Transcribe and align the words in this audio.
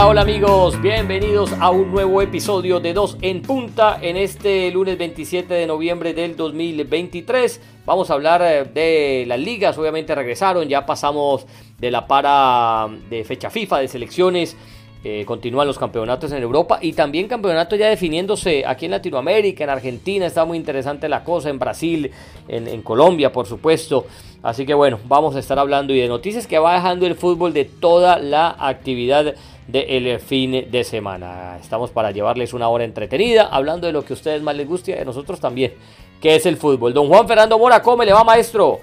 Hola, 0.00 0.20
amigos, 0.20 0.80
bienvenidos 0.80 1.52
a 1.58 1.70
un 1.70 1.90
nuevo 1.90 2.22
episodio 2.22 2.78
de 2.78 2.94
Dos 2.94 3.18
en 3.20 3.42
Punta 3.42 3.98
en 4.00 4.16
este 4.16 4.70
lunes 4.70 4.96
27 4.96 5.52
de 5.52 5.66
noviembre 5.66 6.14
del 6.14 6.36
2023. 6.36 7.60
Vamos 7.84 8.08
a 8.08 8.14
hablar 8.14 8.40
eh, 8.42 8.64
de 8.64 9.24
las 9.26 9.40
ligas, 9.40 9.76
obviamente 9.76 10.14
regresaron, 10.14 10.68
ya 10.68 10.86
pasamos 10.86 11.46
de 11.78 11.90
la 11.90 12.06
para 12.06 12.86
de 13.10 13.24
fecha 13.24 13.50
FIFA, 13.50 13.80
de 13.80 13.88
selecciones. 13.88 14.56
Eh, 15.02 15.24
continúan 15.26 15.66
los 15.66 15.78
campeonatos 15.78 16.30
en 16.32 16.42
Europa 16.42 16.78
y 16.80 16.92
también 16.92 17.26
campeonatos 17.26 17.78
ya 17.78 17.88
definiéndose 17.88 18.64
aquí 18.66 18.84
en 18.84 18.92
Latinoamérica, 18.92 19.64
en 19.64 19.70
Argentina, 19.70 20.26
está 20.26 20.44
muy 20.44 20.58
interesante 20.58 21.08
la 21.08 21.24
cosa, 21.24 21.50
en 21.50 21.58
Brasil, 21.58 22.10
en 22.48 22.82
Colombia, 22.82 23.32
por 23.32 23.46
supuesto. 23.46 24.06
Así 24.42 24.64
que 24.64 24.74
bueno, 24.74 25.00
vamos 25.06 25.34
a 25.34 25.40
estar 25.40 25.58
hablando 25.58 25.92
y 25.92 26.00
de 26.00 26.08
noticias 26.08 26.46
que 26.46 26.58
va 26.58 26.74
dejando 26.74 27.06
el 27.06 27.16
fútbol 27.16 27.52
de 27.52 27.64
toda 27.64 28.18
la 28.18 28.54
actividad 28.58 29.34
del 29.68 30.18
fin 30.18 30.66
de 30.70 30.82
semana. 30.82 31.58
Estamos 31.60 31.90
para 31.90 32.10
llevarles 32.10 32.54
una 32.54 32.68
hora 32.68 32.84
entretenida, 32.84 33.46
hablando 33.46 33.86
de 33.86 33.92
lo 33.92 34.04
que 34.04 34.14
a 34.14 34.16
ustedes 34.16 34.42
más 34.42 34.56
les 34.56 34.66
gusta 34.66 34.90
y 34.90 34.94
a 34.94 35.04
nosotros 35.04 35.38
también, 35.38 35.74
que 36.20 36.34
es 36.34 36.46
el 36.46 36.56
fútbol. 36.56 36.94
Don 36.94 37.06
Juan 37.08 37.28
Fernando 37.28 37.58
Mora, 37.58 37.82
¿cómo 37.82 38.02
le 38.02 38.12
va, 38.12 38.24
maestro? 38.24 38.80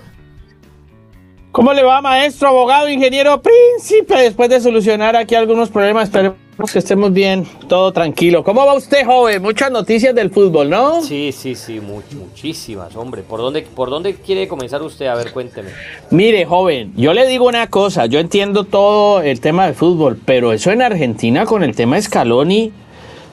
¿Cómo 1.51 1.73
le 1.73 1.83
va, 1.83 2.01
maestro, 2.01 2.49
abogado, 2.49 2.87
ingeniero, 2.87 3.41
príncipe? 3.41 4.15
Después 4.15 4.49
de 4.49 4.61
solucionar 4.61 5.15
aquí 5.15 5.35
algunos 5.35 5.69
problemas, 5.69 6.05
esperemos 6.05 6.37
que 6.71 6.79
estemos 6.79 7.13
bien, 7.13 7.45
todo 7.67 7.91
tranquilo. 7.91 8.43
¿Cómo 8.43 8.65
va 8.65 8.73
usted, 8.73 9.05
joven? 9.05 9.41
Muchas 9.41 9.71
noticias 9.71 10.15
del 10.15 10.31
fútbol, 10.31 10.69
¿no? 10.69 11.01
Sí, 11.01 11.31
sí, 11.31 11.53
sí, 11.53 11.79
muchísimas, 11.79 12.95
hombre. 12.95 13.21
¿Por 13.21 13.41
dónde, 13.41 13.61
¿Por 13.61 13.89
dónde 13.89 14.15
quiere 14.15 14.47
comenzar 14.47 14.81
usted? 14.81 15.07
A 15.07 15.15
ver, 15.15 15.31
cuénteme. 15.31 15.69
Mire, 16.09 16.45
joven, 16.45 16.93
yo 16.95 17.13
le 17.13 17.27
digo 17.27 17.45
una 17.45 17.67
cosa. 17.67 18.05
Yo 18.05 18.19
entiendo 18.19 18.63
todo 18.63 19.21
el 19.21 19.41
tema 19.41 19.65
del 19.65 19.75
fútbol, 19.75 20.19
pero 20.25 20.53
eso 20.53 20.71
en 20.71 20.81
Argentina 20.81 21.45
con 21.45 21.61
el 21.61 21.75
tema 21.75 22.01
Scaloni 22.01 22.71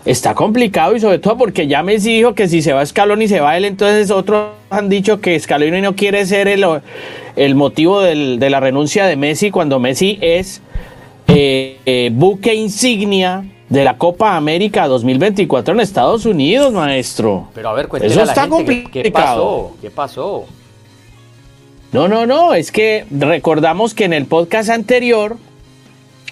está 0.05 0.35
complicado 0.35 0.97
y 0.97 1.01
sobre 1.01 1.21
todo 1.21 1.39
porque 1.39 1.69
ya 1.69 1.85
Messi 1.85 2.13
dijo 2.17 2.35
que 2.35 2.49
si 2.49 2.61
se 2.61 2.73
va 2.73 2.85
Scaloni 2.85 3.29
se 3.29 3.41
va 3.41 3.57
él, 3.57 3.65
entonces 3.65 4.11
otros 4.11 4.49
han 4.69 4.89
dicho 4.89 5.21
que 5.21 5.39
Scaloni 5.39 5.81
no 5.81 5.95
quiere 5.95 6.27
ser 6.27 6.49
el, 6.49 6.67
el 7.37 7.55
motivo 7.55 8.01
del, 8.01 8.41
de 8.41 8.51
la 8.51 8.59
renuncia 8.59 9.07
de 9.07 9.15
Messi 9.15 9.53
cuando 9.53 9.79
Messi 9.79 10.19
es 10.21 10.61
eh, 11.35 11.79
eh, 11.87 12.11
buque 12.13 12.55
insignia 12.55 13.45
de 13.69 13.85
la 13.85 13.97
Copa 13.97 14.37
América 14.37 14.87
2024 14.87 15.75
en 15.75 15.81
Estados 15.81 16.27
Unidos, 16.27 16.73
maestro. 16.73 17.49
Pero 17.55 17.71
a 17.71 17.73
ver, 17.73 17.89
cuéntale 17.89 18.13
Eso 18.13 18.23
está 18.23 18.49
complicado. 18.49 18.93
¿Qué 19.03 19.11
pasó? 19.11 19.77
¿Qué 19.81 19.91
pasó? 19.91 20.45
No, 21.93 22.09
no, 22.09 22.27
no, 22.27 22.55
es 22.55 22.73
que 22.73 23.07
recordamos 23.11 23.95
que 23.95 24.05
en 24.05 24.13
el 24.13 24.27
podcast 24.27 24.71
anterior 24.71 25.37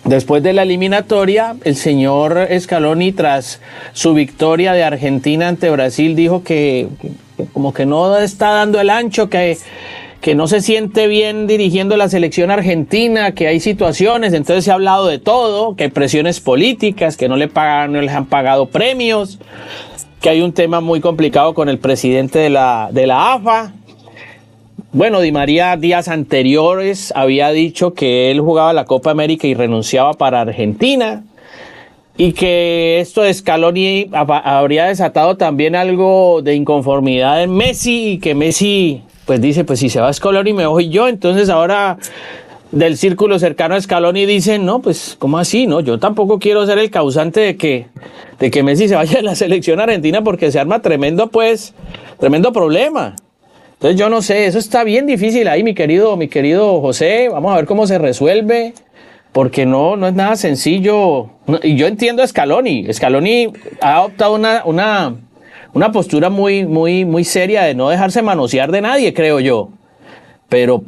Después 0.05 0.43
de 0.43 0.55
la 0.55 0.63
eliminatoria, 0.63 1.57
el 1.63 1.77
señor 1.77 2.49
Scaloni, 2.59 3.13
tras 3.13 3.61
su 3.93 4.15
victoria 4.15 4.73
de 4.73 4.83
Argentina 4.83 5.47
ante 5.47 5.69
Brasil, 5.69 6.17
dijo 6.17 6.43
que, 6.43 6.89
como 7.53 7.75
que 7.75 7.85
no 7.85 8.17
está 8.17 8.51
dando 8.51 8.81
el 8.81 8.89
ancho, 8.89 9.29
que, 9.29 9.59
que 10.21 10.35
no 10.35 10.47
se 10.49 10.61
siente 10.61 11.07
bien 11.07 11.47
dirigiendo 11.47 11.97
la 11.97 12.09
selección 12.09 12.51
argentina, 12.51 13.33
que 13.33 13.47
hay 13.47 13.59
situaciones, 13.59 14.33
entonces 14.35 14.65
se 14.65 14.71
ha 14.71 14.75
hablado 14.75 15.07
de 15.07 15.19
todo, 15.19 15.77
que 15.77 15.85
hay 15.85 15.91
presiones 15.91 16.41
políticas, 16.41 17.17
que 17.17 17.29
no 17.29 17.37
le 17.37 17.49
no 17.49 17.99
han 17.99 18.27
pagado 18.27 18.67
premios, 18.67 19.39
que 20.21 20.29
hay 20.29 20.43
un 20.43 20.53
tema 20.53 20.81
muy 20.81 21.01
complicado 21.01 21.55
con 21.55 21.69
el 21.69 21.79
presidente 21.79 22.39
de 22.39 22.51
la, 22.51 22.91
de 22.93 23.07
la 23.07 23.33
AFA, 23.33 23.73
bueno, 24.93 25.21
Di 25.21 25.31
María 25.31 25.77
días 25.77 26.09
anteriores 26.09 27.13
había 27.15 27.51
dicho 27.51 27.95
que 27.95 28.33
él 28.33 28.41
jugaba 28.41 28.73
la 28.73 28.87
Copa 28.87 29.13
América 29.13 29.47
y 29.47 29.55
renunciaba 29.55 30.15
para 30.15 30.41
Argentina 30.41 31.23
y 32.17 32.33
que 32.33 32.99
esto 32.99 33.23
de 33.23 33.33
Scaloni 33.33 34.11
habría 34.13 34.87
desatado 34.87 35.37
también 35.37 35.77
algo 35.77 36.43
de 36.43 36.57
inconformidad 36.57 37.41
en 37.41 37.53
Messi 37.53 38.15
y 38.15 38.19
que 38.19 38.35
Messi 38.35 39.03
pues 39.31 39.41
dice, 39.41 39.63
pues 39.63 39.79
si 39.79 39.89
se 39.89 40.01
va 40.01 40.13
Scaloni 40.13 40.53
me 40.53 40.67
voy 40.67 40.89
yo, 40.89 41.07
entonces 41.07 41.51
ahora 41.51 41.99
del 42.73 42.97
círculo 42.97 43.39
cercano 43.39 43.77
a 43.77 43.81
Scaloni 43.81 44.27
dicen, 44.27 44.67
no, 44.67 44.81
pues 44.81 45.15
¿cómo 45.21 45.39
así? 45.39 45.69
No, 45.69 45.79
yo 45.79 46.01
tampoco 46.01 46.41
quiero 46.41 46.67
ser 46.67 46.79
el 46.79 46.91
causante 46.91 47.39
de 47.39 47.57
que, 47.57 47.87
de 48.41 48.51
que 48.51 48.65
Messi 48.65 48.89
se 48.89 48.97
vaya 48.97 49.19
de 49.19 49.23
la 49.23 49.35
selección 49.37 49.79
argentina 49.79 50.25
porque 50.25 50.51
se 50.51 50.59
arma 50.59 50.83
tremendo 50.83 51.29
pues, 51.29 51.75
tremendo 52.19 52.53
problema. 52.53 53.15
Entonces 53.75 54.01
yo 54.01 54.11
no 54.11 54.21
sé, 54.21 54.47
eso 54.47 54.59
está 54.59 54.83
bien 54.83 55.07
difícil 55.07 55.47
ahí, 55.47 55.63
mi 55.63 55.75
querido, 55.75 56.17
mi 56.17 56.27
querido 56.27 56.81
José. 56.81 57.29
Vamos 57.29 57.53
a 57.53 57.55
ver 57.55 57.67
cómo 57.67 57.87
se 57.87 57.99
resuelve, 57.99 58.75
porque 59.31 59.65
no, 59.65 59.95
no 59.95 60.09
es 60.09 60.15
nada 60.15 60.35
sencillo. 60.35 61.31
Y 61.63 61.77
yo 61.77 61.87
entiendo 61.87 62.25
a 62.25 62.27
Scaloni. 62.27 62.93
Scaloni 62.93 63.53
ha 63.81 63.99
adoptado 63.99 64.35
una, 64.35 64.63
una, 64.65 65.15
una 65.73 65.93
postura 65.93 66.31
muy, 66.31 66.65
muy, 66.67 67.05
muy 67.05 67.25
seria 67.25 67.63
de 67.63 67.75
no 67.75 67.89
dejarse 67.89 68.23
manosear 68.23 68.71
de 68.71 68.81
nadie, 68.81 69.15
creo 69.15 69.41
yo. 69.41 69.71
Pero 70.49 70.83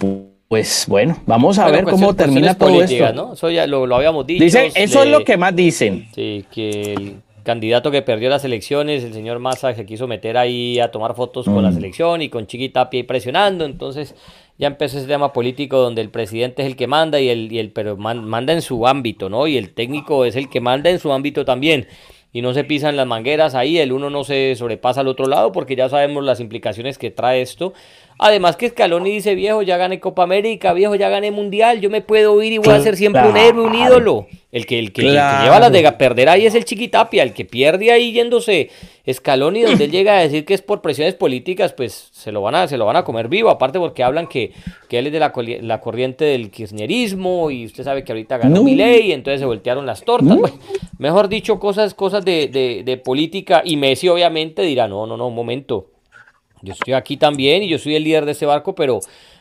pues 0.48 0.84
bueno, 0.86 1.16
vamos 1.24 1.58
a 1.58 1.70
ver 1.70 1.84
cómo 1.84 2.14
termina 2.14 2.54
todo 2.56 2.82
esto. 2.82 3.12
¿no? 3.12 3.32
Eso 3.34 3.50
ya 3.50 3.66
lo, 3.66 3.94
habíamos 3.94 4.26
dicho. 4.26 4.44
Dicen, 4.44 4.70
eso 4.74 5.02
es 5.02 5.08
lo 5.08 5.24
que 5.24 5.36
más 5.36 5.56
dicen. 5.56 6.08
Sí, 6.14 6.44
que 6.50 6.92
el 6.92 7.22
candidato 7.42 7.90
que 7.90 8.02
perdió 8.02 8.28
las 8.28 8.44
elecciones, 8.44 9.02
el 9.02 9.14
señor 9.14 9.38
Massa, 9.38 9.74
se 9.74 9.86
quiso 9.86 10.06
meter 10.06 10.36
ahí 10.36 10.78
a 10.78 10.90
tomar 10.90 11.14
fotos 11.14 11.46
con 11.46 11.62
la 11.62 11.70
mm. 11.70 11.74
selección 11.74 12.22
y 12.22 12.28
con 12.28 12.46
Chiquitapia 12.46 13.00
y 13.00 13.02
presionando, 13.04 13.64
entonces 13.64 14.14
ya 14.58 14.66
empezó 14.66 14.98
ese 14.98 15.06
tema 15.06 15.32
político 15.32 15.78
donde 15.78 16.02
el 16.02 16.10
presidente 16.10 16.62
es 16.62 16.68
el 16.68 16.76
que 16.76 16.86
manda 16.86 17.18
y 17.18 17.30
el, 17.30 17.50
y 17.50 17.58
el 17.58 17.70
pero 17.70 17.96
manda 17.96 18.52
en 18.52 18.62
su 18.62 18.86
ámbito, 18.86 19.28
¿no? 19.28 19.46
Y 19.46 19.56
el 19.56 19.72
técnico 19.72 20.24
es 20.24 20.36
el 20.36 20.48
que 20.48 20.60
manda 20.60 20.90
en 20.90 20.98
su 20.98 21.12
ámbito 21.12 21.44
también. 21.44 21.88
Y 22.32 22.40
no 22.42 22.54
se 22.54 22.64
pisan 22.64 22.96
las 22.96 23.06
mangueras 23.06 23.54
ahí, 23.54 23.78
el 23.78 23.92
uno 23.92 24.08
no 24.08 24.24
se 24.24 24.54
sobrepasa 24.56 25.02
al 25.02 25.08
otro 25.08 25.26
lado 25.26 25.52
porque 25.52 25.76
ya 25.76 25.88
sabemos 25.88 26.24
las 26.24 26.40
implicaciones 26.40 26.96
que 26.96 27.10
trae 27.10 27.42
esto 27.42 27.74
Además 28.18 28.56
que 28.56 28.68
Scaloni 28.68 29.10
dice, 29.10 29.34
viejo, 29.34 29.62
ya 29.62 29.76
gané 29.76 30.00
Copa 30.00 30.22
América, 30.22 30.72
viejo, 30.72 30.94
ya 30.94 31.08
gané 31.08 31.30
Mundial, 31.30 31.80
yo 31.80 31.90
me 31.90 32.00
puedo 32.00 32.40
ir 32.42 32.52
y 32.52 32.58
voy 32.58 32.74
a 32.74 32.80
ser 32.80 32.96
siempre 32.96 33.26
un 33.28 33.36
héroe, 33.36 33.66
un 33.66 33.74
ídolo. 33.74 34.26
El 34.52 34.66
que, 34.66 34.78
el 34.78 34.92
que, 34.92 35.02
lleva 35.02 35.58
las 35.58 35.72
de 35.72 35.90
perder 35.92 36.28
ahí 36.28 36.44
es 36.44 36.54
el 36.54 36.66
Chiquitapia, 36.66 37.22
el 37.22 37.32
que 37.32 37.46
pierde 37.46 37.90
ahí 37.90 38.12
yéndose 38.12 38.68
Scaloni, 39.10 39.62
donde 39.62 39.84
él 39.84 39.90
llega 39.90 40.18
a 40.18 40.20
decir 40.20 40.44
que 40.44 40.52
es 40.52 40.60
por 40.60 40.82
presiones 40.82 41.14
políticas, 41.14 41.72
pues 41.72 42.10
se 42.12 42.32
lo 42.32 42.42
van 42.42 42.54
a, 42.54 42.68
se 42.68 42.76
lo 42.76 42.84
van 42.84 42.96
a 42.96 43.02
comer 43.02 43.28
vivo, 43.28 43.48
aparte 43.48 43.78
porque 43.78 44.02
hablan 44.02 44.26
que, 44.26 44.52
que 44.90 44.98
él 44.98 45.06
es 45.06 45.12
de 45.12 45.20
la, 45.62 45.80
corriente 45.80 46.26
del 46.26 46.50
kirchnerismo 46.50 47.50
y 47.50 47.64
usted 47.64 47.82
sabe 47.82 48.04
que 48.04 48.12
ahorita 48.12 48.36
ganó 48.36 48.62
mi 48.62 48.74
ley, 48.74 49.12
entonces 49.12 49.40
se 49.40 49.46
voltearon 49.46 49.86
las 49.86 50.04
tortas. 50.04 50.38
mejor 50.98 51.28
dicho, 51.28 51.58
cosas, 51.58 51.94
cosas 51.94 52.22
de, 52.22 52.48
de, 52.48 52.82
de 52.84 52.96
política 52.98 53.62
y 53.64 53.78
Messi 53.78 54.08
obviamente 54.08 54.60
dirá, 54.62 54.86
no, 54.86 55.06
no, 55.06 55.16
no, 55.16 55.28
un 55.28 55.34
momento 55.34 55.91
yo 56.62 56.72
estoy 56.72 56.94
aquí 56.94 57.16
también 57.16 57.62
y 57.62 57.68
yo 57.68 57.78
soy 57.78 57.96
el 57.96 58.04
líder 58.04 58.24
de 58.24 58.32
ese 58.32 58.46
barco, 58.46 58.74
pero, 58.74 59.00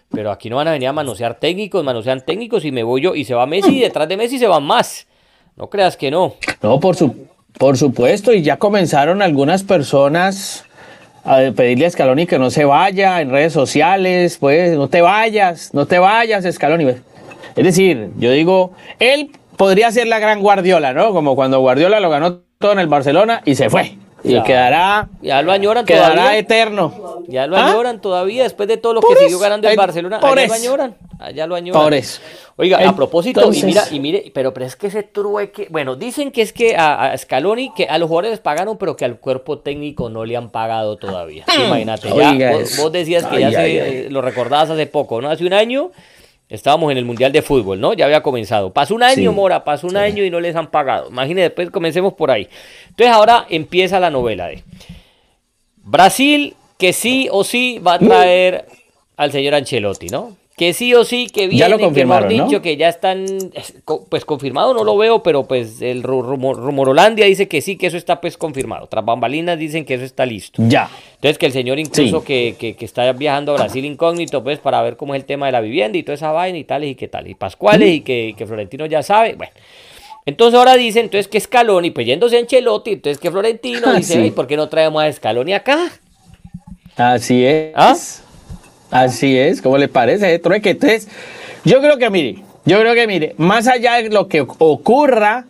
pero 0.09 0.31
aquí 0.31 0.49
no 0.49 0.57
van 0.57 0.67
a 0.67 0.71
venir 0.71 0.87
a 0.89 0.93
manosear 0.93 1.39
técnicos, 1.39 1.83
manosean 1.83 2.25
técnicos 2.25 2.65
y 2.65 2.71
me 2.71 2.83
voy 2.83 3.01
yo 3.01 3.15
y 3.15 3.25
se 3.25 3.33
va 3.33 3.45
Messi 3.45 3.77
y 3.77 3.81
detrás 3.81 4.09
de 4.09 4.17
Messi 4.17 4.39
se 4.39 4.47
van 4.47 4.63
más. 4.63 5.07
No 5.55 5.69
creas 5.69 5.97
que 5.97 6.09
no. 6.09 6.35
No, 6.61 6.79
por, 6.79 6.95
su, 6.95 7.27
por 7.57 7.77
supuesto, 7.77 8.33
y 8.33 8.41
ya 8.41 8.57
comenzaron 8.57 9.21
algunas 9.21 9.63
personas 9.63 10.65
a 11.23 11.39
pedirle 11.55 11.85
a 11.85 11.91
Scaloni 11.91 12.25
que 12.25 12.39
no 12.39 12.49
se 12.49 12.65
vaya 12.65 13.21
en 13.21 13.29
redes 13.29 13.53
sociales, 13.53 14.37
pues 14.39 14.75
no 14.75 14.89
te 14.89 15.01
vayas, 15.01 15.73
no 15.73 15.85
te 15.85 15.99
vayas, 15.99 16.45
Scaloni. 16.51 16.85
Es 17.55 17.63
decir, 17.63 18.09
yo 18.17 18.31
digo, 18.31 18.71
él 18.99 19.31
podría 19.57 19.91
ser 19.91 20.07
la 20.07 20.19
gran 20.19 20.41
Guardiola, 20.41 20.93
¿no? 20.93 21.11
Como 21.11 21.35
cuando 21.35 21.59
Guardiola 21.59 21.99
lo 21.99 22.09
ganó 22.09 22.39
todo 22.57 22.71
en 22.71 22.79
el 22.79 22.87
Barcelona 22.87 23.41
y 23.45 23.55
se 23.55 23.69
fue. 23.69 23.97
Y 24.23 24.41
quedará. 24.43 25.09
Ya 25.21 25.41
lo 25.41 25.51
añoran 25.51 25.85
quedará 25.85 26.15
todavía. 26.15 26.37
eterno. 26.37 27.23
Ya 27.27 27.47
lo 27.47 27.57
añoran 27.57 27.97
¿Ah? 27.97 28.01
todavía, 28.01 28.43
después 28.43 28.67
de 28.67 28.77
todo 28.77 28.93
lo 28.93 29.01
que 29.01 29.15
siguió 29.15 29.39
ganando 29.39 29.67
en 29.69 29.75
Barcelona. 29.75 30.19
Allá 30.21 30.47
lo 30.47 30.53
añoran. 30.53 30.95
Allá 31.19 31.47
lo 31.47 31.55
añoran. 31.55 31.81
Por 31.81 31.93
eso. 31.93 32.21
Oiga, 32.57 32.87
a 32.87 32.95
propósito, 32.95 33.51
y 33.51 33.63
mira, 33.63 33.83
y 33.89 33.99
mire, 33.99 34.31
pero, 34.33 34.53
pero 34.53 34.65
es 34.65 34.75
que 34.75 34.87
ese 34.87 35.03
trueque. 35.03 35.67
Bueno, 35.69 35.95
dicen 35.95 36.31
que 36.31 36.41
es 36.41 36.53
que 36.53 36.75
a, 36.77 37.15
Scaloni, 37.17 37.73
que 37.73 37.85
a 37.85 37.97
los 37.97 38.07
jugadores 38.07 38.31
les 38.31 38.39
pagaron, 38.39 38.77
pero 38.77 38.95
que 38.95 39.05
al 39.05 39.19
cuerpo 39.19 39.59
técnico 39.59 40.09
no 40.09 40.25
le 40.25 40.37
han 40.37 40.49
pagado 40.49 40.97
todavía. 40.97 41.45
Hmm. 41.47 41.67
Imagínate, 41.67 42.09
ya. 42.15 42.51
Vos, 42.51 42.91
decías 42.91 43.25
que 43.25 43.39
ya 43.39 43.51
se, 43.51 44.09
lo 44.09 44.21
recordabas 44.21 44.69
hace 44.69 44.85
poco, 44.85 45.21
¿no? 45.21 45.29
Hace 45.29 45.45
un 45.45 45.53
año 45.53 45.91
Estábamos 46.51 46.91
en 46.91 46.97
el 46.97 47.05
Mundial 47.05 47.31
de 47.31 47.41
Fútbol, 47.41 47.79
¿no? 47.79 47.93
Ya 47.93 48.03
había 48.03 48.21
comenzado. 48.21 48.73
Pasó 48.73 48.93
un 48.93 49.03
año, 49.03 49.31
Mora, 49.31 49.63
pasó 49.63 49.87
un 49.87 49.95
año 49.95 50.21
y 50.25 50.29
no 50.29 50.41
les 50.41 50.53
han 50.53 50.69
pagado. 50.69 51.09
Imagínense, 51.09 51.43
después 51.43 51.69
comencemos 51.69 52.11
por 52.11 52.29
ahí. 52.29 52.49
Entonces 52.89 53.15
ahora 53.15 53.45
empieza 53.49 54.01
la 54.01 54.09
novela 54.09 54.47
de 54.47 54.61
Brasil, 55.77 56.55
que 56.77 56.91
sí 56.91 57.29
o 57.31 57.45
sí 57.45 57.79
va 57.79 57.93
a 57.93 57.99
traer 57.99 58.65
al 59.15 59.31
señor 59.31 59.55
Ancelotti, 59.55 60.07
¿no? 60.07 60.35
Que 60.57 60.73
sí 60.73 60.93
o 60.93 61.03
sí 61.05 61.27
que 61.27 61.47
viene, 61.47 61.57
ya 61.57 61.69
lo 61.69 61.79
confirmaron, 61.79 62.29
que 62.29 62.43
dicho 62.43 62.61
que 62.61 62.77
ya 62.77 62.89
están, 62.89 63.25
pues 64.09 64.25
confirmado 64.25 64.73
no 64.73 64.83
lo 64.83 64.97
veo, 64.97 65.23
pero 65.23 65.47
pues 65.47 65.81
el 65.81 66.03
rumor, 66.03 66.57
rumorolandia 66.57 67.25
dice 67.25 67.47
que 67.47 67.61
sí, 67.61 67.77
que 67.77 67.87
eso 67.87 67.97
está 67.97 68.21
pues 68.21 68.37
confirmado. 68.37 68.87
Tras 68.87 69.03
bambalinas 69.03 69.57
dicen 69.57 69.85
que 69.85 69.95
eso 69.95 70.03
está 70.03 70.25
listo. 70.25 70.61
Ya. 70.67 70.89
Entonces 71.15 71.37
que 71.37 71.45
el 71.47 71.51
señor 71.51 71.79
incluso 71.79 72.23
que, 72.23 72.55
que, 72.59 72.75
que, 72.75 72.85
está 72.85 73.11
viajando 73.13 73.53
a 73.53 73.55
Brasil 73.55 73.85
incógnito, 73.85 74.43
pues 74.43 74.59
para 74.59 74.81
ver 74.81 74.97
cómo 74.97 75.15
es 75.15 75.21
el 75.21 75.25
tema 75.25 75.47
de 75.47 75.53
la 75.53 75.61
vivienda 75.61 75.97
y 75.97 76.03
toda 76.03 76.15
esa 76.15 76.31
vaina 76.31 76.57
y 76.57 76.63
tal 76.63 76.83
y 76.83 76.95
qué 76.95 77.07
tal. 77.07 77.27
Y 77.27 77.35
Pascuales 77.35 77.89
y 77.89 78.01
que, 78.01 78.35
que 78.37 78.45
Florentino 78.45 78.85
ya 78.85 79.01
sabe, 79.01 79.35
bueno. 79.35 79.53
Entonces 80.25 80.57
ahora 80.57 80.75
dicen, 80.75 81.05
entonces 81.05 81.27
que 81.27 81.39
Scaloni, 81.39 81.89
pues 81.89 82.05
yéndose 82.05 82.37
a 82.37 82.39
Ancelotti, 82.39 82.91
entonces 82.91 83.19
que 83.19 83.31
Florentino 83.31 83.81
Ah, 83.87 83.93
dice, 83.93 84.13
sí. 84.13 84.19
"Ay, 84.19 84.31
¿por 84.31 84.45
qué 84.45 84.55
no 84.55 84.69
traemos 84.69 85.01
a 85.01 85.11
Scaloni 85.11 85.53
acá? 85.53 85.91
Así 86.95 87.43
es. 87.43 87.71
¿Ah? 87.75 87.95
Así 88.91 89.37
es, 89.37 89.61
¿cómo 89.61 89.77
le 89.77 89.87
parece? 89.87 90.33
eh, 90.33 90.39
Trueque? 90.39 90.71
Entonces, 90.71 91.07
yo 91.63 91.79
creo 91.79 91.97
que 91.97 92.09
mire, 92.09 92.43
yo 92.65 92.79
creo 92.79 92.93
que 92.93 93.07
mire, 93.07 93.33
más 93.37 93.67
allá 93.67 93.95
de 93.95 94.09
lo 94.09 94.27
que 94.27 94.41
ocurra, 94.41 95.45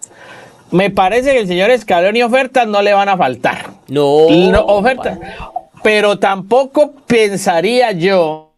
me 0.70 0.90
parece 0.90 1.32
que 1.32 1.40
el 1.40 1.48
señor 1.48 1.78
Scaloni 1.78 2.24
ofertas 2.24 2.68
no 2.68 2.82
le 2.82 2.94
van 2.94 3.10
a 3.10 3.18
faltar. 3.18 3.72
No. 3.88 4.30
No, 4.30 4.62
ofertas. 4.62 5.20
Pero 5.84 6.20
tampoco 6.20 6.94
pensaría 7.08 7.92
yo 7.92 8.52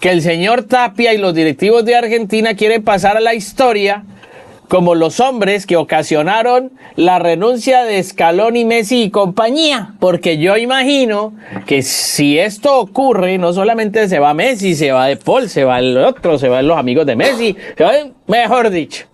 que 0.00 0.10
el 0.10 0.22
señor 0.22 0.62
Tapia 0.62 1.12
y 1.12 1.18
los 1.18 1.34
directivos 1.34 1.84
de 1.84 1.96
Argentina 1.96 2.54
quieren 2.54 2.82
pasar 2.82 3.16
a 3.16 3.20
la 3.20 3.34
historia 3.34 4.04
como 4.68 4.94
los 4.94 5.20
hombres 5.20 5.66
que 5.66 5.76
ocasionaron 5.76 6.72
la 6.96 7.18
renuncia 7.18 7.84
de 7.84 8.02
Scaloni, 8.02 8.64
Messi 8.64 9.04
y 9.04 9.10
compañía, 9.10 9.94
porque 10.00 10.38
yo 10.38 10.56
imagino 10.56 11.34
que 11.66 11.82
si 11.82 12.38
esto 12.38 12.78
ocurre, 12.78 13.38
no 13.38 13.52
solamente 13.52 14.08
se 14.08 14.18
va 14.18 14.34
Messi, 14.34 14.74
se 14.74 14.92
va 14.92 15.06
De 15.06 15.16
Paul, 15.16 15.48
se 15.48 15.64
va 15.64 15.78
el 15.78 15.96
otro, 15.98 16.38
se 16.38 16.48
van 16.48 16.66
los 16.66 16.78
amigos 16.78 17.06
de 17.06 17.16
Messi, 17.16 17.56
mejor 18.26 18.70
dicho, 18.70 19.06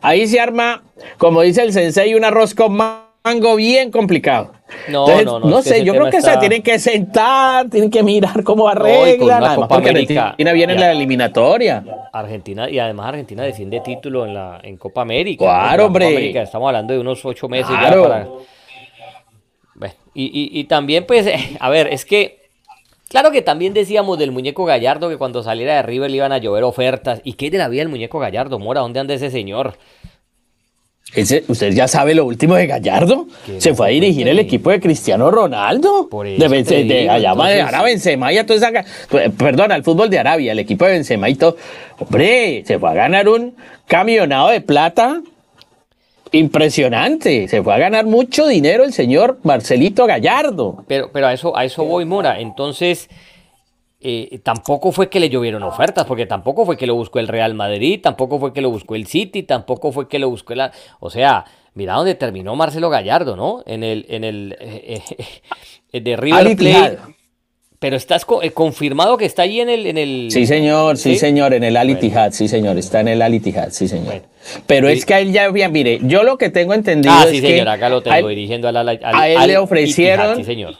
ahí 0.00 0.26
se 0.26 0.40
arma, 0.40 0.82
como 1.18 1.42
dice 1.42 1.62
el 1.62 1.72
sensei, 1.72 2.14
un 2.14 2.24
arroz 2.24 2.54
con 2.54 2.76
mango 3.24 3.56
bien 3.56 3.90
complicado. 3.90 4.52
No, 4.88 5.00
Entonces, 5.06 5.24
no, 5.26 5.40
no, 5.40 5.56
que 5.58 5.62
sé, 5.68 5.84
yo 5.84 5.92
creo 5.94 6.10
que 6.10 6.18
está- 6.18 6.34
se 6.34 6.38
tienen 6.38 6.62
que 6.62 6.78
sentar, 6.78 7.68
tienen 7.68 7.90
que 7.90 8.02
mirar 8.04 8.44
cómo 8.44 8.68
arreglan, 8.68 9.38
además 9.42 9.56
Copa 9.56 9.76
América, 9.76 10.22
Argentina 10.22 10.52
viene 10.52 10.72
en 10.74 10.80
la 10.80 10.92
eliminatoria. 10.92 11.84
Argentina, 12.12 12.70
y 12.70 12.78
además 12.78 13.08
Argentina 13.08 13.42
defiende 13.42 13.80
título 13.80 14.26
en 14.26 14.34
la 14.34 14.60
en 14.62 14.76
Copa 14.76 15.02
América. 15.02 15.44
Claro, 15.44 15.70
Copa 15.82 15.86
hombre. 15.86 16.06
América, 16.06 16.42
estamos 16.42 16.68
hablando 16.68 16.94
de 16.94 17.00
unos 17.00 17.24
ocho 17.24 17.48
meses 17.48 17.66
Claro. 17.66 18.02
ya 18.04 18.08
para. 18.08 18.28
Bueno, 19.74 19.94
y, 20.14 20.24
y- 20.26 20.60
y 20.60 20.64
también, 20.64 21.04
pues, 21.06 21.26
a 21.60 21.68
ver, 21.68 21.88
es 21.92 22.04
que. 22.04 22.38
Claro 23.08 23.32
que 23.32 23.42
también 23.42 23.74
decíamos 23.74 24.20
del 24.20 24.30
muñeco 24.30 24.64
Gallardo 24.64 25.08
que 25.08 25.16
cuando 25.16 25.42
saliera 25.42 25.74
de 25.74 25.82
River 25.82 26.08
le 26.12 26.18
iban 26.18 26.30
a 26.30 26.38
llover 26.38 26.62
ofertas. 26.62 27.20
¿Y 27.24 27.32
qué 27.32 27.46
es 27.46 27.52
de 27.52 27.58
la 27.58 27.66
vida 27.66 27.80
del 27.80 27.88
muñeco 27.88 28.20
Gallardo? 28.20 28.60
Mora, 28.60 28.82
¿dónde 28.82 29.00
anda 29.00 29.14
ese 29.14 29.30
señor? 29.32 29.76
Ese, 31.14 31.42
¿Usted 31.48 31.72
ya 31.72 31.88
sabe 31.88 32.14
lo 32.14 32.24
último 32.24 32.54
de 32.54 32.66
Gallardo? 32.68 33.26
Se 33.58 33.74
fue 33.74 33.88
a 33.88 33.90
dirigir 33.90 34.28
el 34.28 34.38
equipo 34.38 34.70
de 34.70 34.78
Cristiano 34.80 35.30
Ronaldo. 35.30 36.08
Por 36.08 36.26
eso 36.26 36.48
de 36.48 36.62
digo, 36.84 37.10
allá 37.12 37.30
de 37.34 37.34
entonces- 37.34 37.62
ahora 37.64 37.82
Benzema 37.82 38.32
y 38.32 38.38
a 38.38 38.46
toda 38.46 38.56
esa 38.70 39.30
Perdón, 39.36 39.72
al 39.72 39.82
fútbol 39.82 40.08
de 40.08 40.18
Arabia, 40.20 40.52
el 40.52 40.60
equipo 40.60 40.84
de 40.84 40.92
Benzema 40.92 41.28
y 41.28 41.34
todo. 41.34 41.56
Hombre, 41.98 42.62
se 42.64 42.78
fue 42.78 42.90
a 42.90 42.94
ganar 42.94 43.28
un 43.28 43.54
camionado 43.88 44.50
de 44.50 44.60
plata 44.60 45.20
impresionante. 46.32 47.48
Se 47.48 47.62
fue 47.62 47.74
a 47.74 47.78
ganar 47.78 48.06
mucho 48.06 48.46
dinero 48.46 48.84
el 48.84 48.92
señor 48.92 49.38
Marcelito 49.42 50.06
Gallardo. 50.06 50.84
Pero, 50.86 51.10
pero 51.12 51.26
a 51.26 51.32
eso, 51.32 51.56
a 51.56 51.64
eso 51.64 51.84
voy, 51.84 52.04
Mora. 52.04 52.40
Entonces, 52.40 53.08
eh, 54.00 54.40
tampoco 54.42 54.92
fue 54.92 55.08
que 55.10 55.20
le 55.20 55.28
llovieron 55.28 55.62
ofertas, 55.62 56.04
porque 56.06 56.26
tampoco 56.26 56.64
fue 56.64 56.76
que 56.76 56.86
lo 56.86 56.94
buscó 56.94 57.18
el 57.18 57.28
Real 57.28 57.54
Madrid, 57.54 58.00
tampoco 58.02 58.38
fue 58.38 58.52
que 58.52 58.60
lo 58.60 58.70
buscó 58.70 58.94
el 58.94 59.06
City, 59.06 59.42
tampoco 59.42 59.92
fue 59.92 60.08
que 60.08 60.18
lo 60.18 60.30
buscó 60.30 60.52
el... 60.54 60.62
O 61.00 61.10
sea, 61.10 61.44
mira 61.74 61.94
dónde 61.94 62.14
terminó 62.14 62.56
Marcelo 62.56 62.88
Gallardo, 62.90 63.36
¿no? 63.36 63.62
En 63.66 63.84
el, 63.84 64.06
en 64.08 64.24
el 64.24 64.56
eh, 64.60 65.02
eh, 65.92 66.00
de 66.00 66.16
River 66.16 66.56
Plate. 66.56 66.98
Pero 67.78 67.96
estás 67.96 68.26
co- 68.26 68.42
eh, 68.42 68.50
confirmado 68.50 69.16
que 69.16 69.24
está 69.24 69.40
ahí 69.42 69.58
en 69.60 69.70
el, 69.70 69.86
en 69.86 69.96
el. 69.96 70.28
Sí, 70.30 70.46
señor, 70.46 70.98
sí, 70.98 71.14
¿Sí? 71.14 71.18
señor, 71.18 71.54
en 71.54 71.64
el 71.64 71.78
Al 71.78 71.88
Bueno. 71.96 72.30
Sí, 72.32 72.46
señor, 72.46 72.76
está 72.76 73.00
en 73.00 73.08
el 73.08 73.22
Al 73.22 73.32
Ittihad, 73.34 73.70
sí, 73.70 73.88
señor. 73.88 74.04
Bueno. 74.06 74.22
Pero 74.66 74.88
Sí. 74.88 74.94
es 74.98 75.06
que 75.06 75.14
a 75.14 75.20
él 75.20 75.32
ya, 75.32 75.50
mire, 75.50 75.98
yo 76.02 76.22
lo 76.22 76.36
que 76.36 76.50
tengo 76.50 76.74
entendido 76.74 77.14
Ah, 77.16 77.22
es 77.24 77.30
sí, 77.30 77.40
que 77.40 77.46
señor, 77.48 77.68
acá 77.70 77.88
lo 77.88 78.02
tengo 78.02 78.26
a 78.26 78.28
dirigiendo 78.28 78.68
al, 78.68 78.76
al, 78.76 78.88
al- 78.90 79.00
a 79.02 79.28
él 79.30 79.38
le 79.46 79.56
ofrecieron- 79.56 80.36
Sí, 80.36 80.44
señor. 80.44 80.74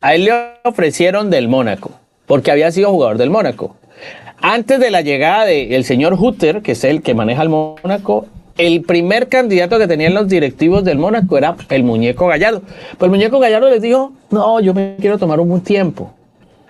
A 0.00 0.14
él 0.14 0.26
le 0.26 0.32
ofrecieron 0.62 1.28
del 1.28 1.48
Mónaco, 1.48 1.90
porque 2.26 2.50
había 2.50 2.70
sido 2.70 2.90
jugador 2.90 3.18
del 3.18 3.30
Mónaco. 3.30 3.76
Antes 4.40 4.78
de 4.80 4.90
la 4.90 5.00
llegada 5.00 5.46
del 5.46 5.84
señor 5.84 6.14
Hutter, 6.18 6.60
que 6.62 6.72
es 6.72 6.84
el 6.84 7.02
que 7.02 7.14
maneja 7.14 7.42
el 7.42 7.48
Mónaco, 7.48 8.26
el 8.58 8.82
primer 8.82 9.28
candidato 9.28 9.78
que 9.78 9.86
tenían 9.88 10.14
los 10.14 10.28
directivos 10.28 10.84
del 10.84 10.98
Mónaco 10.98 11.38
era 11.38 11.56
el 11.70 11.82
muñeco 11.82 12.26
Gallardo. 12.26 12.60
Pues 12.98 13.06
el 13.06 13.10
muñeco 13.10 13.38
Gallardo 13.40 13.70
les 13.70 13.82
dijo, 13.82 14.12
no, 14.30 14.60
yo 14.60 14.74
me 14.74 14.96
quiero 15.00 15.18
tomar 15.18 15.40
un 15.40 15.60
tiempo. 15.62 16.12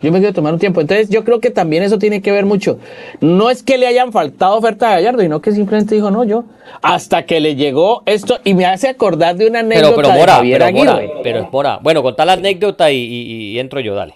Yo 0.00 0.12
me 0.12 0.18
quiero 0.18 0.34
tomar 0.34 0.52
un 0.52 0.58
tiempo. 0.58 0.80
Entonces 0.82 1.08
yo 1.08 1.24
creo 1.24 1.40
que 1.40 1.50
también 1.50 1.82
eso 1.82 1.98
tiene 1.98 2.20
que 2.22 2.30
ver 2.30 2.44
mucho. 2.46 2.78
No 3.20 3.50
es 3.50 3.62
que 3.62 3.76
le 3.78 3.86
hayan 3.86 4.12
faltado 4.12 4.56
oferta 4.56 4.88
a 4.90 4.94
Gallardo, 4.96 5.22
sino 5.22 5.40
que 5.40 5.50
simplemente 5.52 5.94
dijo, 5.94 6.10
no, 6.10 6.24
yo. 6.24 6.44
Hasta 6.82 7.24
que 7.24 7.40
le 7.40 7.56
llegó 7.56 8.02
esto, 8.06 8.38
y 8.44 8.54
me 8.54 8.66
hace 8.66 8.88
acordar 8.88 9.36
de 9.36 9.46
una 9.48 9.60
anécdota 9.60 9.86
Pero, 9.88 9.96
pero 9.96 10.08
de 10.14 10.18
Mora, 10.20 10.32
Javier 10.34 10.58
pero 10.60 10.72
Mora, 10.76 11.00
pero 11.22 11.48
Mora. 11.50 11.78
Bueno, 11.82 12.02
contá 12.02 12.24
la 12.24 12.34
anécdota 12.34 12.90
y, 12.90 12.96
y- 12.98 13.52
y 13.52 13.58
entro 13.58 13.80
yo, 13.80 13.94
dale. 13.94 14.14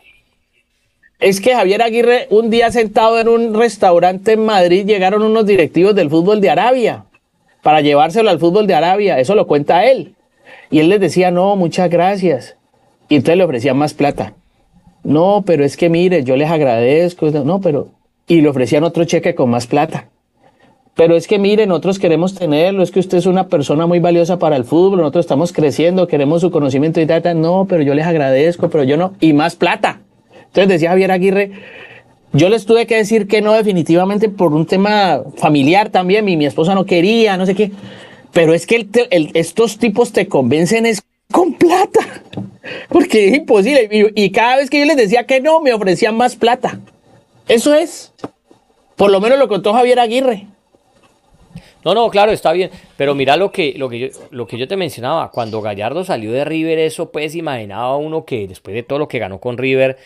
Es 1.21 1.41
que 1.41 1.53
Javier 1.53 1.83
Aguirre, 1.83 2.29
un 2.31 2.49
día 2.49 2.71
sentado 2.71 3.19
en 3.19 3.27
un 3.27 3.53
restaurante 3.53 4.35
en 4.35 4.45
Madrid, 4.45 4.87
llegaron 4.87 5.25
unos 5.25 5.47
directivos 5.47 5.93
del 5.97 6.11
fútbol 6.11 6.41
de 6.41 6.51
Arabia 6.51 7.07
para 7.63 7.81
llevárselo 7.81 8.31
al 8.31 8.39
fútbol 8.39 8.69
de 8.69 8.75
Arabia. 8.75 9.19
Eso 9.19 9.35
lo 9.35 9.49
cuenta 9.49 9.85
él. 9.85 10.15
Y 10.71 10.79
él 10.79 10.89
les 10.89 11.01
decía, 11.01 11.33
no, 11.33 11.57
muchas 11.57 11.91
gracias. 11.91 12.57
Y 13.09 13.17
entonces 13.17 13.37
le 13.37 13.45
ofrecían 13.45 13.77
más 13.77 13.95
plata. 13.95 14.35
No, 15.03 15.43
pero 15.45 15.65
es 15.65 15.77
que 15.77 15.89
mire, 15.89 16.23
yo 16.23 16.37
les 16.37 16.51
agradezco. 16.51 17.29
No, 17.31 17.61
pero. 17.61 17.89
Y 18.29 18.41
le 18.41 18.49
ofrecían 18.49 18.85
otro 18.85 19.05
cheque 19.05 19.35
con 19.35 19.51
más 19.51 19.67
plata. 19.67 20.11
Pero 20.95 21.17
es 21.17 21.27
que 21.27 21.41
mire, 21.41 21.67
nosotros 21.67 21.99
queremos 21.99 22.35
tenerlo, 22.35 22.83
es 22.83 22.93
que 22.93 23.01
usted 23.01 23.19
es 23.19 23.27
una 23.27 23.49
persona 23.49 23.87
muy 23.87 23.99
valiosa 23.99 24.39
para 24.39 24.57
el 24.57 24.65
fútbol, 24.65 24.99
nosotros 24.99 25.25
estamos 25.25 25.53
creciendo, 25.53 26.09
queremos 26.09 26.43
su 26.43 26.51
conocimiento 26.51 27.01
y 27.01 27.07
tal. 27.07 27.41
No, 27.41 27.67
pero 27.69 27.83
yo 27.83 27.95
les 27.95 28.07
agradezco, 28.07 28.69
pero 28.69 28.85
yo 28.85 28.97
no. 28.97 29.15
Y 29.21 29.33
más 29.33 29.57
plata. 29.57 30.01
Entonces 30.49 30.69
decía 30.69 30.91
Javier 30.91 31.13
Aguirre, 31.13 31.53
yo 32.33 32.49
les 32.49 32.67
tuve 32.67 32.87
que 32.87 32.97
decir 32.97 33.27
que 33.27 33.41
no 33.41 33.53
definitivamente 33.53 34.29
por 34.29 34.53
un 34.53 34.67
tema 34.67 35.23
familiar 35.37 35.89
también, 35.91 36.25
mi, 36.25 36.37
mi 36.37 36.47
esposa 36.47 36.75
no 36.75 36.85
quería, 36.85 37.37
no 37.37 37.47
sé 37.47 37.55
qué. 37.55 37.71
Pero 38.33 38.53
es 38.53 38.67
que 38.67 38.89
estos 39.35 39.79
tipos 39.79 40.13
te 40.13 40.29
convencen 40.29 40.85
es 40.87 41.03
con 41.33 41.55
plata, 41.55 42.01
porque 42.89 43.29
es 43.29 43.35
imposible. 43.35 43.89
Y, 43.91 44.25
y 44.25 44.31
cada 44.31 44.57
vez 44.57 44.69
que 44.71 44.79
yo 44.79 44.85
les 44.85 44.97
decía 44.97 45.25
que 45.25 45.41
no, 45.41 45.61
me 45.61 45.73
ofrecían 45.73 46.17
más 46.17 46.37
plata. 46.37 46.79
Eso 47.49 47.75
es. 47.75 48.13
Por 48.97 49.11
lo 49.11 49.21
menos 49.21 49.39
lo 49.39 49.49
contó 49.49 49.73
Javier 49.73 50.01
Aguirre. 50.01 50.47
No, 51.85 51.95
no, 51.95 52.11
claro, 52.11 52.33
está 52.33 52.53
bien. 52.53 52.71
Pero 52.97 53.15
mira 53.15 53.37
lo 53.37 53.51
que, 53.51 53.75
lo 53.77 53.89
que 53.89 53.99
yo, 53.99 54.09
lo 54.31 54.47
que 54.47 54.59
yo 54.59 54.69
te 54.69 54.77
mencionaba. 54.77 55.31
Cuando 55.31 55.63
Gallardo 55.63 56.05
salió 56.05 56.33
de 56.33 56.45
River, 56.45 56.79
eso 56.79 57.11
pues 57.11 57.35
imaginaba 57.35 57.97
uno 57.97 58.25
que 58.25 58.47
después 58.47 58.75
de 58.75 58.83
todo 58.83 58.99
lo 58.99 59.09
que 59.09 59.19
ganó 59.19 59.41
con 59.41 59.57
River, 59.57 59.97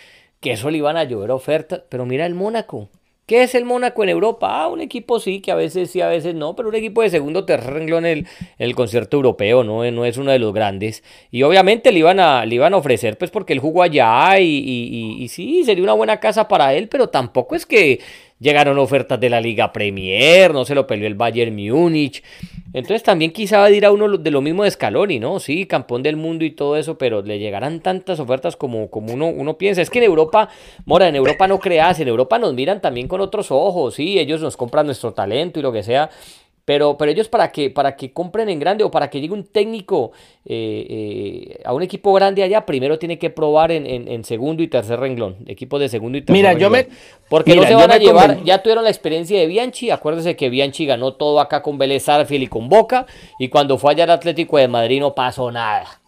que 0.43 0.53
eso 0.53 0.71
le 0.71 0.77
iban 0.79 0.99
a 0.99 1.05
llover 1.05 1.31
ofertas. 1.31 1.83
Pero 1.89 2.05
mira 2.05 2.27
el 2.27 2.35
Mónaco. 2.35 2.91
¿Qué 3.25 3.45
es 3.45 3.55
el 3.55 3.65
Mónaco 3.65 4.03
en 4.03 4.11
Europa? 4.11 4.63
Ah, 4.63 4.69
un 4.69 4.81
equipo 4.81 5.21
sí, 5.21 5.41
que 5.41 5.53
a 5.53 5.55
veces 5.55 5.91
sí, 5.93 6.01
a 6.03 6.09
veces 6.09 6.35
no, 6.35 6.57
pero 6.57 6.69
un 6.69 6.75
equipo 6.75 7.03
de 7.03 7.09
segundo 7.09 7.41
o 7.41 7.45
tercer 7.45 7.73
renglón 7.73 8.05
en 8.05 8.19
el, 8.19 8.27
el 8.59 8.75
concierto 8.75 9.17
europeo, 9.17 9.63
¿no? 9.63 9.89
no 9.91 10.05
es 10.05 10.17
uno 10.19 10.33
de 10.33 10.41
los 10.41 10.53
grandes. 10.53 11.05
Y 11.31 11.45
obviamente 11.45 11.93
le 11.93 12.01
iban 12.01 12.19
a, 12.21 12.45
le 12.45 12.57
iban 12.57 12.75
a 12.75 12.79
ofrecer, 12.79 13.17
pues 13.17 13.31
porque 13.31 13.53
él 13.53 13.61
jugó 13.61 13.83
allá 13.85 14.39
y- 14.41 14.45
y- 14.59 15.23
y 15.23 15.29
sí, 15.29 15.63
sería 15.65 15.85
una 15.85 15.93
buena 15.95 16.19
casa 16.21 16.49
para 16.49 16.75
él, 16.75 16.89
pero 16.89 17.09
tampoco 17.11 17.55
es 17.55 17.65
que 17.65 18.01
llegaron 18.43 18.79
ofertas 18.79 19.19
de 19.21 19.31
la 19.31 19.41
Liga 19.41 19.73
Premier, 19.73 20.53
no 20.53 20.65
se 20.65 20.75
lo 20.75 20.87
peleó 20.87 21.07
el 21.07 21.15
Bayern 21.15 21.55
Múnich. 21.55 22.23
Entonces 22.75 23.03
también 23.03 23.33
quizá 23.33 23.59
va 23.59 23.67
a 23.67 23.71
ir 23.71 23.85
a 23.85 23.93
uno 23.93 24.17
de 24.19 24.31
lo 24.31 24.41
mismo 24.41 24.65
de 24.65 24.71
Scaloni, 24.71 25.19
¿no? 25.19 25.39
Sí, 25.39 25.67
campeón 25.67 26.03
del 26.03 26.17
mundo 26.17 26.45
y 26.45 26.51
todo 26.51 26.77
eso, 26.77 26.99
pero 26.99 27.23
le 27.23 27.39
llegarán 27.39 27.81
tantas 27.81 28.19
ofertas 28.19 28.57
como, 28.57 28.91
como 28.91 29.13
uno, 29.13 29.29
uno 29.29 29.59
piensa. 29.59 29.83
Es 29.83 29.91
que 29.91 29.99
en 29.99 30.05
Europa, 30.05 30.49
Mora, 30.87 31.07
en 31.09 31.17
Europa 31.17 31.47
no 31.47 31.59
creas, 31.59 32.01
en 32.01 32.09
Europa 32.09 32.39
nos 32.39 32.55
miran 32.55 32.81
también 32.81 33.09
con 33.09 33.21
otros 33.21 33.51
ojos, 33.51 33.95
sí, 33.95 34.19
ellos 34.19 34.41
nos 34.41 34.57
compran 34.57 34.87
nuestro 34.87 35.13
talento 35.13 35.61
y 35.61 35.63
lo 35.63 35.71
que 35.73 35.83
sea. 35.83 36.11
Pero, 36.65 36.97
pero 36.97 37.11
ellos 37.11 37.29
para 37.29 37.51
que, 37.51 37.71
para 37.71 37.97
que 37.97 38.13
compren 38.13 38.49
en 38.49 38.61
grande 38.61 38.85
o 38.85 38.91
para 38.91 39.11
que 39.11 39.21
llegue 39.21 39.35
un 39.35 39.43
técnico 39.45 40.13
eh, 40.45 40.87
eh, 41.57 41.63
a 41.65 41.73
un 41.75 41.83
equipo 41.83 42.13
grande 42.13 42.45
allá, 42.45 42.65
primero 42.65 43.01
tiene 43.01 43.19
que 43.19 43.31
probar 43.31 43.73
en, 43.73 43.85
en- 43.85 44.07
en 44.07 44.23
segundo 44.25 44.63
y 44.63 44.69
tercer 44.69 45.01
renglón. 45.01 45.39
Equipos 45.49 45.81
de 45.81 45.89
segundo 45.89 46.19
y 46.19 46.21
tercer 46.21 46.35
Mira, 46.37 46.53
yo 46.53 46.69
renglón. 46.69 46.87
me- 46.89 47.27
Porque 47.29 47.51
mira, 47.51 47.63
no 47.63 47.67
se 47.67 47.73
yo 47.73 47.79
van 47.81 47.91
a 47.91 47.99
llevar, 47.99 48.31
conven- 48.39 48.45
ya 48.45 48.63
tuvieron 48.63 48.85
la 48.85 48.91
experiencia 48.91 49.41
de 49.41 49.47
Bianchi, 49.49 49.91
acuérdese 49.91 50.37
que 50.37 50.51
Bianchi 50.51 50.87
ganó 50.87 51.15
todo 51.15 51.41
acá 51.41 51.63
con 51.63 51.79
Vélez 51.79 52.09
Arfield 52.09 52.45
y 52.45 52.47
con 52.47 52.69
Boca, 52.69 53.07
y 53.41 53.49
cuando 53.49 53.77
fue 53.77 53.91
allá 53.93 54.05
al 54.05 54.11
Atlético 54.11 54.57
de 54.57 54.69
Madrid 54.69 55.01
no 55.01 55.17
pasó 55.17 55.51
nada. 55.51 56.01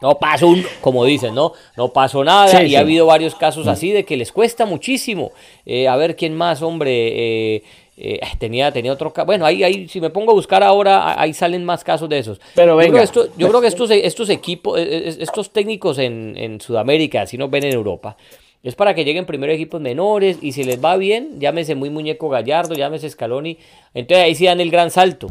No 0.00 0.18
pasó 0.18 0.48
un, 0.48 0.62
como 0.82 1.04
dicen, 1.04 1.34
¿no? 1.34 1.52
No 1.78 1.92
pasó 1.92 2.24
nada 2.24 2.48
Sí, 2.48 2.56
y 2.64 2.68
sí. 2.70 2.76
ha 2.76 2.80
habido 2.80 3.06
varios 3.06 3.34
casos 3.34 3.66
así 3.68 3.90
de 3.90 4.04
que 4.04 4.16
les 4.18 4.32
cuesta 4.32 4.66
muchísimo. 4.66 5.30
Eh, 5.64 5.88
a 5.88 5.96
ver 5.96 6.14
quién 6.16 6.34
más, 6.34 6.60
hombre. 6.62 7.54
eh, 7.56 7.62
eh, 7.96 8.20
tenía, 8.38 8.70
tenía 8.72 8.92
otro 8.92 9.12
caso. 9.12 9.26
Bueno, 9.26 9.44
ahí, 9.46 9.62
ahí, 9.64 9.88
si 9.88 10.00
me 10.00 10.10
pongo 10.10 10.32
a 10.32 10.34
buscar 10.34 10.62
ahora, 10.62 11.20
ahí 11.20 11.32
salen 11.34 11.64
más 11.64 11.84
casos 11.84 12.08
de 12.08 12.18
esos. 12.18 12.40
Pero 12.54 12.72
yo 12.72 12.76
venga. 12.76 12.92
creo, 12.92 13.04
esto- 13.04 13.28
yo 13.36 13.48
creo 13.48 13.60
que 13.60 13.66
estos, 13.68 13.90
estos 13.90 14.28
equipos, 14.30 14.78
eh, 14.78 14.82
eh, 15.08 15.16
estos 15.20 15.50
técnicos 15.52 15.98
en, 15.98 16.34
en 16.36 16.60
Sudamérica, 16.60 17.22
así 17.22 17.36
nos 17.38 17.50
ven 17.50 17.64
en 17.64 17.72
Europa, 17.72 18.16
es 18.62 18.74
para 18.74 18.94
que 18.94 19.04
lleguen 19.04 19.26
primero 19.26 19.52
equipos 19.52 19.80
menores 19.80 20.38
y 20.40 20.52
si 20.52 20.64
les 20.64 20.82
va 20.82 20.96
bien, 20.96 21.38
llámese 21.38 21.74
muy 21.74 21.90
muñeco 21.90 22.30
Gallardo, 22.30 22.74
llámese 22.74 23.10
Scaloni, 23.10 23.58
entonces 23.92 24.24
ahí 24.24 24.34
sí 24.34 24.46
dan 24.46 24.60
el 24.60 24.70
gran 24.70 24.90
salto. 24.90 25.30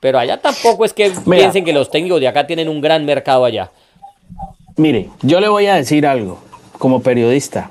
Pero 0.00 0.18
allá 0.18 0.38
tampoco 0.38 0.84
es 0.84 0.92
que 0.94 1.10
piensen 1.30 1.64
que 1.64 1.72
los 1.72 1.90
técnicos 1.90 2.20
de 2.20 2.28
acá 2.28 2.46
tienen 2.46 2.68
un 2.68 2.80
gran 2.80 3.04
mercado 3.04 3.44
allá. 3.44 3.70
Mire, 4.76 5.08
yo 5.22 5.40
le 5.40 5.48
voy 5.48 5.66
a 5.66 5.74
decir 5.74 6.06
algo 6.06 6.38
como 6.78 7.02
periodista. 7.02 7.70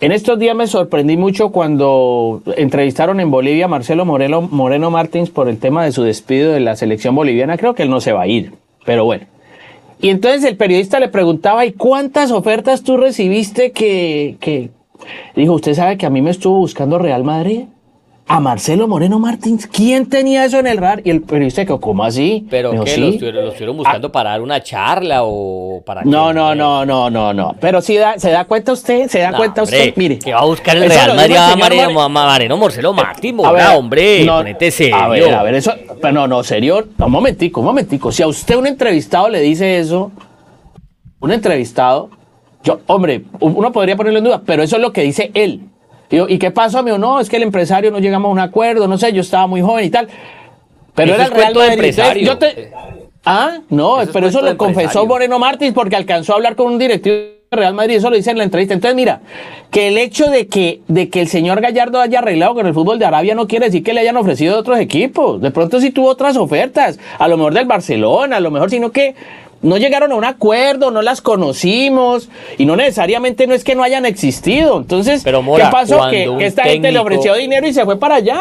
En 0.00 0.12
estos 0.12 0.38
días 0.38 0.56
me 0.56 0.66
sorprendí 0.66 1.16
mucho 1.16 1.50
cuando 1.50 2.42
entrevistaron 2.56 3.20
en 3.20 3.30
Bolivia 3.30 3.66
a 3.66 3.68
Marcelo 3.68 4.04
Moreno, 4.04 4.42
Moreno 4.42 4.90
Martins 4.90 5.30
por 5.30 5.48
el 5.48 5.58
tema 5.58 5.84
de 5.84 5.92
su 5.92 6.02
despido 6.02 6.52
de 6.52 6.60
la 6.60 6.76
selección 6.76 7.14
boliviana. 7.14 7.56
Creo 7.56 7.74
que 7.74 7.84
él 7.84 7.90
no 7.90 8.00
se 8.00 8.12
va 8.12 8.22
a 8.22 8.26
ir, 8.26 8.52
pero 8.84 9.04
bueno. 9.04 9.26
Y 10.00 10.10
entonces 10.10 10.44
el 10.44 10.56
periodista 10.56 10.98
le 10.98 11.08
preguntaba, 11.08 11.64
¿y 11.64 11.72
cuántas 11.72 12.32
ofertas 12.32 12.82
tú 12.82 12.96
recibiste 12.96 13.72
que, 13.72 14.36
que... 14.40 14.70
Dijo, 15.36 15.54
¿usted 15.54 15.74
sabe 15.74 15.96
que 15.96 16.06
a 16.06 16.10
mí 16.10 16.20
me 16.20 16.30
estuvo 16.30 16.58
buscando 16.58 16.98
Real 16.98 17.24
Madrid? 17.24 17.64
A 18.26 18.40
Marcelo 18.40 18.88
Moreno 18.88 19.18
Martins. 19.18 19.66
¿Quién 19.66 20.06
tenía 20.06 20.44
eso 20.44 20.58
en 20.58 20.66
el 20.66 20.78
RAR? 20.78 21.02
Y 21.04 21.10
el 21.10 21.20
periodista 21.22 21.60
dijo, 21.60 21.80
¿cómo 21.80 22.04
así? 22.04 22.46
¿Pero 22.48 22.70
qué? 22.84 22.96
¿Lo, 22.96 23.08
estuvieron, 23.08 23.76
buscando 23.76 24.10
para 24.10 24.30
dar 24.30 24.40
una 24.40 24.62
charla 24.62 25.20
o 25.24 25.82
para 25.84 26.04
No, 26.04 26.32
no, 26.32 26.54
no, 26.54 26.86
no, 26.86 27.10
no, 27.10 27.34
no. 27.34 27.54
Pero 27.60 27.80
si 27.82 27.96
da, 27.96 28.18
se 28.18 28.30
da 28.30 28.46
cuenta 28.46 28.72
usted, 28.72 29.08
se 29.08 29.18
da 29.20 29.32
cuenta 29.32 29.62
usted, 29.62 29.92
mire. 29.96 30.18
Que 30.18 30.32
va 30.32 30.40
a 30.40 30.44
buscar 30.44 30.76
el 30.76 30.88
Real 30.88 31.14
Madrid 31.14 31.36
a 31.36 31.56
Mareno, 31.56 32.08
Mareno 32.08 32.56
Marcelo 32.56 32.92
Martins, 32.92 33.40
hombre, 33.44 34.24
no, 34.24 34.38
ponete 34.38 34.70
serio. 34.70 34.96
A 34.96 35.08
ver, 35.08 35.34
a 35.34 35.42
ver, 35.42 35.54
eso, 35.54 35.74
pero 36.00 36.12
no, 36.12 36.26
no, 36.26 36.42
serio, 36.42 36.88
un 36.98 37.12
momentico, 37.12 37.60
un 37.60 37.66
momentico. 37.66 38.10
Si 38.10 38.22
a 38.22 38.26
usted 38.26 38.56
un 38.56 38.66
entrevistado 38.66 39.28
le 39.28 39.40
dice 39.40 39.78
eso, 39.78 40.10
un 41.20 41.30
entrevistado, 41.30 42.10
yo, 42.62 42.80
hombre, 42.86 43.24
uno 43.40 43.70
podría 43.72 43.96
ponerlo 43.96 44.18
en 44.18 44.24
duda, 44.24 44.42
pero 44.44 44.62
eso 44.62 44.76
es 44.76 44.82
lo 44.82 44.92
que 44.92 45.02
dice 45.02 45.30
él. 45.34 45.68
¿Y 46.28 46.38
qué 46.38 46.50
pasó, 46.50 46.78
amigo? 46.78 46.98
No, 46.98 47.20
es 47.20 47.28
que 47.28 47.36
el 47.36 47.42
empresario 47.42 47.90
no 47.90 47.98
llegamos 47.98 48.28
a 48.28 48.32
un 48.32 48.38
acuerdo, 48.38 48.86
no 48.86 48.98
sé, 48.98 49.12
yo 49.12 49.20
estaba 49.20 49.46
muy 49.46 49.60
joven 49.60 49.84
y 49.84 49.90
tal. 49.90 50.08
Pero 50.94 51.14
era 51.14 51.24
el 51.24 51.30
Real 51.30 51.54
Madrid. 51.54 51.72
Empresario. 51.72 52.24
Yo 52.24 52.38
te... 52.38 52.72
Ah, 53.26 53.60
no, 53.70 53.98
pero 54.12 54.28
eso 54.28 54.42
lo 54.42 54.56
confesó 54.56 55.06
Moreno 55.06 55.38
Martins 55.38 55.72
porque 55.72 55.96
alcanzó 55.96 56.32
a 56.32 56.36
hablar 56.36 56.56
con 56.56 56.66
un 56.66 56.78
directivo 56.78 57.16
de 57.16 57.38
Real 57.50 57.72
Madrid, 57.72 57.96
eso 57.96 58.10
lo 58.10 58.16
dice 58.16 58.30
en 58.30 58.38
la 58.38 58.44
entrevista. 58.44 58.74
Entonces, 58.74 58.94
mira, 58.94 59.22
que 59.70 59.88
el 59.88 59.96
hecho 59.96 60.26
de 60.26 60.46
que, 60.46 60.82
de 60.88 61.08
que 61.08 61.22
el 61.22 61.28
señor 61.28 61.62
Gallardo 61.62 62.00
haya 62.00 62.18
arreglado 62.18 62.54
con 62.54 62.66
el 62.66 62.74
fútbol 62.74 62.98
de 62.98 63.06
Arabia 63.06 63.34
no 63.34 63.48
quiere 63.48 63.66
decir 63.66 63.82
que 63.82 63.94
le 63.94 64.00
hayan 64.00 64.18
ofrecido 64.18 64.58
otros 64.58 64.78
equipos. 64.78 65.40
De 65.40 65.50
pronto 65.50 65.80
sí 65.80 65.90
tuvo 65.90 66.08
otras 66.08 66.36
ofertas, 66.36 66.98
a 67.18 67.26
lo 67.26 67.38
mejor 67.38 67.54
del 67.54 67.64
Barcelona, 67.64 68.36
a 68.36 68.40
lo 68.40 68.50
mejor, 68.50 68.68
sino 68.68 68.92
que 68.92 69.14
no 69.62 69.76
llegaron 69.76 70.12
a 70.12 70.14
un 70.14 70.24
acuerdo, 70.24 70.90
no 70.90 71.02
las 71.02 71.20
conocimos 71.20 72.28
y 72.58 72.66
no 72.66 72.76
necesariamente 72.76 73.46
no 73.46 73.54
es 73.54 73.64
que 73.64 73.74
no 73.74 73.82
hayan 73.82 74.06
existido. 74.06 74.78
Entonces, 74.78 75.24
¿qué 75.24 75.64
pasó? 75.70 76.08
Que, 76.10 76.30
esta 76.40 76.64
gente 76.64 76.92
le 76.92 76.98
ofreció 76.98 77.34
dinero 77.34 77.66
y 77.66 77.72
se 77.72 77.84
fue 77.84 77.98
para 77.98 78.16
allá. 78.16 78.40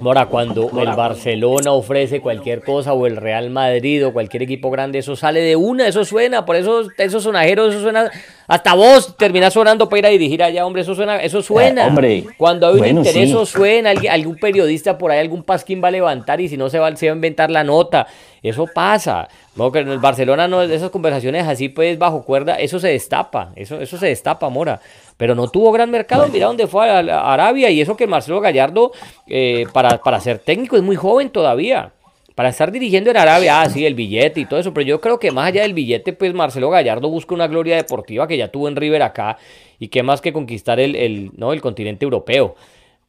Mora, 0.00 0.26
cuando 0.26 0.70
el 0.80 0.96
Barcelona 0.96 1.72
ofrece 1.72 2.20
cualquier 2.20 2.62
cosa 2.62 2.94
o 2.94 3.06
el 3.06 3.16
Real 3.16 3.50
Madrid 3.50 4.06
o 4.06 4.14
cualquier 4.14 4.42
equipo 4.42 4.70
grande, 4.70 4.98
eso 4.98 5.14
sale 5.14 5.40
de 5.40 5.56
una, 5.56 5.86
eso 5.86 6.06
suena, 6.06 6.46
por 6.46 6.56
eso 6.56 6.88
esos 6.96 7.22
sonajeros, 7.22 7.74
eso 7.74 7.82
suena, 7.82 8.10
hasta 8.46 8.74
vos 8.74 9.14
terminás 9.18 9.52
sonando 9.52 9.90
para 9.90 9.98
ir 9.98 10.06
a 10.06 10.08
dirigir 10.08 10.42
allá, 10.42 10.64
hombre, 10.64 10.82
eso 10.82 10.94
suena, 10.94 11.18
eso 11.18 11.42
suena. 11.42 11.86
hombre, 11.86 12.24
cuando 12.38 12.68
hay 12.68 12.80
un 12.80 12.86
interés, 12.98 13.28
eso 13.28 13.44
suena, 13.44 13.92
algún 14.10 14.36
periodista 14.36 14.96
por 14.96 15.10
ahí, 15.10 15.18
algún 15.18 15.42
pasquín 15.42 15.82
va 15.84 15.88
a 15.88 15.92
levantar 15.92 16.40
y 16.40 16.48
si 16.48 16.56
no 16.56 16.70
se 16.70 16.78
va, 16.78 16.96
se 16.96 17.06
va 17.06 17.12
a 17.12 17.16
inventar 17.16 17.50
la 17.50 17.62
nota, 17.62 18.06
eso 18.42 18.66
pasa. 18.74 19.28
No, 19.54 19.70
que 19.70 19.80
en 19.80 19.88
el 19.88 19.98
Barcelona 19.98 20.48
no, 20.48 20.62
esas 20.62 20.90
conversaciones 20.90 21.46
así 21.46 21.68
pues 21.68 21.98
bajo 21.98 22.22
cuerda, 22.22 22.54
eso 22.54 22.78
se 22.78 22.88
destapa, 22.88 23.52
eso, 23.56 23.78
eso 23.80 23.98
se 23.98 24.06
destapa, 24.06 24.48
Mora 24.48 24.80
pero 25.20 25.34
no 25.34 25.48
tuvo 25.48 25.70
gran 25.70 25.90
mercado. 25.90 26.26
Mira 26.32 26.46
dónde 26.46 26.66
fue 26.66 26.88
a, 26.88 26.98
Arabia 26.98 27.68
y 27.68 27.82
eso 27.82 27.94
que 27.94 28.06
Marcelo 28.06 28.40
Gallardo, 28.40 28.90
eh, 29.26 29.66
para, 29.70 30.02
para 30.02 30.18
ser 30.18 30.38
técnico, 30.38 30.78
es 30.78 30.82
muy 30.82 30.96
joven 30.96 31.28
todavía. 31.28 31.92
Para 32.34 32.48
estar 32.48 32.72
dirigiendo 32.72 33.10
en 33.10 33.18
Arabia, 33.18 33.60
ah, 33.60 33.68
sí, 33.68 33.84
el 33.84 33.94
billete 33.94 34.40
y 34.40 34.46
todo 34.46 34.58
eso, 34.58 34.72
pero 34.72 34.86
yo 34.86 34.98
creo 34.98 35.18
que 35.18 35.30
más 35.30 35.48
allá 35.48 35.60
del 35.60 35.74
billete, 35.74 36.14
pues 36.14 36.32
Marcelo 36.32 36.70
Gallardo 36.70 37.10
busca 37.10 37.34
una 37.34 37.48
gloria 37.48 37.76
deportiva 37.76 38.26
que 38.26 38.38
ya 38.38 38.48
tuvo 38.48 38.66
en 38.68 38.76
River 38.76 39.02
acá 39.02 39.36
y 39.78 39.88
que 39.88 40.02
más 40.02 40.22
que 40.22 40.32
conquistar 40.32 40.80
el, 40.80 40.96
el, 40.96 41.32
¿no? 41.36 41.52
el 41.52 41.60
continente 41.60 42.06
europeo. 42.06 42.56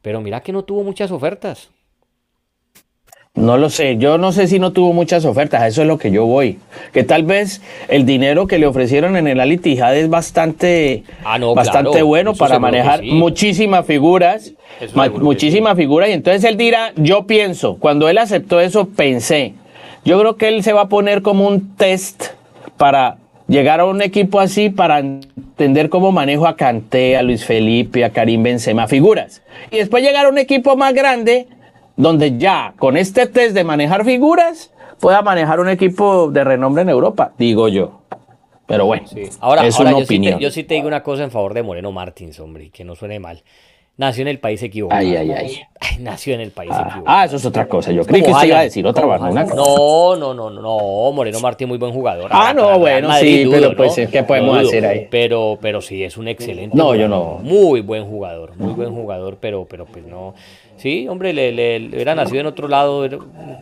Pero 0.02 0.20
mira 0.20 0.42
que 0.42 0.52
no 0.52 0.64
tuvo 0.64 0.84
muchas 0.84 1.10
ofertas. 1.12 1.70
No 3.34 3.56
lo 3.56 3.70
sé, 3.70 3.96
yo 3.96 4.18
no 4.18 4.30
sé 4.30 4.46
si 4.46 4.58
no 4.58 4.72
tuvo 4.72 4.92
muchas 4.92 5.24
ofertas, 5.24 5.66
eso 5.66 5.80
es 5.80 5.88
lo 5.88 5.96
que 5.96 6.10
yo 6.10 6.26
voy. 6.26 6.58
Que 6.92 7.02
tal 7.02 7.22
vez 7.22 7.62
el 7.88 8.04
dinero 8.04 8.46
que 8.46 8.58
le 8.58 8.66
ofrecieron 8.66 9.16
en 9.16 9.26
el 9.26 9.40
Ali 9.40 9.58
es 9.64 10.08
bastante, 10.10 11.04
ah, 11.24 11.38
bastante 11.56 12.02
bueno 12.02 12.34
para 12.34 12.58
manejar 12.58 13.02
muchísimas 13.02 13.86
figuras, 13.86 14.52
muchísimas 14.94 15.78
figuras. 15.78 16.10
Y 16.10 16.12
entonces 16.12 16.44
él 16.44 16.58
dirá, 16.58 16.92
yo 16.96 17.26
pienso, 17.26 17.78
cuando 17.78 18.10
él 18.10 18.18
aceptó 18.18 18.60
eso, 18.60 18.88
pensé, 18.88 19.54
yo 20.04 20.20
creo 20.20 20.36
que 20.36 20.48
él 20.48 20.62
se 20.62 20.74
va 20.74 20.82
a 20.82 20.88
poner 20.90 21.22
como 21.22 21.48
un 21.48 21.74
test 21.76 22.26
para 22.76 23.16
llegar 23.48 23.80
a 23.80 23.86
un 23.86 24.02
equipo 24.02 24.40
así, 24.40 24.68
para 24.68 24.98
entender 24.98 25.88
cómo 25.88 26.12
manejo 26.12 26.46
a 26.46 26.56
Canté, 26.56 27.16
a 27.16 27.22
Luis 27.22 27.46
Felipe, 27.46 28.04
a 28.04 28.10
Karim 28.10 28.42
Benzema, 28.42 28.88
figuras. 28.88 29.40
Y 29.70 29.78
después 29.78 30.04
llegar 30.04 30.26
a 30.26 30.28
un 30.28 30.36
equipo 30.36 30.76
más 30.76 30.92
grande 30.92 31.46
donde 31.96 32.38
ya 32.38 32.74
con 32.78 32.96
este 32.96 33.26
test 33.26 33.54
de 33.54 33.64
manejar 33.64 34.04
figuras 34.04 34.72
pueda 35.00 35.22
manejar 35.22 35.60
un 35.60 35.68
equipo 35.68 36.30
de 36.30 36.44
renombre 36.44 36.82
en 36.82 36.88
Europa, 36.88 37.32
digo 37.38 37.68
yo. 37.68 38.02
Pero 38.66 38.86
bueno, 38.86 39.04
ahora, 39.40 39.66
es 39.66 39.78
una 39.78 39.90
yo 39.90 39.98
opinión. 39.98 40.34
Sí 40.34 40.38
te, 40.38 40.44
yo 40.44 40.50
sí 40.50 40.64
te 40.64 40.74
digo 40.74 40.86
una 40.86 41.02
cosa 41.02 41.24
en 41.24 41.30
favor 41.30 41.52
de 41.52 41.62
Moreno 41.62 41.92
Martins, 41.92 42.38
hombre, 42.40 42.70
que 42.70 42.84
no 42.84 42.94
suene 42.94 43.18
mal. 43.18 43.42
Nació 43.98 44.22
en 44.22 44.28
el 44.28 44.38
país 44.38 44.62
equivocado. 44.62 45.00
Ay, 45.02 45.14
ay, 45.14 45.30
ay. 45.32 45.60
nació 46.00 46.34
en 46.34 46.40
el 46.40 46.50
país 46.50 46.70
ah, 46.72 46.80
equivocado. 46.80 47.04
Ah, 47.06 47.24
eso 47.26 47.36
es 47.36 47.44
otra 47.44 47.68
cosa. 47.68 47.92
Yo 47.92 48.06
creí 48.06 48.22
que 48.22 48.30
usted 48.30 48.46
iba 48.46 48.60
a 48.60 48.62
decir 48.62 48.86
otra 48.86 49.02
cosa. 49.02 49.28
No, 49.28 50.16
no, 50.16 50.32
no, 50.32 50.48
no, 50.48 50.62
no. 50.62 51.12
Moreno 51.12 51.40
Martín, 51.40 51.68
muy 51.68 51.76
buen 51.76 51.92
jugador. 51.92 52.30
Ah, 52.32 52.54
no, 52.54 52.78
bueno, 52.78 53.12
sí, 53.16 53.46
pero 53.50 53.76
pues, 53.76 54.00
¿qué 54.10 54.22
podemos 54.22 54.58
hacer 54.58 54.86
ahí? 54.86 55.08
Pero, 55.10 55.58
pero 55.60 55.82
sí, 55.82 56.02
es 56.02 56.16
un 56.16 56.28
excelente. 56.28 56.76
No, 56.76 56.94
yo 56.94 57.06
no. 57.08 57.40
Muy 57.42 57.82
buen 57.82 58.06
jugador, 58.06 58.56
muy 58.56 58.72
buen 58.72 58.94
jugador, 58.94 59.36
pero, 59.38 59.66
pero 59.66 59.84
pues 59.84 60.06
no. 60.06 60.34
Sí, 60.82 61.06
hombre, 61.06 61.32
le, 61.32 61.52
le, 61.52 62.00
era 62.00 62.16
nacido 62.16 62.40
en 62.40 62.46
otro 62.46 62.66
lado, 62.66 63.04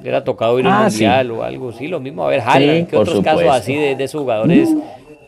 era, 0.02 0.24
tocado 0.24 0.58
ir 0.58 0.64
ah, 0.66 0.84
mundial 0.84 1.30
o 1.32 1.42
algo, 1.42 1.70
sí, 1.70 1.86
lo 1.86 2.00
mismo. 2.00 2.24
A 2.24 2.28
ver, 2.30 2.40
Haaland, 2.40 2.88
que 2.88 2.96
otros 2.96 3.22
casos 3.22 3.44
así 3.50 3.74
de, 3.74 3.94
de, 3.94 4.04
esos 4.04 4.22
jugadores 4.22 4.70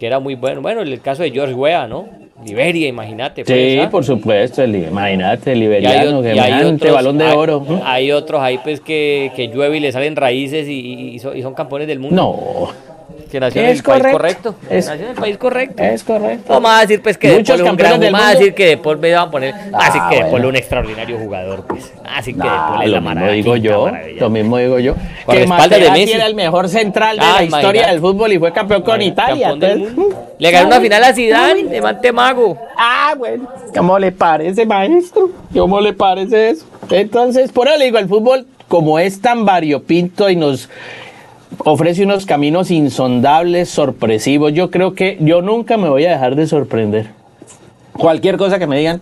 que 0.00 0.06
era 0.06 0.18
muy 0.18 0.34
bueno. 0.34 0.62
Bueno, 0.62 0.80
el 0.80 1.00
caso 1.02 1.22
de 1.22 1.30
George 1.30 1.52
Weah, 1.52 1.86
¿no? 1.86 2.08
Liberia, 2.46 2.88
imagínate. 2.88 3.44
Pues, 3.44 3.72
sí, 3.74 3.78
¿ah? 3.78 3.90
por 3.90 4.04
supuesto, 4.04 4.62
el, 4.62 4.74
imagínate, 4.74 5.52
el 5.52 5.60
liberiano, 5.60 6.22
que 6.22 6.30
hay 6.30 6.90
balón 6.90 7.18
de 7.18 7.26
oro. 7.26 7.62
Hay 7.84 8.10
otros 8.10 8.40
ahí 8.40 8.58
pues 8.64 8.80
que, 8.80 9.30
que 9.36 9.48
llueve 9.48 9.76
y 9.76 9.80
le 9.80 9.92
salen 9.92 10.16
raíces 10.16 10.66
y, 10.68 11.16
y 11.16 11.18
son 11.42 11.52
campeones 11.52 11.88
del 11.88 11.98
mundo. 11.98 12.16
No. 12.16 12.91
Que 13.30 13.40
nació 13.40 13.62
en 13.62 13.68
el 13.68 13.82
país 13.82 14.02
correcto. 14.02 14.54
nació 14.70 14.94
en 14.94 15.10
el 15.10 15.14
país 15.14 15.38
correcto. 15.38 15.82
Es 15.82 16.04
correcto. 16.04 16.52
Vamos 16.52 16.70
a 16.70 16.80
decir 16.80 17.02
pues 17.02 17.16
que 17.16 17.32
Muchos 17.32 17.60
un 17.60 17.76
gran, 17.76 18.00
vamos 18.00 18.20
a 18.20 18.30
decir 18.30 18.54
que 18.54 18.66
después 18.66 18.98
me 18.98 19.12
van 19.12 19.28
a 19.28 19.30
poner, 19.30 19.54
ah, 19.72 19.78
así 19.80 19.98
que 20.10 20.22
después 20.22 20.44
un 20.44 20.56
extraordinario 20.56 21.18
jugador, 21.18 21.64
pues. 21.66 21.92
Así 22.04 22.34
que 22.34 22.42
después 22.42 22.88
la 22.88 23.00
maravilla. 23.00 23.32
Digo 23.32 23.56
yo, 23.56 23.90
lo 24.18 24.30
mismo 24.30 24.58
digo 24.58 24.78
yo. 24.78 24.94
Con 25.24 25.36
que 25.36 25.46
Materazzi 25.46 26.12
era 26.12 26.26
el 26.26 26.34
mejor 26.34 26.68
central 26.68 27.16
de 27.16 27.24
la 27.24 27.42
historia 27.44 27.86
del 27.88 28.00
fútbol 28.00 28.32
y 28.32 28.38
fue 28.38 28.52
campeón 28.52 28.82
con 28.82 29.00
Italia. 29.00 29.54
Le 30.38 30.50
ganó 30.50 30.66
una 30.66 30.80
final 30.80 31.04
a 31.04 31.14
Zidane 31.14 31.64
de 31.64 31.80
Mantemago. 31.80 32.58
Ah, 32.76 33.14
bueno. 33.16 33.48
¿Cómo 33.74 33.98
le 33.98 34.12
parece, 34.12 34.66
maestro? 34.66 35.30
¿Cómo 35.54 35.80
le 35.80 35.92
parece 35.92 36.50
eso? 36.50 36.66
Entonces, 36.90 37.52
por 37.52 37.68
eso 37.68 37.78
le 37.78 37.86
digo, 37.86 37.98
el 37.98 38.08
fútbol, 38.08 38.46
como 38.68 38.98
es 38.98 39.20
tan 39.20 39.44
variopinto 39.44 40.28
y 40.28 40.36
nos 40.36 40.68
ofrece 41.58 42.04
unos 42.04 42.26
caminos 42.26 42.70
insondables, 42.70 43.68
sorpresivos. 43.68 44.52
Yo 44.52 44.70
creo 44.70 44.94
que 44.94 45.18
yo 45.20 45.42
nunca 45.42 45.76
me 45.76 45.88
voy 45.88 46.04
a 46.06 46.12
dejar 46.12 46.36
de 46.36 46.46
sorprender. 46.46 47.10
Cualquier 47.92 48.36
cosa 48.36 48.58
que 48.58 48.66
me 48.66 48.78
digan, 48.78 49.00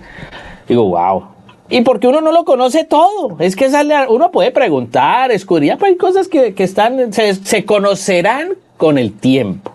digo, 0.68 0.84
wow. 0.84 1.24
Y 1.68 1.82
porque 1.82 2.08
uno 2.08 2.20
no 2.20 2.32
lo 2.32 2.44
conoce 2.44 2.84
todo. 2.84 3.36
Es 3.38 3.54
que 3.54 3.70
uno 4.08 4.30
puede 4.32 4.50
preguntar, 4.50 5.30
escudriñar, 5.30 5.78
pero 5.78 5.90
hay 5.90 5.96
cosas 5.96 6.26
que, 6.26 6.52
están, 6.58 7.12
se, 7.12 7.64
conocerán 7.64 8.54
con 8.76 8.98
el 8.98 9.12
tiempo. 9.12 9.72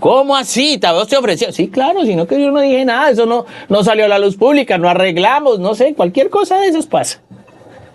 ¿Cómo 0.00 0.34
así? 0.34 0.78
¿Te 0.78 0.88
te 1.08 1.16
ofreció? 1.16 1.52
Sí, 1.52 1.68
claro, 1.68 2.04
sino 2.04 2.26
que 2.26 2.40
yo 2.40 2.50
no 2.50 2.60
dije 2.60 2.84
nada, 2.84 3.10
eso 3.10 3.24
no, 3.24 3.46
no 3.68 3.84
salió 3.84 4.06
a 4.06 4.08
la 4.08 4.18
luz 4.18 4.36
pública, 4.36 4.78
no 4.78 4.88
arreglamos, 4.88 5.60
no 5.60 5.76
sé, 5.76 5.94
cualquier 5.94 6.28
cosa 6.28 6.58
de 6.58 6.68
esos 6.68 6.86
pasa. 6.86 7.20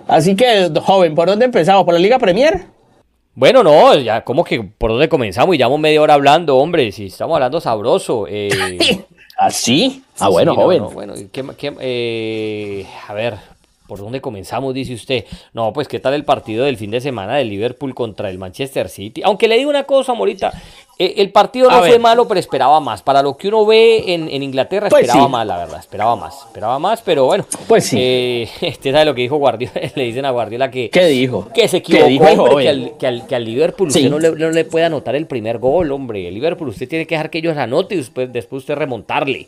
Así 0.08 0.36
que, 0.36 0.72
joven, 0.82 1.16
¿por 1.16 1.28
dónde 1.28 1.46
empezamos? 1.46 1.84
¿Por 1.84 1.94
la 1.94 2.00
Liga 2.00 2.18
Premier? 2.18 2.66
Bueno, 3.34 3.64
no, 3.64 3.96
ya 3.96 4.24
como 4.24 4.44
que 4.44 4.62
por 4.62 4.92
dónde 4.92 5.08
comenzamos 5.08 5.56
y 5.56 5.58
llevamos 5.58 5.80
media 5.80 6.02
hora 6.02 6.16
hablando, 6.16 6.58
hombre, 6.58 6.92
si 6.92 7.06
estamos 7.06 7.36
hablando 7.36 7.62
sabroso. 7.62 8.26
Eh, 8.28 8.50
¿Así? 9.38 10.04
¿Ah, 10.20 10.26
ah, 10.26 10.30
bueno, 10.30 10.54
joven. 10.54 10.84
bueno, 10.94 11.14
eh, 11.80 12.86
a 13.08 13.14
ver, 13.14 13.38
¿por 13.88 14.00
dónde 14.00 14.22
comenzamos? 14.22 14.74
Dice 14.74 14.94
usted. 14.94 15.26
No, 15.54 15.74
pues 15.74 15.88
qué 15.88 16.00
tal 16.00 16.14
el 16.14 16.26
partido 16.26 16.66
del 16.66 16.78
fin 16.78 16.92
de 16.92 17.02
semana 17.02 17.38
del 17.38 17.50
Liverpool 17.50 17.96
contra 17.96 18.30
el 18.30 18.38
Manchester 18.38 18.90
City. 18.90 19.22
Aunque 19.24 19.48
le 19.48 19.58
digo 19.58 19.70
una 19.70 19.86
cosa, 19.86 20.14
Morita, 20.14 20.52
el 20.98 21.32
partido 21.32 21.70
no 21.70 21.80
fue 21.80 21.98
malo, 21.98 22.28
pero 22.28 22.40
esperaba 22.40 22.80
más. 22.80 23.02
Para 23.02 23.24
lo 23.24 23.36
que 23.36 23.48
uno 23.48 23.66
ve 23.66 24.14
en, 24.14 24.44
Inglaterra, 24.44 24.88
pues 24.90 25.04
esperaba 25.04 25.28
más, 25.28 25.48
la 25.48 25.58
verdad. 25.58 25.80
Esperaba 25.80 26.16
más. 26.16 26.46
Esperaba 26.46 26.80
más, 26.80 27.02
pero 27.02 27.26
bueno. 27.26 27.46
Pues 27.68 27.86
sí. 27.86 27.98
Eh, 28.00 28.50
este 28.62 28.92
sabe 28.92 29.06
lo 29.06 29.16
que 29.16 29.22
dijo 29.22 29.38
Guardiola. 29.38 29.74
le 29.96 30.04
dicen 30.04 30.26
a 30.26 30.32
Guardiola 30.32 30.70
que. 30.70 30.90
¿Qué 30.90 31.06
dijo? 31.08 31.50
Que 31.54 31.68
se 31.68 31.78
equivocó, 31.78 32.58
que, 32.58 32.70
al, 32.70 33.28
que, 33.28 33.36
al, 33.36 33.44
Liverpool 33.44 33.88
usted 33.88 34.10
no 34.10 34.20
le, 34.20 34.32
no 34.32 34.52
le, 34.52 34.66
puede 34.66 34.86
anotar 34.86 35.16
el 35.16 35.26
primer 35.26 35.58
gol, 35.58 35.92
hombre. 35.92 36.28
El 36.28 36.36
Liverpool 36.36 36.70
usted 36.70 36.88
tiene 36.88 37.08
que 37.08 37.16
dejar 37.16 37.30
que 37.30 37.40
ellos 37.40 37.58
anoten 37.58 37.98
y 37.98 38.02
después, 38.02 38.32
después 38.32 38.62
usted 38.62 38.76
remontarle. 38.76 39.48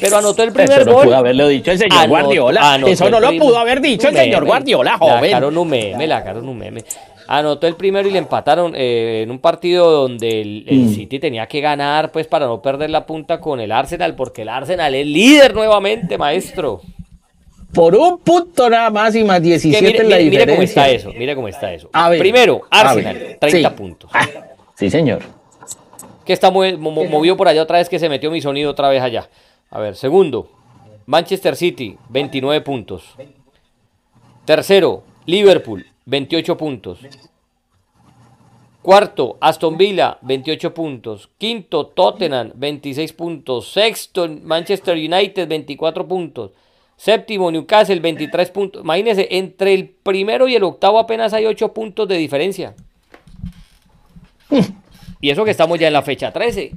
Pero 0.00 0.16
anotó 0.16 0.42
el 0.42 0.52
primer 0.54 0.80
Eso 0.80 0.90
no 0.90 1.02
pudo 1.02 1.16
haberlo 1.16 1.48
dicho 1.48 1.70
el 1.70 1.78
señor 1.78 2.08
Guardiola. 2.08 2.80
Eso 2.86 3.10
no 3.10 3.20
lo 3.20 3.30
pudo 3.36 3.58
haber 3.58 3.80
dicho 3.80 4.08
el 4.08 4.16
señor 4.16 4.44
Guardiola, 4.44 4.96
joven. 4.96 5.30
La 5.30 5.46
un 5.46 5.68
meme, 5.68 6.06
la 6.06 6.24
un 6.42 6.58
meme 6.58 6.84
anotó 7.28 7.66
el 7.66 7.76
primero 7.76 8.08
y 8.08 8.10
le 8.12 8.18
empataron 8.18 8.72
eh, 8.74 9.20
en 9.22 9.30
un 9.30 9.38
partido 9.38 9.90
donde 9.90 10.40
el, 10.40 10.64
mm. 10.68 10.88
City 10.94 11.18
tenía 11.20 11.46
que 11.46 11.60
ganar 11.60 12.10
pues 12.10 12.26
para 12.26 12.46
no 12.46 12.60
perder 12.60 12.90
la 12.90 13.06
punta 13.06 13.38
con 13.38 13.60
el 13.60 13.70
Arsenal, 13.70 14.16
porque 14.16 14.42
el 14.42 14.48
Arsenal 14.48 14.94
es 14.94 15.06
líder 15.06 15.54
nuevamente, 15.54 16.16
maestro. 16.16 16.80
Por 17.72 17.94
un 17.94 18.18
punto 18.20 18.70
nada 18.70 18.88
más 18.88 19.14
y 19.14 19.22
más 19.22 19.42
17 19.42 19.86
mire, 19.86 19.98
en 20.00 20.10
la 20.10 20.16
diferencia. 20.16 20.46
Mire 20.46 20.54
cómo 20.54 20.62
está 20.62 20.88
eso, 20.88 21.12
mire 21.12 21.34
cómo 21.34 21.48
está 21.48 21.72
eso. 21.72 21.90
Primero, 22.18 22.62
Arsenal, 22.70 23.36
30 23.38 23.76
puntos. 23.76 24.10
Ah, 24.14 24.26
sí, 24.74 24.88
señor. 24.88 25.20
Que 26.24 26.32
está 26.32 26.50
movió 26.50 27.36
por 27.36 27.46
allá 27.46 27.62
otra 27.62 27.78
vez 27.78 27.90
que 27.90 27.98
se 27.98 28.08
metió 28.08 28.30
mi 28.30 28.40
sonido 28.40 28.70
otra 28.70 28.88
vez 28.88 29.02
allá. 29.02 29.28
A 29.70 29.78
ver, 29.78 29.96
segundo, 29.96 30.50
Manchester 31.04 31.56
City, 31.56 31.98
29 32.08 32.62
puntos. 32.62 33.04
Tercero, 34.46 35.02
Liverpool, 35.26 35.84
28 36.08 36.56
puntos. 36.56 37.00
Cuarto, 38.80 39.36
Aston 39.40 39.76
Villa, 39.76 40.16
28 40.22 40.72
puntos. 40.72 41.28
Quinto, 41.36 41.88
Tottenham, 41.88 42.52
26 42.54 43.12
puntos. 43.12 43.70
Sexto, 43.70 44.26
Manchester 44.26 44.96
United, 44.96 45.46
24 45.46 46.08
puntos. 46.08 46.52
Séptimo, 46.96 47.50
Newcastle, 47.50 48.00
23 48.00 48.50
puntos. 48.50 48.82
Imagínense, 48.82 49.28
entre 49.30 49.74
el 49.74 49.90
primero 49.90 50.48
y 50.48 50.54
el 50.54 50.64
octavo 50.64 50.98
apenas 50.98 51.34
hay 51.34 51.44
8 51.44 51.74
puntos 51.74 52.08
de 52.08 52.16
diferencia. 52.16 52.74
Y 55.20 55.28
eso 55.28 55.44
que 55.44 55.50
estamos 55.50 55.78
ya 55.78 55.88
en 55.88 55.92
la 55.92 56.02
fecha 56.02 56.32
13. 56.32 56.72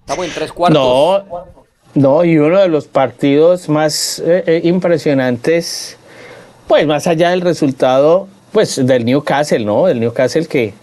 Estamos 0.00 0.24
en 0.24 0.32
tres 0.32 0.52
cuartos. 0.52 0.80
No, 0.80 1.44
no 1.94 2.24
y 2.24 2.38
uno 2.38 2.60
de 2.60 2.68
los 2.68 2.86
partidos 2.86 3.68
más 3.68 4.20
eh, 4.20 4.44
eh, 4.46 4.60
impresionantes 4.64 5.98
pues 6.66 6.86
más 6.86 7.06
allá 7.06 7.30
del 7.30 7.40
resultado, 7.40 8.28
pues 8.52 8.84
del 8.84 9.04
Newcastle, 9.04 9.64
¿no? 9.64 9.88
El 9.88 10.00
Newcastle 10.00 10.46
que, 10.46 10.74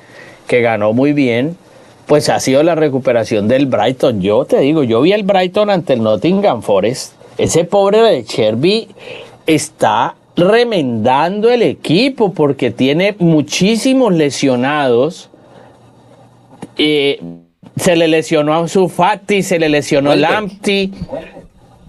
que 0.47 0.61
ganó 0.61 0.93
muy 0.93 1.13
bien, 1.13 1.57
pues 2.05 2.29
ha 2.29 2.39
sido 2.39 2.63
la 2.63 2.75
recuperación 2.75 3.47
del 3.47 3.65
Brighton. 3.65 4.21
Yo 4.21 4.45
te 4.45 4.59
digo, 4.59 4.83
yo 4.83 5.01
vi 5.01 5.13
el 5.13 5.23
Brighton 5.23 5.69
ante 5.69 5.93
el 5.93 6.03
Nottingham 6.03 6.61
Forest. 6.61 7.13
Ese 7.37 7.63
pobre 7.63 8.01
de 8.01 8.23
Cherby 8.23 8.89
está 9.47 10.15
remendando 10.35 11.49
el 11.49 11.61
equipo 11.61 12.33
porque 12.33 12.71
tiene 12.71 13.15
muchísimos 13.19 14.13
lesionados. 14.13 15.29
Eh, 16.77 17.19
se 17.75 17.95
le 17.95 18.07
lesionó 18.07 18.53
a 18.53 18.67
Sufati, 18.67 19.41
se 19.41 19.59
le 19.59 19.69
lesionó 19.69 20.11
a 20.11 20.15
Lamptey. 20.15 20.91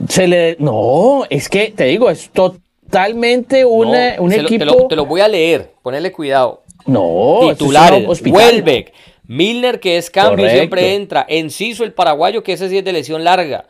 Se 0.09 0.27
le. 0.27 0.57
No, 0.59 1.25
es 1.29 1.49
que 1.49 1.73
te 1.75 1.85
digo, 1.85 2.11
es 2.11 2.31
totalmente 2.31 2.64
totalmente 2.85 3.65
una, 3.65 4.17
un 4.19 4.33
equipo. 4.33 4.87
te, 4.89 4.97
lo, 4.97 5.07
voy 5.07 5.21
a 5.21 5.29
leer, 5.29 5.73
ponele 5.83 6.13
cuidado. 6.13 6.63
No, 6.87 7.41
titulares: 7.51 8.23
Welbeck, 8.23 8.93
Milner, 9.27 9.81
que 9.81 9.97
es 9.97 10.11
cambio, 10.11 10.49
siempre 10.49 10.95
entra. 10.95 11.25
Enciso, 11.29 11.85
el 11.85 11.93
paraguayo, 11.93 12.43
que 12.43 12.53
ese 12.53 12.69
sí 12.69 12.79
es 12.79 12.85
de 12.85 12.93
lesión 12.93 13.25
larga. 13.25 13.67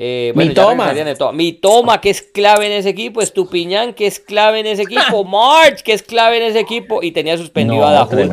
Eh, 0.00 0.32
mi 0.36 0.50
toma. 0.50 0.92
Mi 1.32 1.52
toma, 1.54 2.00
que 2.00 2.10
es 2.10 2.22
clave 2.22 2.66
en 2.66 2.72
ese 2.72 2.90
equipo. 2.90 3.20
Estupiñán, 3.20 3.94
que 3.94 4.06
es 4.06 4.20
clave 4.20 4.60
en 4.60 4.66
ese 4.66 4.82
equipo. 4.82 5.24
March, 5.24 5.82
que 5.82 5.92
es 5.92 6.02
clave 6.02 6.36
en 6.36 6.44
ese 6.44 6.60
equipo. 6.60 7.02
Y 7.02 7.10
tenía 7.10 7.36
suspendido 7.36 7.84
a 7.84 7.92
Dahud. 7.92 8.32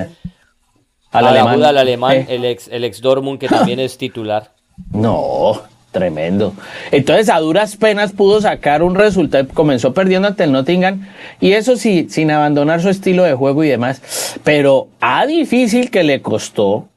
Al 1.11 1.27
alemán, 1.27 1.63
al 1.63 1.77
alemán 1.77 2.17
eh. 2.17 2.25
el, 2.29 2.45
ex, 2.45 2.67
el 2.67 2.83
ex 2.83 3.01
Dortmund, 3.01 3.39
que 3.39 3.47
también 3.47 3.79
es 3.79 3.97
titular. 3.97 4.53
No, 4.91 5.61
Tremendo. 5.95 6.53
Entonces, 6.91 7.29
a 7.29 7.39
duras 7.39 7.77
penas 7.77 8.11
pudo 8.11 8.41
sacar 8.41 8.83
un 8.83 8.95
resultado. 8.95 9.47
Comenzó 9.53 9.93
perdiendo 9.93 10.27
ante 10.27 10.43
el 10.43 10.51
Nottingham. 10.51 11.07
Y 11.39 11.53
eso 11.53 11.77
sí, 11.77 12.07
sin 12.09 12.31
abandonar 12.31 12.81
su 12.81 12.89
estilo 12.89 13.23
de 13.23 13.33
juego 13.33 13.63
y 13.63 13.69
demás. 13.69 14.37
Pero 14.43 14.89
a 14.99 15.25
difícil 15.25 15.89
que 15.91 16.03
le 16.03 16.21
costó 16.21 16.89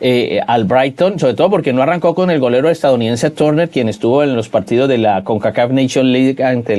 eh, 0.00 0.40
al 0.48 0.64
Brighton, 0.64 1.20
sobre 1.20 1.34
todo 1.34 1.48
porque 1.48 1.72
no 1.72 1.80
arrancó 1.80 2.16
con 2.16 2.28
el 2.28 2.40
golero 2.40 2.68
estadounidense 2.68 3.30
Turner, 3.30 3.70
quien 3.70 3.88
estuvo 3.88 4.24
en 4.24 4.34
los 4.34 4.48
partidos 4.48 4.88
de 4.88 4.98
la 4.98 5.22
CONCACAF 5.22 5.70
Nation 5.70 6.10
League 6.10 6.42
ante 6.42 6.74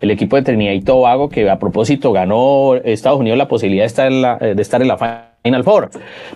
el, 0.00 0.10
equipo 0.10 0.36
de 0.36 0.44
Trinidad 0.44 0.72
y 0.72 0.80
Tobago, 0.80 1.28
que 1.28 1.50
a 1.50 1.58
propósito 1.58 2.10
ganó 2.12 2.74
Estados 2.76 3.20
Unidos 3.20 3.36
la 3.36 3.48
posibilidad 3.48 3.82
de 3.82 3.88
estar 3.88 4.06
en 4.06 4.22
la, 4.22 4.38
de 4.38 4.62
estar 4.62 4.80
en 4.80 4.88
la 4.88 4.96
Final 5.46 5.64
Four. 5.64 5.90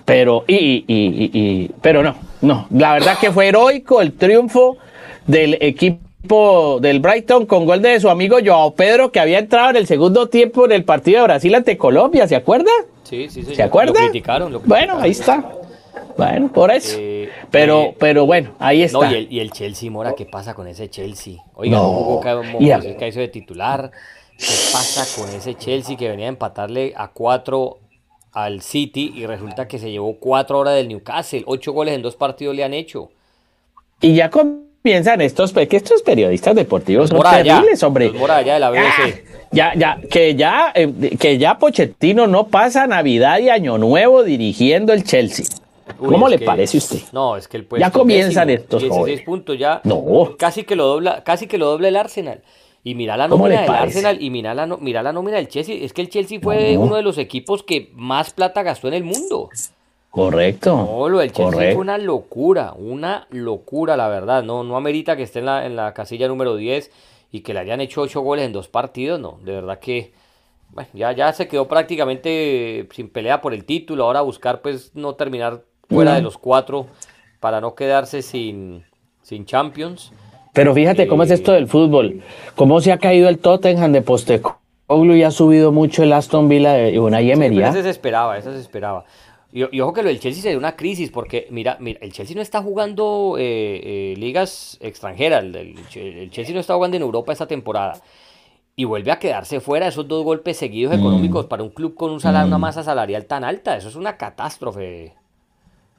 Pero, 0.05 0.45
y, 0.47 0.85
y, 0.87 1.31
y, 1.33 1.71
pero 1.83 2.03
no, 2.03 2.17
no. 2.43 2.67
La 2.71 2.95
verdad 2.95 3.19
que 3.21 3.31
fue 3.31 3.49
heroico 3.49 4.01
el 4.01 4.13
triunfo 4.13 4.79
del 5.27 5.59
equipo 5.61 6.79
del 6.81 7.01
Brighton 7.01 7.47
con 7.47 7.67
gol 7.67 7.83
de 7.83 7.99
su 7.99 8.09
amigo 8.09 8.39
Joao 8.45 8.75
Pedro, 8.75 9.11
que 9.11 9.21
había 9.21 9.39
entrado 9.39 9.71
en 9.71 9.77
el 9.77 9.87
segundo 9.87 10.29
tiempo 10.29 10.65
en 10.65 10.73
el 10.73 10.85
partido 10.85 11.19
de 11.21 11.25
Brasil 11.25 11.55
ante 11.55 11.77
Colombia, 11.77 12.29
¿se 12.29 12.37
acuerda? 12.37 12.71
Sí, 13.03 13.29
sí, 13.29 13.43
sí. 13.43 13.55
¿Se 13.55 13.63
acuerda? 13.63 13.93
Lo 13.93 13.99
criticaron, 13.99 14.61
Bueno, 14.65 14.99
ahí 15.01 15.11
está. 15.11 15.45
Bueno, 16.17 16.53
por 16.53 16.71
eso. 16.71 16.97
Eh, 17.01 17.31
pero, 17.51 17.81
eh, 17.83 17.97
pero 17.99 18.27
bueno, 18.27 18.51
ahí 18.59 18.83
está. 18.83 18.99
No, 18.99 19.11
y, 19.11 19.15
el, 19.15 19.33
y, 19.33 19.41
el, 19.41 19.51
Chelsea, 19.51 19.91
Mora, 19.91 20.15
¿qué 20.15 20.27
pasa 20.27 20.55
con 20.55 20.69
ese 20.69 20.89
Chelsea? 20.89 21.35
Oiga, 21.55 21.79
no, 21.79 22.21
que 22.23 23.09
hizo 23.09 23.21
de 23.21 23.29
titular. 23.29 23.91
¿Qué 24.39 24.55
pasa 24.73 25.21
con 25.21 25.29
ese 25.35 25.55
Chelsea 25.55 25.97
que 25.97 26.09
venía 26.09 26.27
a 26.27 26.31
empatarle 26.31 26.95
a 26.97 27.09
cuatro 27.09 27.79
al 28.33 28.63
City 28.63 29.13
y 29.15 29.27
resulta 29.27 29.67
que 29.67 29.79
se 29.79 29.91
llevó 29.91 30.17
cuatro 30.19 30.59
horas 30.59 30.75
del 30.77 30.89
Newcastle? 30.89 31.43
Ocho 31.47 31.73
goles 31.73 31.95
en 31.95 32.03
dos 32.03 32.17
partidos 32.17 32.55
le 32.55 32.65
han 32.65 32.75
hecho. 32.75 33.11
Y 34.01 34.15
ya 34.15 34.31
comienzan 34.31 35.21
estos, 35.21 35.53
que 35.53 35.77
estos 35.77 36.03
periodistas 36.03 36.55
deportivos 36.55 37.11
son 37.11 37.21
terribles, 37.23 37.83
hombre. 37.83 38.11
de 38.11 38.59
la 38.59 38.71
BBC. 38.71 38.81
Ah, 38.81 39.47
ya, 39.53 39.75
ya, 39.75 39.99
que 40.11 40.35
ya, 40.37 40.73
eh, 40.75 41.17
que 41.19 41.39
ya 41.39 41.59
Pochettino 41.59 42.27
no 42.27 42.47
pasa 42.47 42.87
Navidad 42.87 43.41
y 43.41 43.49
Año 43.49 43.79
Nuevo 43.79 44.23
dirigiendo 44.23 44.93
el 44.93 45.05
Chelsea. 45.05 45.45
¿Cómo 45.99 46.29
le 46.29 46.39
parece 46.39 46.77
a 46.77 46.79
usted? 46.79 47.01
No, 47.13 47.37
es 47.37 47.49
que 47.49 47.57
el 47.57 47.67
Ya 47.79 47.91
comienzan 47.91 48.49
estos 48.49 48.81
16 48.83 49.23
puntos 49.23 49.59
ya. 49.59 49.81
No. 49.85 50.37
Casi 50.39 50.65
que 50.65 50.77
lo 50.77 50.87
dobla, 50.87 51.23
casi 51.25 51.47
que 51.47 51.59
lo 51.59 51.67
dobla 51.67 51.89
el 51.89 51.97
Arsenal. 51.97 52.41
Y 52.83 52.95
mira 52.95 53.17
la 53.17 53.29
nómina 53.29 53.63
del 53.63 53.71
Arsenal 53.71 54.23
y 54.23 54.31
mira 54.31 54.55
la, 54.55 54.67
mira 54.67 55.03
la 55.03 55.13
nómina 55.13 55.37
del 55.37 55.49
Chelsea. 55.49 55.77
Es 55.85 55.93
que 55.93 56.01
el 56.01 56.09
Chelsea 56.09 56.41
fue 56.41 56.77
uno 56.79 56.97
de 56.97 57.03
los 57.03 57.19
equipos 57.19 57.63
que 57.63 57.91
más 57.95 58.33
plata 58.33 58.63
gastó 58.63 58.89
en 58.89 58.95
el 58.95 59.05
mundo. 59.05 59.51
Correcto. 60.09 60.77
No, 60.77 61.09
lo 61.09 61.19
del 61.19 61.31
Chelsea 61.33 61.73
fue 61.73 61.81
una 61.81 61.99
locura, 61.99 62.73
una 62.73 63.27
locura, 63.31 63.97
la 63.97 64.09
verdad. 64.09 64.43
No, 64.43 64.65
no 64.65 64.77
amerita 64.77 65.17
que 65.17 65.25
esté 65.25 65.41
en 65.41 65.47
la, 65.47 65.67
en 65.67 65.77
la 65.77 65.93
casilla 65.93 66.27
número 66.27 66.57
10 66.57 66.91
y 67.33 67.41
que 67.41 67.55
le 67.55 67.61
hayan 67.61 67.81
hecho 67.81 68.01
8 68.01 68.21
goles 68.21 68.47
en 68.47 68.53
dos 68.53 68.69
partidos. 68.69 69.21
No, 69.21 69.39
de 69.43 69.53
verdad 69.53 69.79
que 69.79 70.13
bueno, 70.73 70.89
ya, 70.93 71.13
ya 71.13 71.33
se 71.33 71.49
quedó 71.49 71.67
prácticamente 71.67 72.89
sin 72.93 73.09
pelea 73.09 73.41
por 73.41 73.55
el 73.55 73.65
título. 73.65 74.05
Ahora 74.05 74.21
buscar, 74.21 74.63
pues, 74.63 74.93
no 74.95 75.15
terminar 75.15 75.65
fuera 75.89 76.15
de 76.15 76.23
los 76.23 76.39
cuatro 76.39 76.87
para 77.41 77.61
no 77.61 77.75
quedarse 77.75 78.23
sin, 78.23 78.85
sin 79.23 79.45
Champions. 79.45 80.13
Pero 80.53 80.75
fíjate 80.75 81.07
cómo 81.07 81.23
es 81.23 81.31
esto 81.31 81.53
del 81.53 81.69
fútbol, 81.69 82.23
cómo 82.57 82.81
se 82.81 82.93
ha 82.93 82.99
caído 82.99 83.29
el 83.29 83.39
Tottenham 83.39 83.93
de 83.93 84.03
Postecoglou 84.03 85.15
y 85.15 85.23
ha 85.23 85.31
subido 85.31 85.71
mucho 85.71 86.03
el 86.03 86.13
Aston 86.13 86.49
Villa 86.49 86.73
de 86.73 86.99
una 86.99 87.21
Emery. 87.21 87.63
eso 87.63 87.83
se 87.83 87.91
esperaba, 87.91 88.37
eso 88.37 88.53
se 88.53 88.59
esperaba. 88.59 89.05
Y, 89.53 89.81
ojo 89.81 89.93
que 89.93 90.03
lo 90.03 90.09
del 90.09 90.21
Chelsea 90.21 90.43
se 90.43 90.51
dio 90.51 90.59
una 90.59 90.77
crisis, 90.77 91.11
porque 91.11 91.49
mira, 91.51 91.77
mira 91.81 91.99
el 92.03 92.13
Chelsea 92.13 92.37
no 92.37 92.43
está 92.43 92.63
jugando 92.63 93.37
eh, 93.39 93.81
eh, 93.83 94.15
ligas 94.17 94.79
extranjeras, 94.81 95.43
el, 95.43 95.77
Chelsea 96.31 96.55
no 96.55 96.61
está 96.61 96.75
jugando 96.75 96.97
en 96.97 97.03
Europa 97.03 97.33
esta 97.33 97.47
temporada. 97.47 97.95
Y 98.77 98.85
vuelve 98.85 99.11
a 99.11 99.19
quedarse 99.19 99.61
fuera 99.61 99.89
esos 99.89 100.09
dos 100.09 100.25
golpes 100.25 100.57
seguidos 100.57 100.97
mm. 100.97 101.01
económicos 101.01 101.47
para 101.47 101.63
un 101.63 101.71
club 101.71 101.95
con 101.95 102.13
un 102.13 102.21
salario, 102.21 102.47
una 102.47 102.59
mm. 102.59 102.61
masa 102.61 102.83
salarial 102.83 103.27
tan 103.27 103.45
alta. 103.45 103.77
Eso 103.77 103.89
es 103.89 103.97
una 103.97 104.17
catástrofe. 104.17 105.13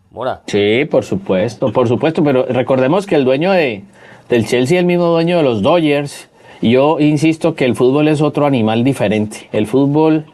Mora. 0.09 0.41
Sí, 0.47 0.85
por 0.89 1.05
supuesto, 1.05 1.71
por 1.71 1.87
supuesto, 1.87 2.23
pero 2.23 2.45
recordemos 2.45 3.05
que 3.05 3.15
el 3.15 3.23
dueño 3.23 3.51
de, 3.51 3.83
del 4.31 4.47
Chelsea 4.47 4.79
el 4.79 4.85
mismo 4.85 5.07
dueño 5.07 5.37
de 5.37 5.43
los 5.43 5.61
Dodgers. 5.61 6.29
Yo 6.61 6.99
insisto 7.01 7.53
que 7.53 7.65
el 7.65 7.75
fútbol 7.75 8.07
es 8.07 8.21
otro 8.21 8.45
animal 8.45 8.85
diferente. 8.85 9.49
El 9.51 9.67
fútbol 9.67 10.25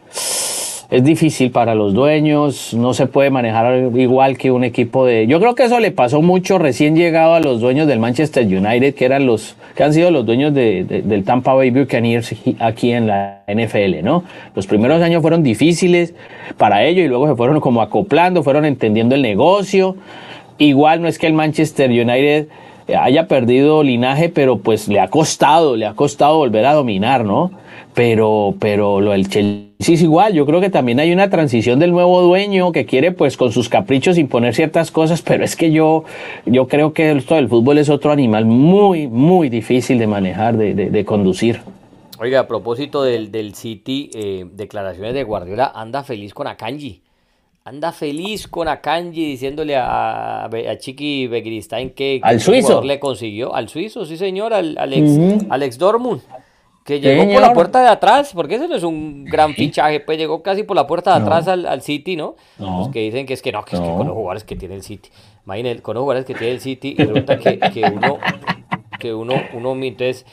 es 0.90 1.02
difícil 1.02 1.50
para 1.50 1.74
los 1.74 1.94
dueños, 1.94 2.74
no 2.74 2.94
se 2.94 3.06
puede 3.08 3.30
manejar 3.30 3.90
igual 3.96 4.38
que 4.38 4.52
un 4.52 4.62
equipo 4.62 5.04
de... 5.04 5.26
Yo 5.26 5.40
creo 5.40 5.56
que 5.56 5.64
eso 5.64 5.80
le 5.80 5.90
pasó 5.90 6.22
mucho 6.22 6.58
recién 6.58 6.94
llegado 6.94 7.34
a 7.34 7.40
los 7.40 7.60
dueños 7.60 7.88
del 7.88 7.98
Manchester 7.98 8.46
United, 8.46 8.94
que 8.94 9.04
eran 9.04 9.26
los 9.26 9.56
que 9.74 9.82
han 9.82 9.92
sido 9.92 10.12
los 10.12 10.24
dueños 10.24 10.54
de, 10.54 10.84
del 10.84 11.24
Tampa 11.24 11.54
Bay 11.54 11.70
Buccaneers 11.70 12.36
aquí 12.60 12.92
en 12.92 13.08
la 13.08 13.42
NFL, 13.48 14.04
¿no? 14.04 14.22
Los 14.54 14.68
primeros 14.68 15.02
años 15.02 15.22
fueron 15.22 15.42
difíciles 15.42 16.14
para 16.56 16.84
ellos 16.84 17.04
y 17.04 17.08
luego 17.08 17.26
se 17.28 17.34
fueron 17.34 17.60
como 17.60 17.82
acoplando, 17.82 18.44
fueron 18.44 18.64
entendiendo 18.64 19.16
el 19.16 19.22
negocio. 19.22 19.96
Igual 20.58 21.02
no 21.02 21.08
es 21.08 21.18
que 21.18 21.26
el 21.26 21.32
Manchester 21.32 21.90
United 21.90 22.46
haya 22.96 23.28
perdido 23.28 23.82
linaje, 23.82 24.28
pero 24.28 24.58
pues 24.58 24.88
le 24.88 25.00
ha 25.00 25.08
costado, 25.08 25.76
le 25.76 25.86
ha 25.86 25.94
costado 25.94 26.38
volver 26.38 26.64
a 26.66 26.72
dominar, 26.72 27.24
¿no? 27.24 27.50
Pero, 27.94 28.54
pero 28.58 29.00
lo 29.00 29.10
del 29.10 29.28
Chelsea 29.28 29.94
es 29.94 30.02
igual, 30.02 30.32
yo 30.32 30.46
creo 30.46 30.60
que 30.60 30.70
también 30.70 31.00
hay 31.00 31.12
una 31.12 31.30
transición 31.30 31.78
del 31.78 31.92
nuevo 31.92 32.22
dueño 32.22 32.72
que 32.72 32.86
quiere 32.86 33.12
pues 33.12 33.36
con 33.36 33.52
sus 33.52 33.68
caprichos 33.68 34.18
imponer 34.18 34.54
ciertas 34.54 34.90
cosas, 34.90 35.22
pero 35.22 35.44
es 35.44 35.56
que 35.56 35.72
yo, 35.72 36.04
yo 36.46 36.68
creo 36.68 36.92
que 36.92 37.12
esto 37.12 37.34
del 37.34 37.48
fútbol 37.48 37.78
es 37.78 37.88
otro 37.88 38.10
animal 38.12 38.46
muy, 38.46 39.08
muy 39.08 39.48
difícil 39.48 39.98
de 39.98 40.06
manejar, 40.06 40.56
de, 40.56 40.74
de, 40.74 41.04
conducir. 41.04 41.60
Oiga, 42.20 42.40
a 42.40 42.46
propósito 42.48 43.02
del, 43.02 43.30
del 43.30 43.54
City, 43.54 44.10
eh, 44.14 44.46
declaraciones 44.52 45.14
de 45.14 45.24
Guardiola, 45.24 45.72
anda 45.74 46.02
feliz 46.04 46.34
con 46.34 46.46
Akanji 46.46 47.02
anda 47.68 47.92
feliz 47.92 48.48
con 48.48 48.66
Akanji 48.66 49.24
diciéndole 49.26 49.76
a, 49.76 50.46
a 50.46 50.78
Chiqui 50.78 51.26
Begristain 51.26 51.90
que, 51.90 52.18
al 52.22 52.40
suizo 52.40 52.82
le 52.82 52.98
consiguió. 52.98 53.54
Al 53.54 53.68
suizo, 53.68 54.06
sí 54.06 54.16
señor, 54.16 54.54
al, 54.54 54.76
Alex, 54.78 55.78
Dortmund, 55.78 56.22
que 56.84 56.98
llegó 56.98 57.30
por 57.30 57.42
la 57.42 57.52
puerta 57.52 57.82
de 57.82 57.88
atrás, 57.88 58.32
porque 58.34 58.54
ese 58.54 58.68
no 58.68 58.74
es 58.74 58.82
un 58.82 59.26
gran 59.26 59.52
fichaje, 59.52 60.00
pues 60.00 60.16
llegó 60.16 60.42
casi 60.42 60.62
por 60.62 60.76
la 60.76 60.86
puerta 60.86 61.14
de 61.14 61.22
atrás 61.22 61.46
al, 61.46 61.82
City, 61.82 62.16
¿no? 62.16 62.36
Los 62.58 62.88
que 62.88 63.00
dicen 63.00 63.26
que 63.26 63.34
es 63.34 63.42
que 63.42 63.52
no, 63.52 63.62
que 63.64 63.76
es 63.76 63.82
que 63.82 63.88
con 63.88 64.06
los 64.06 64.16
jugadores 64.16 64.44
que 64.44 64.56
tiene 64.56 64.74
el 64.74 64.82
City, 64.82 65.10
imagínense, 65.44 65.82
con 65.82 65.94
los 65.94 66.02
jugadores 66.02 66.26
que 66.26 66.34
tiene 66.34 66.54
el 66.54 66.60
City, 66.60 66.96
y 66.96 67.02
resulta 67.02 67.38
que, 67.38 67.58
que 67.58 67.82
uno, 67.84 68.18
que 68.98 69.12
uno, 69.12 69.34
uno, 69.52 69.72
entonces, 69.84 70.24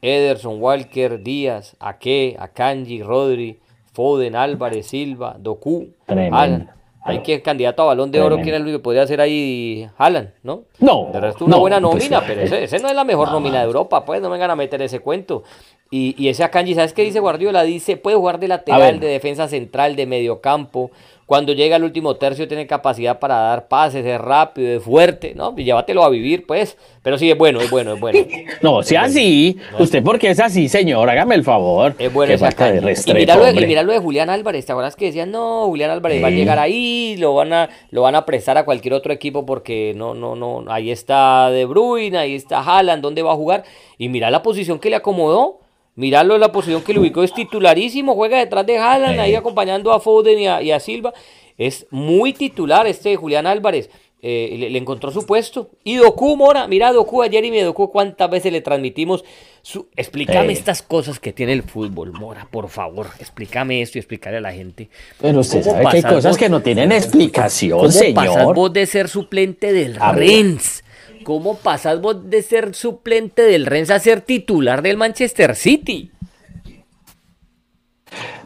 Ederson, 0.00 0.62
Walker, 0.62 1.20
Díaz, 1.24 1.76
Ake, 1.80 2.36
Akanji, 2.38 3.02
Rodri, 3.02 3.58
Foden, 3.92 4.36
Álvarez, 4.36 4.86
Silva, 4.86 5.36
Doku, 5.38 5.88
Alan, 6.06 6.70
hay 7.06 7.18
que 7.20 7.42
candidato 7.42 7.82
a 7.82 7.86
balón 7.86 8.10
de 8.10 8.20
oro, 8.20 8.36
¿quién 8.40 8.54
es 8.54 8.62
lo 8.62 8.66
que 8.66 8.78
podría 8.78 9.02
hacer 9.02 9.20
ahí 9.20 9.86
Haaland, 9.98 10.30
¿no? 10.42 10.62
No. 10.78 11.10
De 11.12 11.20
resto, 11.20 11.44
una 11.44 11.58
buena 11.58 11.78
pues, 11.78 11.94
nómina, 11.94 12.26
pero 12.26 12.40
ese, 12.40 12.64
ese, 12.64 12.78
no 12.78 12.88
es 12.88 12.94
la 12.94 13.04
mejor 13.04 13.30
nómina 13.30 13.58
de 13.58 13.66
Europa, 13.66 14.06
pues 14.06 14.22
no 14.22 14.30
vengan 14.30 14.50
a 14.50 14.56
meter 14.56 14.80
ese 14.80 15.00
cuento. 15.00 15.44
Y, 15.90 16.14
y 16.16 16.28
ese 16.28 16.42
Akanji, 16.44 16.74
¿sabes 16.74 16.94
qué 16.94 17.02
dice 17.02 17.20
Guardiola? 17.20 17.62
Dice, 17.62 17.98
puede 17.98 18.16
jugar 18.16 18.40
de 18.40 18.48
lateral, 18.48 19.00
de 19.00 19.08
defensa 19.08 19.48
central, 19.48 19.96
de 19.96 20.06
mediocampo. 20.06 20.90
Cuando 21.26 21.52
llega 21.52 21.76
al 21.76 21.84
último 21.84 22.16
tercio 22.16 22.46
tiene 22.46 22.66
capacidad 22.66 23.18
para 23.18 23.36
dar 23.36 23.68
pases, 23.68 24.04
es 24.04 24.20
rápido, 24.20 24.76
es 24.76 24.82
fuerte, 24.82 25.34
¿no? 25.34 25.54
Y 25.56 25.64
llévatelo 25.64 26.04
a 26.04 26.10
vivir, 26.10 26.46
pues. 26.46 26.76
Pero 27.02 27.16
sí, 27.16 27.30
es 27.30 27.38
bueno, 27.38 27.60
es 27.60 27.70
bueno, 27.70 27.94
es 27.94 28.00
bueno. 28.00 28.18
no, 28.62 28.82
sea 28.82 29.02
así. 29.02 29.58
Usted 29.78 30.02
porque 30.02 30.30
es 30.30 30.40
así, 30.40 30.68
señor, 30.68 31.08
hágame 31.08 31.34
el 31.34 31.44
favor. 31.44 31.94
Es 31.98 32.12
bueno 32.12 32.34
esa 32.34 32.48
de 32.48 32.94
y, 33.06 33.14
míralo, 33.14 33.50
y 33.50 33.66
míralo 33.66 33.92
de 33.92 33.98
Julián 33.98 34.30
Álvarez, 34.30 34.66
¿te 34.66 34.72
acuerdas 34.72 34.96
que 34.96 35.06
decían, 35.06 35.30
no, 35.30 35.66
Julián 35.66 35.90
Álvarez 35.90 36.22
va 36.22 36.28
a 36.28 36.30
llegar 36.30 36.58
ahí, 36.58 37.16
lo 37.18 37.34
van 37.34 37.52
a, 37.52 37.70
lo 37.90 38.02
van 38.02 38.14
a 38.14 38.26
prestar 38.26 38.58
a 38.58 38.64
cualquier 38.64 38.94
otro 38.94 39.12
equipo 39.12 39.46
porque 39.46 39.94
no, 39.96 40.14
no, 40.14 40.34
no, 40.36 40.64
ahí 40.68 40.90
está 40.90 41.50
De 41.50 41.64
Bruyne, 41.64 42.18
ahí 42.18 42.34
está 42.34 42.60
Haaland, 42.60 43.02
¿dónde 43.02 43.22
va 43.22 43.32
a 43.32 43.36
jugar? 43.36 43.64
Y 43.98 44.08
mira 44.08 44.30
la 44.30 44.42
posición 44.42 44.78
que 44.78 44.90
le 44.90 44.96
acomodó. 44.96 45.60
Mirarlo 45.96 46.34
en 46.34 46.40
la 46.40 46.50
posición 46.50 46.82
que 46.82 46.92
le 46.92 46.98
ubicó, 47.00 47.22
es 47.22 47.32
titularísimo, 47.32 48.14
juega 48.14 48.38
detrás 48.38 48.66
de 48.66 48.78
Haaland, 48.78 49.20
ahí 49.20 49.36
acompañando 49.36 49.92
a 49.92 50.00
Foden 50.00 50.38
y 50.40 50.70
a, 50.72 50.80
Silva. 50.80 51.12
Es 51.56 51.86
muy 51.90 52.32
titular 52.32 52.86
este 52.88 53.14
Julián 53.14 53.46
Álvarez. 53.46 53.90
Eh, 54.26 54.68
le, 54.70 54.78
encontró 54.78 55.12
su 55.12 55.24
puesto. 55.24 55.70
Y 55.84 55.96
Doku, 55.96 56.36
Mora, 56.36 56.66
mira 56.66 56.92
Doku, 56.92 57.22
ayer 57.22 57.44
y 57.44 57.50
me 57.50 57.62
Doku, 57.62 57.92
cuántas 57.92 58.28
veces 58.28 58.50
le 58.50 58.60
transmitimos. 58.60 59.22
Su... 59.62 59.86
Explícame 59.94 60.52
estas 60.52 60.82
cosas 60.82 61.20
que 61.20 61.32
tiene 61.32 61.52
el 61.52 61.62
fútbol, 61.62 62.12
Mora, 62.12 62.48
por 62.50 62.70
favor. 62.70 63.06
Explícame 63.20 63.82
esto 63.82 63.98
y 63.98 64.00
explícale 64.00 64.38
a 64.38 64.40
la 64.40 64.52
gente. 64.52 64.88
Pero 65.20 65.40
usted 65.40 65.62
sabe 65.62 65.84
que 65.90 65.96
hay 65.98 66.02
cosas 66.02 66.36
que 66.36 66.48
no 66.48 66.60
tienen 66.60 66.90
explicación, 66.90 67.78
¿Cómo 67.78 67.90
señor. 67.92 68.14
pasas 68.14 68.46
vos 68.54 68.72
de 68.72 68.86
ser 68.86 69.08
suplente 69.08 69.72
del 69.72 69.96
Rennes 69.96 70.83
¿Cómo 71.24 71.56
pasas 71.56 72.00
vos 72.00 72.30
de 72.30 72.42
ser 72.42 72.74
suplente 72.74 73.42
del 73.42 73.66
Rennes 73.66 73.90
a 73.90 73.98
ser 73.98 74.20
titular 74.20 74.82
del 74.82 74.96
Manchester 74.96 75.56
City? 75.56 76.10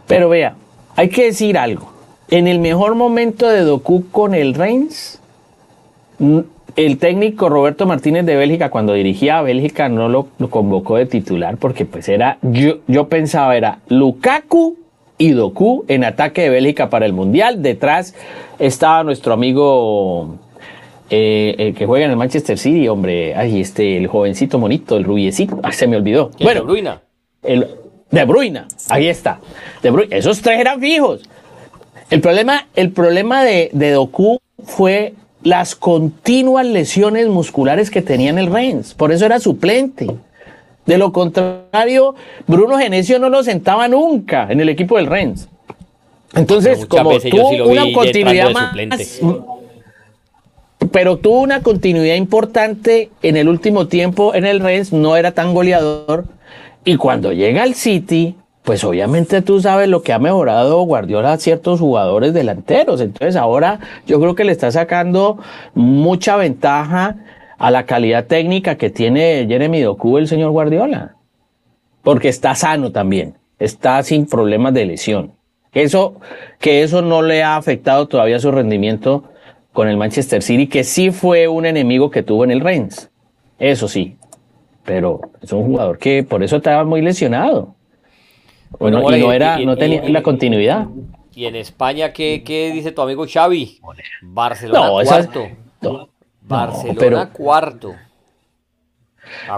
Pero 0.06 0.28
vea, 0.28 0.54
hay 0.96 1.10
que 1.10 1.24
decir 1.24 1.58
algo. 1.58 1.92
En 2.30 2.46
el 2.46 2.58
mejor 2.58 2.94
momento 2.94 3.48
de 3.48 3.60
Doku 3.60 4.08
con 4.10 4.34
el 4.34 4.54
Rennes, 4.54 5.20
el 6.76 6.98
técnico 6.98 7.48
Roberto 7.48 7.86
Martínez 7.86 8.24
de 8.24 8.36
Bélgica, 8.36 8.70
cuando 8.70 8.92
dirigía 8.92 9.38
a 9.38 9.42
Bélgica, 9.42 9.88
no 9.88 10.08
lo, 10.08 10.28
convocó 10.48 10.96
de 10.96 11.06
titular 11.06 11.56
porque 11.56 11.84
pues 11.84 12.08
era, 12.08 12.38
yo, 12.42 12.78
yo 12.86 13.08
pensaba 13.08 13.56
era 13.56 13.80
Lukaku 13.88 14.76
y 15.18 15.30
Doku 15.32 15.84
en 15.88 16.04
ataque 16.04 16.42
de 16.42 16.50
Bélgica 16.50 16.88
para 16.88 17.04
el 17.04 17.12
Mundial. 17.12 17.62
Detrás 17.62 18.14
estaba 18.58 19.02
nuestro 19.04 19.32
amigo 19.32 20.36
eh, 21.10 21.54
el 21.58 21.74
que 21.74 21.86
juega 21.86 22.04
en 22.04 22.10
el 22.10 22.16
Manchester 22.16 22.58
City, 22.58 22.88
hombre, 22.88 23.34
ay, 23.34 23.60
este, 23.60 23.96
el 23.96 24.06
jovencito 24.06 24.58
monito, 24.58 24.96
el 24.96 25.04
rubiecito, 25.04 25.58
ah, 25.62 25.72
se 25.72 25.86
me 25.86 25.96
olvidó. 25.96 26.30
Bueno. 26.40 27.00
El, 27.42 27.66
de 28.10 28.24
Bruyne, 28.24 28.62
ahí 28.88 29.08
está. 29.08 29.40
De 29.82 29.90
Bruyne, 29.90 30.16
esos 30.16 30.40
tres 30.40 30.60
eran 30.60 30.80
fijos. 30.80 31.22
El 32.10 32.20
problema, 32.20 32.66
el 32.74 32.90
problema 32.90 33.44
de, 33.44 33.70
de 33.72 33.90
Doku 33.92 34.38
fue 34.64 35.14
las 35.42 35.74
continuas 35.74 36.66
lesiones 36.66 37.28
musculares 37.28 37.90
que 37.90 38.02
tenía 38.02 38.30
en 38.30 38.38
el 38.38 38.52
Reims. 38.52 38.94
Por 38.94 39.12
eso 39.12 39.26
era 39.26 39.38
suplente. 39.38 40.06
De 40.86 40.98
lo 40.98 41.12
contrario, 41.12 42.14
Bruno 42.46 42.78
Genesio 42.78 43.18
no 43.18 43.28
lo 43.28 43.42
sentaba 43.42 43.88
nunca 43.88 44.46
en 44.50 44.60
el 44.60 44.70
equipo 44.70 44.96
del 44.96 45.06
Reims. 45.06 45.48
Entonces, 46.34 46.86
como 46.86 47.18
tuvo 47.18 47.50
una 47.66 47.92
continuidad 47.92 48.52
más, 48.52 48.74
pero 50.92 51.18
tuvo 51.18 51.40
una 51.40 51.62
continuidad 51.62 52.16
importante 52.16 53.10
en 53.22 53.36
el 53.36 53.48
último 53.48 53.88
tiempo 53.88 54.34
en 54.34 54.46
el 54.46 54.60
Rennes, 54.60 54.92
no 54.92 55.16
era 55.16 55.32
tan 55.32 55.54
goleador. 55.54 56.24
Y 56.84 56.96
cuando 56.96 57.32
llega 57.32 57.62
al 57.62 57.74
City, 57.74 58.36
pues 58.62 58.84
obviamente 58.84 59.42
tú 59.42 59.60
sabes 59.60 59.88
lo 59.88 60.02
que 60.02 60.12
ha 60.12 60.18
mejorado 60.18 60.82
Guardiola 60.82 61.32
a 61.32 61.38
ciertos 61.38 61.80
jugadores 61.80 62.34
delanteros. 62.34 63.00
Entonces 63.00 63.36
ahora 63.36 63.80
yo 64.06 64.20
creo 64.20 64.34
que 64.34 64.44
le 64.44 64.52
está 64.52 64.70
sacando 64.70 65.38
mucha 65.74 66.36
ventaja 66.36 67.16
a 67.58 67.70
la 67.70 67.86
calidad 67.86 68.26
técnica 68.26 68.76
que 68.76 68.90
tiene 68.90 69.46
Jeremy 69.48 69.80
Doku 69.80 70.18
el 70.18 70.28
señor 70.28 70.50
Guardiola. 70.50 71.16
Porque 72.02 72.28
está 72.28 72.54
sano 72.54 72.92
también, 72.92 73.34
está 73.58 74.02
sin 74.02 74.26
problemas 74.26 74.74
de 74.74 74.86
lesión. 74.86 75.32
Eso, 75.72 76.16
que 76.58 76.82
eso 76.82 77.02
no 77.02 77.22
le 77.22 77.42
ha 77.42 77.56
afectado 77.56 78.06
todavía 78.06 78.38
su 78.38 78.50
rendimiento 78.50 79.24
con 79.72 79.88
el 79.88 79.96
Manchester 79.96 80.42
City, 80.42 80.66
que 80.66 80.84
sí 80.84 81.10
fue 81.10 81.48
un 81.48 81.66
enemigo 81.66 82.10
que 82.10 82.22
tuvo 82.22 82.44
en 82.44 82.50
el 82.50 82.60
Reims. 82.60 83.10
Eso 83.58 83.88
sí. 83.88 84.16
Pero 84.84 85.20
es 85.40 85.52
un 85.52 85.64
jugador 85.64 85.98
que 85.98 86.22
por 86.22 86.42
eso 86.42 86.56
estaba 86.56 86.84
muy 86.84 87.02
lesionado. 87.02 87.74
Bueno, 88.78 89.00
y 89.14 89.20
no, 89.20 89.32
era, 89.32 89.58
no 89.58 89.76
tenía 89.76 90.08
la 90.08 90.22
continuidad. 90.22 90.86
¿Y 91.34 91.46
en 91.46 91.56
España 91.56 92.12
qué, 92.12 92.42
qué, 92.44 92.72
dice 92.72 92.92
tu 92.92 93.02
amigo 93.02 93.26
Xavi? 93.32 93.80
Barcelona 94.22 94.90
cuarto. 95.04 95.48
Barcelona 96.42 97.30
cuarto. 97.32 97.94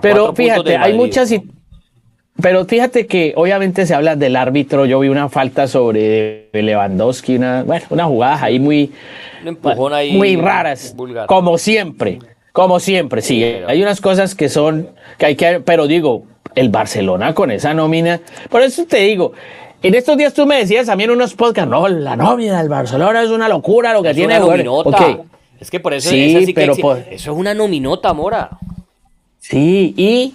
pero 0.03 0.35
fíjate, 0.35 0.77
hay 0.77 0.95
muchas... 0.95 1.33
Pero 2.41 2.65
fíjate 2.65 3.07
que 3.07 3.35
obviamente 3.37 3.87
se 3.87 3.95
habla 3.95 4.17
del 4.17 4.37
árbitro. 4.37 4.87
Yo 4.87 5.01
vi 5.01 5.09
una 5.09 5.29
falta 5.29 5.67
sobre 5.67 6.49
Lewandowski, 6.53 7.37
una, 7.37 7.63
bueno, 7.65 7.85
una 7.91 8.05
jugada 8.05 8.45
ahí 8.45 8.59
muy, 8.59 8.93
muy 10.13 10.37
raras, 10.37 10.95
como 11.27 11.59
siempre, 11.59 12.19
como 12.53 12.81
siempre, 12.81 13.23
sí. 13.23 13.43
Hay 13.45 13.83
unas 13.83 14.01
cosas 14.01 14.35
que 14.35 14.49
son, 14.49 14.91
que 15.19 15.27
hay 15.27 15.37
que, 15.37 15.61
pero 15.61 15.87
digo, 15.87 16.25
el 16.55 16.71
Barcelona 16.71 17.35
con 17.35 17.51
esa 17.51 17.75
nómina, 17.75 18.21
por 18.49 18.63
eso 18.63 18.87
te 18.87 18.99
digo, 18.99 19.33
en 19.83 19.95
estos 19.95 20.17
días 20.17 20.35
tú 20.35 20.47
me 20.47 20.57
decías 20.57 20.87
también 20.87 21.11
unos 21.11 21.35
podcasts, 21.35 21.71
no, 21.71 21.89
la 21.89 22.17
nómina 22.17 22.59
del 22.59 22.69
Barcelona 22.69 23.23
es 23.23 23.31
una 23.31 23.49
locura 23.49 23.93
lo 23.93 24.03
que 24.03 24.15
tiene. 24.15 24.37
Una 24.39 24.47
nominota. 24.47 25.19
Es 25.59 25.71
que 25.71 25.79
por 25.79 25.93
eso 25.93 26.09
sí, 26.09 26.53
pero 26.55 26.73
eso 26.73 26.97
es 27.11 27.27
una 27.29 27.53
nominota, 27.53 28.15
Mora. 28.15 28.51
Sí, 29.39 29.95
y 29.97 30.35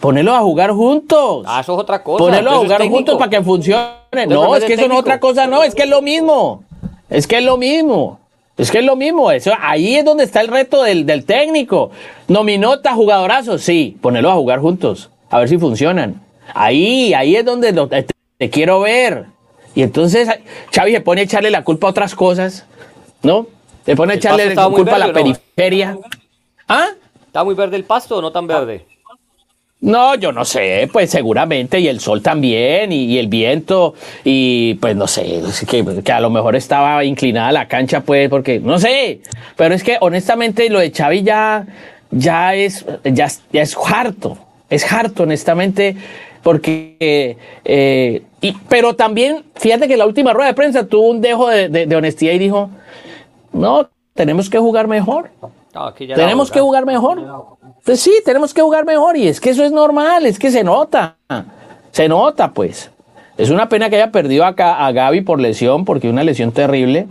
ponerlo 0.00 0.34
a 0.34 0.40
jugar 0.40 0.72
juntos. 0.72 1.44
Ah, 1.46 1.60
eso 1.60 1.74
es 1.74 1.78
otra 1.78 2.02
cosa. 2.02 2.24
Ponerlo 2.24 2.50
a 2.50 2.56
jugar 2.56 2.88
juntos 2.88 3.16
para 3.16 3.30
que 3.30 3.42
funcione. 3.42 4.26
no, 4.28 4.56
es 4.56 4.64
que 4.64 4.74
eso 4.74 4.88
no 4.88 4.94
es 4.94 5.00
otra 5.00 5.20
cosa, 5.20 5.46
no, 5.46 5.62
es 5.62 5.74
que 5.74 5.82
es 5.82 5.88
lo 5.88 6.02
mismo. 6.02 6.64
Es 7.08 7.26
que 7.26 7.38
es 7.38 7.44
lo 7.44 7.56
mismo. 7.56 8.18
Es 8.56 8.70
que 8.70 8.80
es 8.80 8.84
lo 8.84 8.94
mismo, 8.94 9.30
eso, 9.30 9.52
ahí 9.58 9.96
es 9.96 10.04
donde 10.04 10.24
está 10.24 10.42
el 10.42 10.48
reto 10.48 10.82
del, 10.82 11.24
técnico. 11.24 11.90
Nominota, 12.28 12.92
jugadorazos, 12.92 13.62
sí, 13.62 13.96
ponerlos 14.02 14.32
a 14.32 14.34
jugar 14.34 14.60
juntos, 14.60 15.08
a 15.30 15.38
ver 15.38 15.48
si 15.48 15.56
funcionan. 15.56 16.20
Ahí, 16.52 17.14
ahí 17.14 17.36
es 17.36 17.44
donde 17.46 17.72
te, 18.36 18.50
quiero 18.50 18.80
ver. 18.80 19.26
Y 19.74 19.82
entonces 19.82 20.28
Xavi 20.74 20.92
se 20.92 21.00
pone 21.00 21.22
a 21.22 21.24
echarle 21.24 21.50
la 21.50 21.64
culpa 21.64 21.86
a 21.86 21.90
otras 21.90 22.14
cosas, 22.14 22.66
¿no? 23.22 23.46
Se 23.86 23.96
pone 23.96 24.12
a 24.12 24.16
echarle 24.16 24.54
la 24.54 24.68
culpa 24.68 24.96
a 24.96 24.98
la 24.98 25.12
periferia. 25.14 25.96
¿Ah? 26.68 26.88
¿Está 27.24 27.44
muy 27.44 27.54
verde 27.54 27.76
el 27.76 27.84
pasto 27.84 28.18
o 28.18 28.20
no 28.20 28.30
tan 28.30 28.46
verde? 28.46 28.84
No, 29.82 30.14
yo 30.14 30.30
no 30.30 30.44
sé, 30.44 30.90
pues 30.92 31.10
seguramente, 31.10 31.80
y 31.80 31.88
el 31.88 32.00
sol 32.00 32.20
también, 32.20 32.92
y, 32.92 33.16
el 33.16 33.28
viento, 33.28 33.94
y 34.24 34.74
pues 34.74 34.94
no 34.94 35.06
sé, 35.06 35.40
que, 35.66 36.12
a 36.12 36.20
lo 36.20 36.28
mejor 36.28 36.54
estaba 36.54 37.02
inclinada 37.02 37.50
la 37.50 37.66
cancha, 37.66 38.02
pues, 38.02 38.28
porque 38.28 38.60
no 38.60 38.78
sé, 38.78 39.20
pero 39.56 39.74
es 39.74 39.82
que 39.82 39.96
honestamente 40.00 40.68
lo 40.68 40.80
de 40.80 40.90
Xavi 40.90 41.22
ya, 41.22 41.66
ya 42.10 42.54
es, 42.54 42.84
ya, 43.04 43.28
ya 43.52 43.62
es 43.62 43.74
harto, 43.74 44.36
es 44.68 44.92
harto, 44.92 45.22
honestamente, 45.22 45.96
porque, 46.42 47.38
eh, 47.64 48.22
y, 48.42 48.52
pero 48.68 48.96
también, 48.96 49.44
fíjate 49.54 49.88
que 49.88 49.96
la 49.96 50.04
última 50.04 50.34
rueda 50.34 50.48
de 50.48 50.54
prensa 50.54 50.86
tuvo 50.86 51.08
un 51.08 51.22
dejo 51.22 51.48
de 51.48 51.96
honestidad 51.96 52.34
y 52.34 52.38
dijo, 52.38 52.68
no, 53.54 53.88
tenemos 54.12 54.50
que 54.50 54.58
jugar 54.58 54.88
mejor. 54.88 55.30
Tenemos 55.96 56.50
que 56.50 56.60
jugar 56.60 56.84
mejor. 56.86 57.56
Pues 57.84 58.00
sí, 58.00 58.12
tenemos 58.24 58.52
que 58.52 58.62
jugar 58.62 58.84
mejor 58.84 59.16
y 59.16 59.28
es 59.28 59.40
que 59.40 59.50
eso 59.50 59.64
es 59.64 59.72
normal, 59.72 60.26
es 60.26 60.38
que 60.38 60.50
se 60.50 60.64
nota. 60.64 61.16
Se 61.92 62.08
nota, 62.08 62.52
pues. 62.52 62.90
Es 63.38 63.50
una 63.50 63.68
pena 63.68 63.88
que 63.88 63.96
haya 63.96 64.12
perdido 64.12 64.44
acá 64.44 64.86
a 64.86 64.92
Gaby 64.92 65.22
por 65.22 65.40
lesión, 65.40 65.84
porque 65.84 66.10
una 66.10 66.24
lesión 66.24 66.52
terrible. 66.52 67.08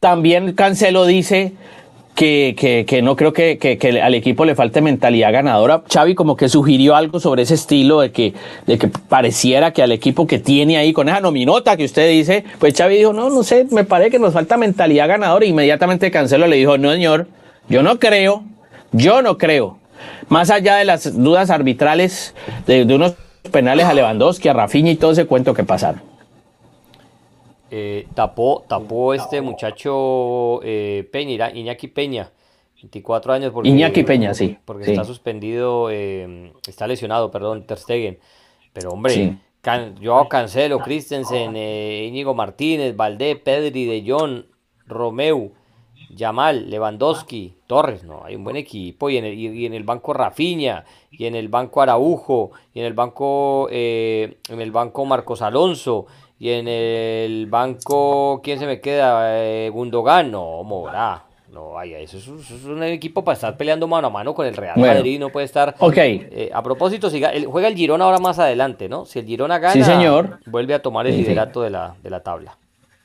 También 0.00 0.52
Cancelo 0.52 1.06
dice 1.06 1.52
que, 2.14 3.00
no 3.02 3.16
creo 3.16 3.32
que, 3.32 4.00
al 4.02 4.14
equipo 4.14 4.44
le 4.44 4.54
falte 4.54 4.80
mentalidad 4.80 5.32
ganadora. 5.32 5.82
Xavi 5.92 6.14
como 6.14 6.36
que 6.36 6.48
sugirió 6.48 6.94
algo 6.94 7.20
sobre 7.20 7.42
ese 7.42 7.54
estilo 7.54 8.00
de 8.00 8.12
que, 8.12 8.34
de 8.66 8.78
que 8.78 8.88
pareciera 8.88 9.72
que 9.72 9.82
al 9.82 9.92
equipo 9.92 10.26
que 10.26 10.38
tiene 10.38 10.76
ahí 10.76 10.92
con 10.92 11.08
esa 11.08 11.20
nominota 11.20 11.76
que 11.76 11.84
usted 11.84 12.10
dice, 12.10 12.44
pues 12.58 12.74
Xavi 12.76 12.98
dijo, 12.98 13.12
no, 13.12 13.30
no 13.30 13.42
sé, 13.42 13.66
me 13.70 13.84
parece 13.84 14.10
que 14.10 14.18
nos 14.18 14.34
falta 14.34 14.56
mentalidad 14.56 15.08
ganadora. 15.08 15.44
inmediatamente 15.46 16.10
Cancelo 16.10 16.46
le 16.46 16.56
dijo, 16.56 16.78
no 16.78 16.92
señor, 16.92 17.28
yo 17.68 17.82
no 17.82 17.98
creo, 17.98 18.44
yo 18.92 19.22
no 19.22 19.38
creo. 19.38 19.78
Más 20.28 20.50
allá 20.50 20.76
de 20.76 20.84
las 20.84 21.16
dudas 21.22 21.50
arbitrales 21.50 22.34
de, 22.66 22.84
de 22.84 22.94
unos 22.94 23.14
penales 23.50 23.86
a 23.86 23.94
Lewandowski, 23.94 24.48
a 24.48 24.52
Rafinha 24.52 24.90
y 24.90 24.96
todo 24.96 25.12
ese 25.12 25.26
cuento 25.26 25.54
que 25.54 25.64
pasaron. 25.64 26.11
Eh, 27.74 28.06
tapó, 28.12 28.66
tapó 28.68 29.14
este 29.14 29.40
muchacho 29.40 30.60
eh, 30.62 31.08
Peña, 31.10 31.50
Iñaki 31.50 31.88
Peña, 31.88 32.30
24 32.74 33.32
años. 33.32 33.50
Porque, 33.50 33.70
Iñaki 33.70 34.02
Peña, 34.02 34.34
sí. 34.34 34.58
Porque 34.66 34.90
está 34.90 35.04
suspendido, 35.04 35.88
eh, 35.90 36.52
está 36.68 36.86
lesionado, 36.86 37.30
perdón, 37.30 37.66
Ter 37.66 37.78
Stegen. 37.78 38.18
Pero 38.74 38.90
hombre, 38.90 39.38
yo 40.02 40.28
Cancelo, 40.28 40.80
Christensen, 40.80 41.56
Íñigo 41.56 42.34
Martínez, 42.34 42.94
Valdé, 42.94 43.36
Pedri, 43.36 43.86
De 43.86 44.04
Jong, 44.06 44.44
Romeu, 44.86 45.52
Yamal, 46.10 46.68
Lewandowski, 46.68 47.54
Torres, 47.66 48.04
no, 48.04 48.22
hay 48.26 48.36
un 48.36 48.44
buen 48.44 48.56
equipo, 48.56 49.08
y 49.08 49.16
en 49.16 49.24
el, 49.24 49.38
y 49.38 49.64
en 49.64 49.72
el 49.72 49.84
banco 49.84 50.12
Rafiña, 50.12 50.84
y 51.10 51.24
en 51.24 51.36
el 51.36 51.48
banco 51.48 51.80
Araujo, 51.80 52.50
y 52.74 52.80
en 52.80 52.86
el 52.86 52.92
banco, 52.92 53.68
en 53.70 54.36
el 54.46 54.72
banco 54.72 55.06
Marcos 55.06 55.40
Alonso, 55.40 56.06
y 56.42 56.50
en 56.50 56.66
el 56.66 57.46
banco, 57.46 58.40
¿quién 58.42 58.58
se 58.58 58.66
me 58.66 58.80
queda? 58.80 59.38
Eh, 59.40 59.70
Gundogan, 59.72 60.32
no, 60.32 60.64
Mora. 60.64 61.22
No, 61.52 61.70
vaya, 61.70 62.00
eso 62.00 62.16
es, 62.18 62.26
un 62.26 62.82
equipo 62.82 63.22
para 63.22 63.34
estar 63.34 63.56
peleando 63.56 63.86
mano 63.86 64.08
a 64.08 64.10
mano 64.10 64.34
con 64.34 64.44
el 64.44 64.56
Real 64.56 64.76
Madrid, 64.76 65.20
no 65.20 65.28
puede 65.28 65.46
estar. 65.46 65.76
Ok. 65.78 65.98
Eh, 65.98 66.50
a 66.52 66.60
propósito, 66.60 67.10
si, 67.10 67.22
juega 67.46 67.68
el 67.68 67.76
Girona 67.76 68.06
ahora 68.06 68.18
más 68.18 68.40
adelante, 68.40 68.88
¿no? 68.88 69.04
Si 69.04 69.20
el 69.20 69.26
Girona 69.26 69.60
gana, 69.60 69.84
señor. 69.84 70.40
vuelve 70.46 70.74
a 70.74 70.82
tomar 70.82 71.06
el 71.06 71.16
liderato 71.16 71.62
De, 71.62 71.70
la, 71.70 71.94
de 72.02 72.10
la 72.10 72.24
tabla. 72.24 72.58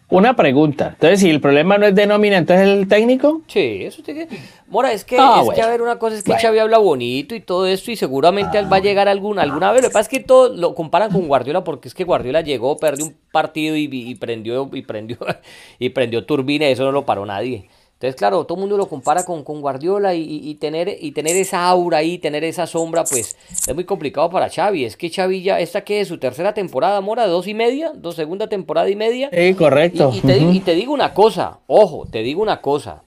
Una 0.09 0.37
pregunta. 0.37 0.91
Entonces, 0.93 1.19
si 1.19 1.29
el 1.29 1.41
problema 1.41 1.77
no 1.77 1.85
es 1.85 1.93
de 1.93 2.07
nómina, 2.07 2.37
entonces 2.37 2.65
el 2.65 2.87
técnico. 2.87 3.41
Sí, 3.47 3.79
eso 3.83 4.01
tiene 4.03 4.27
que. 4.27 4.37
Mora, 4.67 4.93
es 4.93 5.03
que, 5.03 5.17
ah, 5.19 5.43
es 5.43 5.53
que 5.53 5.61
a 5.61 5.67
ver, 5.67 5.81
una 5.81 5.99
cosa 5.99 6.15
es 6.15 6.23
que 6.23 6.33
Xavi 6.33 6.59
habla 6.59 6.77
bonito 6.77 7.35
y 7.35 7.41
todo 7.41 7.67
esto, 7.67 7.91
y 7.91 7.97
seguramente 7.97 8.61
va 8.61 8.77
a 8.77 8.79
llegar 8.79 9.09
alguna, 9.09 9.41
alguna 9.41 9.73
vez. 9.73 9.81
Lo 9.81 9.89
que 9.89 9.93
pasa 9.93 10.03
es 10.03 10.09
que 10.09 10.21
todo 10.21 10.55
lo 10.55 10.75
comparan 10.75 11.11
con 11.11 11.27
Guardiola, 11.27 11.65
porque 11.65 11.89
es 11.89 11.93
que 11.93 12.05
Guardiola 12.05 12.39
llegó, 12.39 12.77
perdió 12.77 13.05
un 13.05 13.15
partido 13.33 13.75
y, 13.75 13.89
y 13.91 14.15
prendió, 14.15 14.69
y 14.71 14.81
prendió, 14.81 15.17
y 15.79 15.89
prendió 15.89 16.25
turbina, 16.25 16.69
y 16.69 16.71
eso 16.71 16.85
no 16.85 16.93
lo 16.93 17.05
paró 17.05 17.25
nadie. 17.25 17.67
Entonces, 17.97 18.15
claro, 18.15 18.45
todo 18.45 18.59
el 18.59 18.59
mundo 18.59 18.77
lo 18.77 18.87
compara 18.87 19.25
con, 19.25 19.43
con 19.43 19.59
Guardiola 19.59 20.13
y, 20.13 20.53
tener, 20.61 20.97
y 21.01 21.13
tener 21.13 21.35
esa 21.35 21.67
aura 21.67 21.97
ahí, 21.97 22.19
tener 22.19 22.43
esa 22.43 22.67
sombra, 22.67 23.03
pues 23.03 23.35
es 23.49 23.73
muy 23.73 23.85
complicado 23.85 24.29
para 24.29 24.51
Xavi. 24.51 24.85
Es 24.85 24.95
que 24.95 25.09
Xavi 25.09 25.41
ya, 25.41 25.59
esta 25.59 25.81
que 25.81 26.01
es 26.01 26.07
su 26.07 26.19
tercera 26.19 26.53
temporada, 26.53 27.01
Mora, 27.01 27.25
dos 27.25 27.47
y 27.47 27.55
media, 27.55 27.91
dos 27.95 28.13
segunda 28.13 28.45
temporada 28.45 28.87
y 28.87 28.95
media. 28.95 29.31
Sí, 29.33 29.55
correcto. 29.55 30.11
Y, 30.13 30.21
te, 30.59 30.75
digo 30.75 30.93
una 30.93 31.15
cosa, 31.15 31.61
ojo, 31.65 32.05
te 32.05 32.19
digo 32.19 32.43
una 32.43 32.61
cosa. 32.61 33.01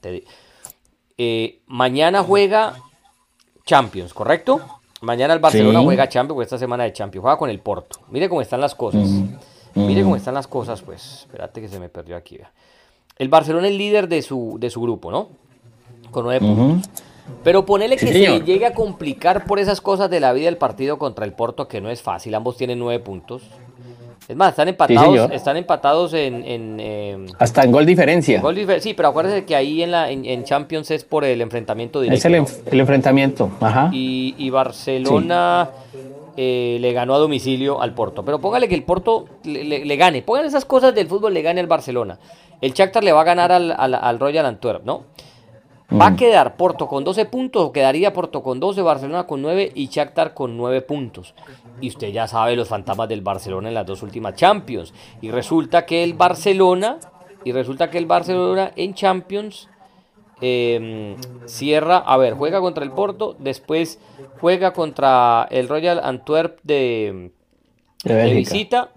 Eh, 1.16 1.60
mañana 1.68 2.24
juega 2.24 2.74
Champions, 3.64 4.12
¿correcto? 4.12 4.60
Mañana 5.02 5.34
el 5.34 5.38
Barcelona 5.38 5.82
juega 5.82 6.08
Champions, 6.08 6.42
esta 6.42 6.58
semana 6.58 6.82
de 6.82 6.92
Champions, 6.92 7.22
juega 7.22 7.38
con 7.38 7.48
el 7.48 7.60
Porto. 7.60 8.00
Mire 8.08 8.28
cómo 8.28 8.42
están 8.42 8.60
las 8.60 8.74
cosas. 8.74 9.08
Mire 9.76 10.02
cómo 10.02 10.16
están 10.16 10.34
las 10.34 10.48
cosas, 10.48 10.82
pues. 10.82 11.20
Espérate 11.20 11.60
que 11.60 11.68
se 11.68 11.78
me 11.78 11.88
perdió 11.88 12.16
aquí. 12.16 12.38
Vea. 12.38 12.50
El 13.20 13.28
Barcelona 13.28 13.68
es 13.68 13.74
líder 13.74 14.08
de 14.08 14.22
su, 14.22 14.56
de 14.58 14.70
su 14.70 14.80
grupo, 14.80 15.10
¿no? 15.10 15.28
Con 16.10 16.24
nueve 16.24 16.40
puntos. 16.40 16.90
Pero 17.44 17.66
ponele 17.66 17.98
que 17.98 18.06
se 18.06 18.40
llegue 18.40 18.64
a 18.64 18.72
complicar 18.72 19.44
por 19.44 19.58
esas 19.58 19.82
cosas 19.82 20.08
de 20.08 20.20
la 20.20 20.32
vida 20.32 20.46
del 20.46 20.56
partido 20.56 20.98
contra 20.98 21.26
el 21.26 21.34
Porto, 21.34 21.68
que 21.68 21.82
no 21.82 21.90
es 21.90 22.00
fácil. 22.00 22.34
Ambos 22.34 22.56
tienen 22.56 22.78
nueve 22.78 22.98
puntos. 23.04 23.42
Es 24.26 24.36
más, 24.36 24.50
están 24.50 24.68
empatados, 24.68 25.30
están 25.32 25.56
empatados 25.58 26.14
en, 26.14 26.80
em, 26.80 27.26
hasta 27.38 27.62
en 27.62 27.72
gol 27.72 27.84
diferencia. 27.84 28.42
sí, 28.78 28.94
pero 28.94 29.08
acuérdense 29.08 29.44
que 29.44 29.54
ahí 29.54 29.82
en 29.82 29.90
la 29.90 30.10
en, 30.10 30.44
Champions 30.44 30.90
es 30.90 31.04
por 31.04 31.24
el 31.24 31.42
enfrentamiento 31.42 32.00
directo. 32.00 32.28
Es 32.28 32.56
el, 32.72 32.80
enfrentamiento, 32.80 33.50
ajá. 33.60 33.90
Y, 33.92 34.48
Barcelona 34.48 35.68
eh, 36.36 36.78
le 36.80 36.92
ganó 36.92 37.14
a 37.14 37.18
domicilio 37.18 37.80
al 37.80 37.94
Porto. 37.94 38.24
Pero 38.24 38.40
póngale 38.40 38.68
que 38.68 38.74
el 38.74 38.82
Porto 38.82 39.26
le, 39.44 39.64
le, 39.64 39.96
gane. 39.96 40.22
Pongan 40.22 40.44
esas 40.44 40.64
cosas 40.64 40.94
del 40.94 41.06
fútbol, 41.06 41.34
le 41.34 41.42
gane 41.42 41.60
al 41.60 41.66
Barcelona. 41.66 42.18
El 42.60 42.72
Shakhtar 42.72 43.02
le 43.02 43.12
va 43.12 43.22
a 43.22 43.24
ganar 43.24 43.52
al, 43.52 44.18
Royal 44.18 44.46
Antwerp, 44.46 44.84
¿no? 44.84 45.04
Va 45.92 46.06
a 46.06 46.10
mm. 46.10 46.16
quedar 46.16 46.56
Porto 46.56 46.86
con 46.86 47.02
12 47.02 47.24
puntos, 47.24 47.62
o 47.62 47.72
quedaría 47.72 48.12
Porto 48.12 48.42
con 48.42 48.60
12, 48.60 48.82
Barcelona 48.82 49.26
con 49.26 49.42
9 49.42 49.72
y 49.74 49.88
Shakhtar 49.88 50.34
con 50.34 50.56
9 50.56 50.82
puntos. 50.82 51.34
Y 51.80 51.88
usted 51.88 52.12
ya 52.12 52.28
sabe 52.28 52.54
los 52.54 52.68
fantasmas 52.68 53.08
del 53.08 53.22
Barcelona 53.22 53.68
en 53.68 53.74
las 53.74 53.86
dos 53.86 54.02
últimas 54.02 54.34
Champions. 54.34 54.94
Y 55.20 55.30
resulta 55.30 55.86
que 55.86 56.04
el 56.04 56.14
Barcelona, 56.14 56.98
y 57.44 57.52
resulta 57.52 57.90
que 57.90 57.98
el 57.98 58.06
Barcelona 58.06 58.72
en 58.76 58.94
Champions 58.94 59.68
em, 60.40 61.16
cierra, 61.46 61.98
a 61.98 62.16
ver, 62.16 62.34
juega 62.34 62.60
contra 62.60 62.84
el 62.84 62.92
Porto, 62.92 63.36
después 63.38 63.98
juega 64.40 64.72
contra 64.72 65.46
el 65.50 65.68
Royal 65.68 66.00
Antwerp 66.02 66.58
de, 66.62 67.32
de 68.04 68.34
visita 68.34 68.92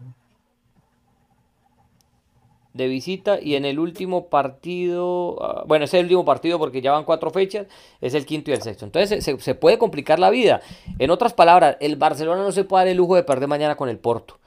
de 2.73 2.87
visita 2.87 3.39
y 3.39 3.55
en 3.55 3.65
el 3.65 3.79
último 3.79 4.27
partido, 4.27 5.37
ah, 5.41 5.63
bueno, 5.67 5.85
es 5.85 5.93
el 5.93 6.05
último 6.05 6.25
partido 6.25 6.57
porque 6.57 6.81
ya 6.81 6.91
van 6.91 7.05
cuatro 7.05 7.29
fechas, 7.29 7.67
es 8.01 8.13
el 8.15 8.25
quinto 8.25 8.51
y 8.51 8.55
el 8.55 8.61
sexto. 8.61 8.85
Entonces 8.85 9.23
se, 9.23 9.55
puede 9.55 9.77
complicar 9.77 10.19
la 10.19 10.29
vida. 10.29 10.61
En 10.99 11.11
otras 11.11 11.33
palabras, 11.33 11.77
el 11.79 11.95
Barcelona 11.95 12.41
no 12.41 12.51
se 12.51 12.63
puede 12.63 12.85
dar 12.85 12.91
el 12.91 12.97
lujo 12.97 13.15
de 13.15 13.23
perder 13.23 13.47
mañana 13.47 13.75
con 13.75 13.89
el 13.89 13.99
Porto. 13.99 14.39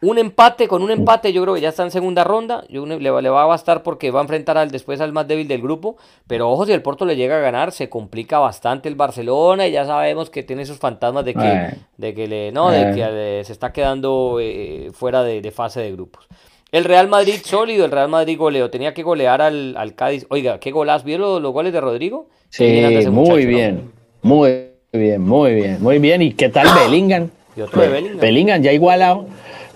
Un 0.00 0.18
empate, 0.18 0.68
con 0.68 0.82
un 0.82 0.92
empate 0.92 1.32
yo 1.32 1.42
creo 1.42 1.54
que 1.54 1.60
ya 1.60 1.70
está 1.70 1.82
en 1.82 1.90
segunda 1.90 2.22
ronda, 2.22 2.64
yo, 2.68 2.86
le, 2.86 2.98
le, 2.98 3.30
va 3.30 3.42
a 3.42 3.46
bastar 3.46 3.82
porque 3.82 4.12
va 4.12 4.20
a 4.20 4.22
enfrentar 4.22 4.56
al, 4.56 4.70
después 4.70 5.00
al 5.00 5.12
más 5.12 5.26
débil 5.26 5.48
del 5.48 5.60
grupo, 5.60 5.96
pero 6.28 6.48
ojo 6.48 6.66
si 6.66 6.72
el 6.72 6.82
Porto 6.82 7.04
le 7.04 7.16
llega 7.16 7.38
a 7.38 7.40
ganar, 7.40 7.72
se 7.72 7.88
complica 7.88 8.38
bastante 8.38 8.88
el 8.88 8.94
Barcelona 8.94 9.66
y 9.66 9.72
ya 9.72 9.84
sabemos 9.84 10.30
que 10.30 10.44
tiene 10.44 10.62
esos 10.62 10.78
fantasmas 10.78 11.24
de 11.24 11.34
que, 11.34 11.74
de 11.96 12.14
que, 12.14 12.28
le, 12.28 12.52
no, 12.52 12.70
de 12.70 12.94
que 12.94 13.42
se 13.44 13.52
está 13.52 13.72
quedando 13.72 14.38
eh, 14.40 14.90
fuera 14.92 15.24
de 15.24 15.50
fase 15.50 15.80
de 15.80 15.90
grupos. 15.90 16.28
El 16.70 16.84
Real 16.84 17.08
Madrid 17.08 17.36
sólido, 17.42 17.86
el 17.86 17.90
Real 17.90 18.08
Madrid 18.08 18.36
goleo. 18.36 18.68
Tenía 18.68 18.92
que 18.92 19.02
golear 19.02 19.40
al, 19.40 19.94
Cádiz. 19.96 20.26
Oiga, 20.28 20.60
¿qué 20.60 20.70
golas? 20.70 21.02
¿Vieron 21.02 21.42
los, 21.42 21.52
goles 21.52 21.72
de 21.72 21.80
Rodrigo? 21.80 22.28
Sí, 22.50 22.82
muy 23.10 23.46
bien. 23.46 23.90
Muy 24.20 24.68
bien, 24.92 25.22
muy 25.22 25.54
bien, 25.54 25.82
muy 25.82 25.98
bien. 25.98 26.20
¿Y 26.20 26.32
qué 26.32 26.50
tal 26.50 26.66
Bellingham? 26.74 27.30
Y 27.56 27.62
otro 27.62 27.80
de 27.80 27.88
Bellingham. 27.88 28.20
Bellingham 28.20 28.62
ya 28.62 28.72
igualado, 28.72 29.26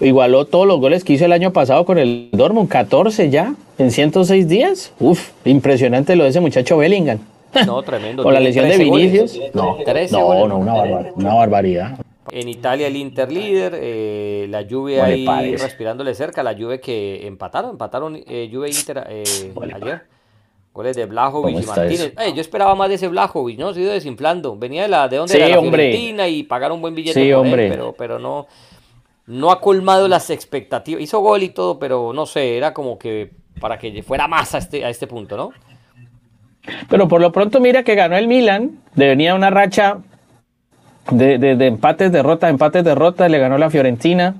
igualó 0.02 0.44
todos 0.46 0.66
los 0.66 0.80
goles 0.80 1.04
que 1.04 1.14
hizo 1.14 1.24
el 1.24 1.32
año 1.32 1.52
pasado 1.52 1.84
con 1.84 1.98
el 1.98 2.28
Dortmund. 2.32 2.68
14 2.68 3.30
ya 3.30 3.54
en 3.78 3.90
106 3.90 4.48
días. 4.48 4.92
Uf, 5.00 5.30
impresionante 5.44 6.16
lo 6.16 6.24
de 6.24 6.30
ese 6.30 6.40
muchacho 6.40 6.76
Bellingham. 6.78 7.18
No, 7.66 7.82
tremendo. 7.82 8.22
con 8.22 8.32
la 8.32 8.40
lesión 8.40 8.68
de 8.68 8.78
Vinicius. 8.78 9.38
No, 9.52 9.76
no, 10.10 10.48
no, 10.48 11.12
una 11.16 11.34
barbaridad. 11.34 11.98
En 12.30 12.48
Italia 12.48 12.86
el 12.86 12.96
Inter 12.96 13.30
líder, 13.30 13.74
eh, 13.76 14.46
la 14.48 14.64
Juve 14.68 15.02
ahí 15.02 15.56
respirándole 15.56 16.14
cerca, 16.14 16.42
la 16.42 16.54
Juve 16.54 16.80
que 16.80 17.26
empataron, 17.26 17.72
empataron 17.72 18.16
eh, 18.26 18.48
Juve 18.50 18.70
Inter 18.70 19.04
eh, 19.08 19.52
ayer. 19.74 20.02
Goles 20.72 20.96
de 20.96 21.04
Blajovic 21.04 21.62
y 21.62 21.66
Martínez. 21.66 22.14
yo 22.34 22.40
esperaba 22.40 22.74
más 22.74 22.88
de 22.88 22.94
ese 22.94 23.08
Blajovic, 23.08 23.58
¿no? 23.58 23.74
Se 23.74 23.80
ha 23.80 23.82
ido 23.82 23.92
desinflando. 23.92 24.56
Venía 24.56 24.82
de 24.82 24.88
la 24.88 25.06
de 25.06 25.18
donde 25.18 25.36
era 25.36 25.48
la 25.48 25.56
Argentina 25.56 26.26
y 26.28 26.44
pagaron 26.44 26.76
un 26.76 26.80
buen 26.80 26.94
billete 26.94 27.22
sí, 27.22 27.30
hombre. 27.34 27.68
pero, 27.68 27.94
pero 27.98 28.18
no, 28.18 28.46
no 29.32 29.50
ha 29.50 29.60
colmado 29.60 30.08
las 30.08 30.30
expectativas. 30.30 31.02
Hizo 31.02 31.20
gol 31.20 31.42
y 31.42 31.48
todo, 31.48 31.78
pero 31.78 32.12
no 32.12 32.26
sé, 32.26 32.56
era 32.56 32.74
como 32.74 32.98
que 32.98 33.30
para 33.60 33.78
que 33.78 34.02
fuera 34.02 34.28
más 34.28 34.54
a 34.54 34.58
este, 34.58 34.84
a 34.84 34.90
este 34.90 35.06
punto, 35.06 35.36
¿no? 35.36 35.50
Pero 36.88 37.08
por 37.08 37.20
lo 37.20 37.32
pronto 37.32 37.58
mira 37.58 37.82
que 37.82 37.94
ganó 37.94 38.16
el 38.16 38.28
Milan, 38.28 38.78
venía 38.94 39.34
una 39.34 39.50
racha 39.50 39.98
de, 41.10 41.38
de, 41.38 41.66
empates, 41.66 42.12
derrotas, 42.12 42.50
empates, 42.50 42.84
derrotas, 42.84 43.30
le 43.30 43.38
ganó 43.38 43.58
la 43.58 43.70
Fiorentina. 43.70 44.34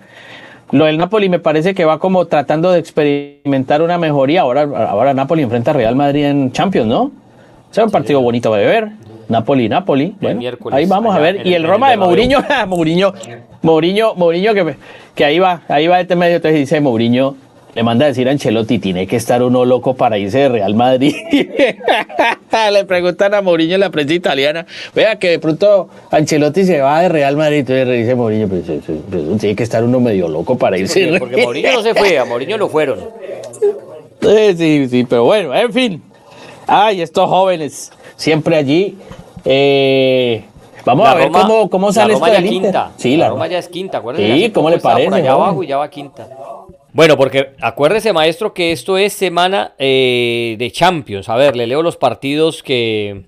Lo 0.71 0.85
del 0.85 0.99
Napoli 0.99 1.29
me 1.29 1.39
parece 1.39 1.75
que 1.75 1.85
va 1.85 1.99
como 1.99 2.27
tratando 2.27 2.71
de 2.71 2.79
experimentar 2.79 3.83
una 3.83 3.99
mejoría. 3.99 4.43
Ahora, 4.43 4.63
ahora 4.63 5.15
Napoli 5.15 5.43
enfrenta 5.43 5.73
a 5.73 5.75
Real 5.75 5.97
Madrid 5.97 6.25
en 6.25 6.53
Champions, 6.53 6.89
¿no? 6.89 7.11
Sea, 7.73 7.85
un 7.85 7.91
partido 7.91 8.21
bonito 8.21 8.55
de 8.55 8.67
ver. 8.67 8.89
Napoli, 9.29 9.67
Napoli. 9.67 10.15
Bueno, 10.21 10.41
ahí 10.71 10.85
vamos 10.85 11.17
a 11.17 11.19
ver. 11.19 11.47
Y 11.47 11.55
el, 11.55 11.65
Roma 11.65 11.91
de 11.91 11.97
Mourinho, 11.97 12.45
Mourinho, 12.67 13.15
Mourinho, 13.63 14.15
Mourinho 14.15 14.55
que, 14.55 14.77
que 15.15 15.25
ahí 15.25 15.39
va, 15.39 15.63
ahí 15.69 15.87
va 15.87 15.99
este 16.01 16.15
medio, 16.15 16.37
entonces 16.37 16.61
dice 16.61 16.83
Mourinho, 16.83 17.35
le 17.75 17.83
manda 17.83 18.05
a 18.05 18.09
decir 18.09 18.29
a 18.29 18.33
Ancelotti, 18.33 18.79
tiene 18.79 19.07
que 19.07 19.17
estar 19.17 19.43
uno 19.43 19.65
loco 19.65 19.95
para 19.95 20.19
irse 20.19 20.41
de 20.41 20.49
Real 20.51 20.75
Madrid. 20.75 21.15
le 22.73 22.85
preguntan 22.85 23.33
a 23.33 23.41
Mourinho 23.41 23.77
en 23.77 23.81
la 23.81 23.89
prensa 23.89 24.13
italiana, 24.13 24.67
vea 24.95 25.19
que 25.19 25.31
de 25.31 25.39
pronto 25.39 25.89
Ancelotti 26.11 26.65
se 26.65 26.83
va 26.83 27.01
de 27.01 27.09
Real 27.09 27.39
Madrid, 27.39 27.61
entonces 27.61 27.89
dice 27.89 28.15
Mourinho, 28.15 28.49
pues, 28.49 28.65
tiene 29.41 29.57
que 29.57 29.63
estar 29.63 29.83
uno 29.83 29.99
medio 29.99 30.29
loco 30.29 30.59
para 30.59 30.77
irse. 30.77 31.17
Porque, 31.19 31.37
porque 31.37 31.43
Mourinho 31.43 31.73
no 31.73 31.83
se 31.83 31.95
fue, 31.95 32.19
a 32.19 32.27
Mourinho 32.27 32.59
lo 32.59 32.69
fueron. 32.69 32.99
Sí, 34.57 34.87
sí, 34.89 35.05
pero 35.09 35.25
bueno, 35.25 35.53
en 35.53 35.73
fin. 35.73 36.12
Ay, 36.75 37.03
estos 37.03 37.29
jóvenes, 37.29 37.93
siempre 38.17 38.57
allí. 38.57 38.97
Eh, 39.45 40.43
vamos 40.87 41.07
a 41.07 41.15
ver 41.15 41.31
cómo, 41.31 41.69
cómo 41.69 41.93
sale 41.93 42.15
esto 42.15 42.25
del 42.25 42.49
quinta. 42.49 42.93
Sí, 42.97 43.19
la, 43.19 43.29
Roma 43.29 43.47
ya 43.47 43.59
es 43.59 43.69
quinta, 43.69 43.99
acuérdense. 43.99 44.35
Sí, 44.35 44.51
¿cómo 44.53 44.71
le 44.71 44.79
parece? 44.79 45.11
Por 45.11 45.19
allá 45.19 45.33
abajo 45.33 45.63
y 45.63 45.67
ya 45.67 45.77
va 45.77 45.91
quinta. 45.91 46.31
Bueno, 46.95 47.19
porque 47.19 47.53
acuérdese, 47.61 48.15
maestro, 48.15 48.55
que 48.55 48.73
esto 48.73 48.97
es 48.97 49.13
semana 49.13 49.75
eh, 49.79 50.57
de 50.59 50.71
Champions. 50.71 51.29
A 51.29 51.37
ver, 51.37 51.57
le 51.57 51.67
leo 51.67 51.83
los 51.83 51.99
partidos 51.99 52.63
que, 52.63 53.27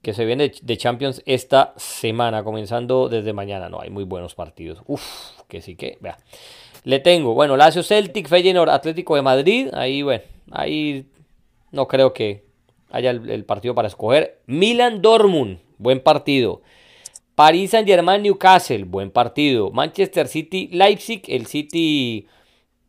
que 0.00 0.14
se 0.14 0.24
vienen 0.24 0.50
de, 0.62 0.76
Champions 0.78 1.22
esta 1.26 1.74
semana, 1.76 2.42
comenzando 2.42 3.10
desde 3.10 3.34
mañana. 3.34 3.68
No, 3.68 3.82
hay 3.82 3.90
muy 3.90 4.04
buenos 4.04 4.34
partidos. 4.34 4.78
Uf, 4.86 5.02
que 5.46 5.60
sí 5.60 5.76
que, 5.76 5.98
vea. 6.00 6.16
Le 6.84 7.00
tengo, 7.00 7.34
bueno, 7.34 7.54
Lazio 7.54 7.82
Celtic, 7.82 8.28
Feyenoord 8.28 8.70
Atlético 8.70 9.14
de 9.14 9.20
Madrid. 9.20 9.68
Ahí, 9.74 10.00
bueno, 10.00 10.24
ahí 10.52 11.04
no 11.70 11.86
creo 11.86 12.14
que 12.14 12.45
haya 12.96 13.10
el, 13.10 13.44
partido 13.44 13.74
para 13.74 13.88
escoger. 13.88 14.40
Milan 14.46 15.02
Dortmund, 15.02 15.58
buen 15.78 16.00
partido. 16.00 16.62
París 17.34 17.70
Saint 17.70 17.86
Germain 17.86 18.22
Newcastle, 18.22 18.84
buen 18.84 19.10
partido. 19.10 19.70
Manchester 19.70 20.26
City 20.28 20.68
Leipzig, 20.72 21.22
el 21.28 21.46
City 21.46 22.26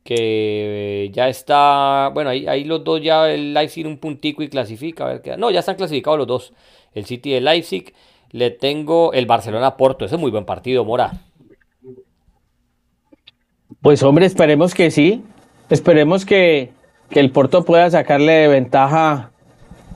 que 0.04 1.12
ya 1.14 1.28
está, 1.28 2.10
bueno, 2.14 2.30
ahí, 2.30 2.64
los 2.64 2.82
dos 2.82 3.02
ya 3.02 3.30
el 3.30 3.54
Leipzig 3.54 3.86
un 3.86 3.98
puntico 3.98 4.42
y 4.42 4.48
clasifica, 4.48 5.04
a 5.04 5.08
ver 5.10 5.22
qué, 5.22 5.36
no, 5.36 5.52
ya 5.52 5.60
están 5.60 5.76
clasificados 5.76 6.18
los 6.18 6.28
dos, 6.28 6.54
el 6.94 7.04
City 7.04 7.32
de 7.32 7.42
Leipzig, 7.42 7.94
le 8.32 8.52
tengo 8.52 9.12
el 9.12 9.26
Barcelona 9.26 9.76
Porto, 9.76 10.06
ese 10.06 10.16
es 10.16 10.22
muy 10.22 10.32
buen 10.32 10.46
partido, 10.46 10.86
Mora. 10.86 11.12
Pues 13.82 14.02
hombre, 14.02 14.26
esperemos 14.26 14.74
que 14.74 14.92
sí, 14.92 15.26
esperemos 15.70 16.26
que, 16.26 16.72
que 17.10 17.20
el 17.20 17.32
Porto 17.32 17.66
pueda 17.66 17.90
sacarle 17.90 18.48
ventaja 18.48 19.34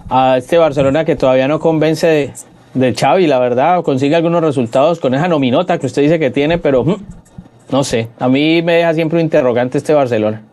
a 0.10 0.38
este 0.38 0.58
Barcelona 0.58 1.06
que 1.06 1.16
todavía 1.16 1.48
no 1.48 1.60
convence 1.60 2.08
de, 2.08 2.34
de 2.74 2.94
Xavi, 2.94 3.28
la 3.28 3.40
verdad, 3.40 3.84
consigue 3.84 4.16
algunos 4.16 4.42
resultados 4.42 5.00
con 5.00 5.14
esa 5.14 5.28
nominota 5.28 5.78
que 5.78 5.86
usted 5.86 6.02
dice 6.02 6.20
que 6.20 6.32
tiene, 6.32 6.58
pero 6.58 6.84
mm, 6.84 6.96
no 7.72 7.84
sé, 7.84 8.10
a 8.20 8.28
mí 8.28 8.62
me 8.62 8.74
deja 8.74 8.94
siempre 8.94 9.18
un 9.18 9.26
interrogante 9.26 9.78
este 9.78 9.94
Barcelona. 9.94 10.44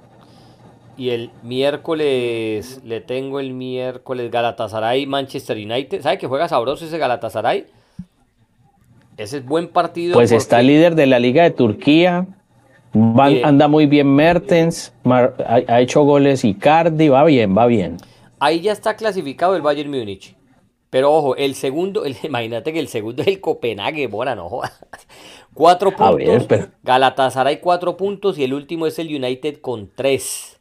Y 0.96 1.10
el 1.10 1.30
miércoles, 1.44 2.80
le 2.84 3.00
tengo 3.00 3.38
el 3.38 3.52
miércoles 3.52 4.32
Galatasaray, 4.32 5.06
Manchester 5.06 5.56
United. 5.56 6.02
¿Sabe 6.02 6.18
que 6.18 6.26
juega 6.26 6.48
sabroso 6.48 6.84
ese 6.84 6.98
Galatasaray? 6.98 7.66
Ese 9.16 9.38
es 9.38 9.44
buen 9.44 9.68
partido. 9.68 10.14
Pues 10.14 10.32
está 10.32 10.60
líder 10.60 10.96
de 10.96 11.06
la 11.06 11.20
Liga 11.20 11.44
de 11.44 11.52
Turquía. 11.52 12.26
anda 13.44 13.68
muy 13.68 13.86
bien 13.86 14.12
Mertens. 14.12 14.92
ha, 15.04 15.80
hecho 15.80 16.02
goles 16.02 16.44
Icardi. 16.44 17.08
Va 17.08 17.24
bien, 17.24 17.56
va 17.56 17.66
bien. 17.66 17.96
Ahí 18.40 18.60
ya 18.60 18.72
está 18.72 18.96
clasificado 18.96 19.56
el 19.56 19.62
Bayern 19.62 19.90
Múnich. 19.90 20.36
Pero 20.90 21.12
ojo, 21.12 21.36
el 21.36 21.54
segundo, 21.54 22.04
imagínate 22.22 22.72
que 22.72 22.80
el 22.80 22.88
segundo 22.88 23.22
es 23.22 23.28
el 23.28 23.40
Copenhague, 23.40 24.06
bueno, 24.06 24.34
no 24.34 24.60
Cuatro 25.54 25.94
puntos. 25.94 26.46
Galatasaray 26.82 27.60
cuatro 27.60 27.96
puntos 27.96 28.38
y 28.38 28.44
el 28.44 28.54
último 28.54 28.86
es 28.86 28.98
el 28.98 29.08
United 29.08 29.60
con 29.60 29.90
tres. 29.94 30.60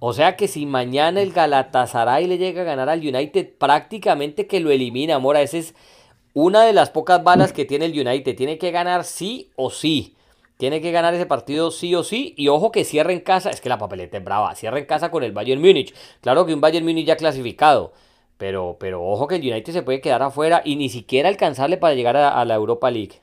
O 0.00 0.12
sea 0.12 0.34
que 0.34 0.48
si 0.48 0.66
mañana 0.66 1.20
el 1.20 1.32
Galatasaray 1.32 2.26
le 2.26 2.38
llega 2.38 2.62
a 2.62 2.64
ganar 2.64 2.88
al 2.88 3.00
United, 3.00 3.50
prácticamente 3.58 4.46
que 4.46 4.58
lo 4.58 4.70
elimina, 4.70 5.18
Mora. 5.18 5.42
Esa 5.42 5.58
es 5.58 5.74
una 6.32 6.64
de 6.64 6.72
las 6.72 6.90
pocas 6.90 7.22
balas 7.22 7.52
que 7.52 7.66
tiene 7.66 7.84
el 7.84 7.92
United. 7.92 8.34
Tiene 8.34 8.58
que 8.58 8.70
ganar 8.70 9.04
sí 9.04 9.50
o 9.56 9.70
sí. 9.70 10.16
Tiene 10.60 10.82
que 10.82 10.92
ganar 10.92 11.14
ese 11.14 11.24
partido 11.24 11.70
sí 11.70 11.94
o 11.94 12.04
sí. 12.04 12.34
Y 12.36 12.48
ojo 12.48 12.70
que 12.70 12.84
cierra 12.84 13.14
en 13.14 13.20
casa. 13.20 13.48
Es 13.48 13.62
que 13.62 13.70
la 13.70 13.78
papeleta 13.78 14.18
es 14.18 14.24
brava. 14.24 14.54
Cierra 14.54 14.78
en 14.78 14.84
casa 14.84 15.10
con 15.10 15.24
el 15.24 15.32
Bayern 15.32 15.58
Múnich. 15.60 15.94
Claro 16.20 16.44
que 16.44 16.52
un 16.52 16.60
Bayern 16.60 16.84
Múnich 16.84 17.06
ya 17.06 17.16
clasificado. 17.16 17.94
Pero, 18.36 18.76
pero 18.78 19.02
ojo 19.02 19.26
que 19.26 19.36
el 19.36 19.40
United 19.40 19.72
se 19.72 19.82
puede 19.82 20.02
quedar 20.02 20.22
afuera 20.22 20.60
y 20.62 20.76
ni 20.76 20.90
siquiera 20.90 21.30
alcanzarle 21.30 21.78
para 21.78 21.94
llegar 21.94 22.18
a 22.18 22.44
la 22.44 22.54
Europa 22.54 22.90
League. 22.90 23.20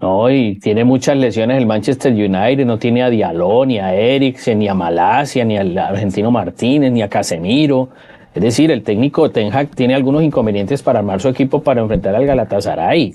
No, 0.00 0.28
y 0.30 0.58
tiene 0.58 0.82
muchas 0.82 1.16
lesiones 1.16 1.58
el 1.58 1.66
Manchester 1.66 2.12
United, 2.12 2.64
no 2.66 2.78
tiene 2.78 3.04
a 3.04 3.10
Diallo, 3.10 3.64
ni 3.66 3.78
a 3.78 3.94
Eriksen, 3.94 4.58
ni 4.58 4.66
a 4.66 4.74
Malasia, 4.74 5.44
ni 5.44 5.58
al 5.58 5.78
argentino 5.78 6.32
Martínez, 6.32 6.90
ni 6.90 7.02
a 7.02 7.08
Casemiro. 7.08 7.90
Es 8.34 8.42
decir, 8.42 8.72
el 8.72 8.82
técnico 8.82 9.30
Ten 9.30 9.54
Hag 9.54 9.68
tiene 9.76 9.94
algunos 9.94 10.24
inconvenientes 10.24 10.82
para 10.82 10.98
armar 11.00 11.20
su 11.20 11.28
equipo 11.28 11.62
para 11.62 11.82
enfrentar 11.82 12.16
al 12.16 12.26
Galatasaray, 12.26 13.14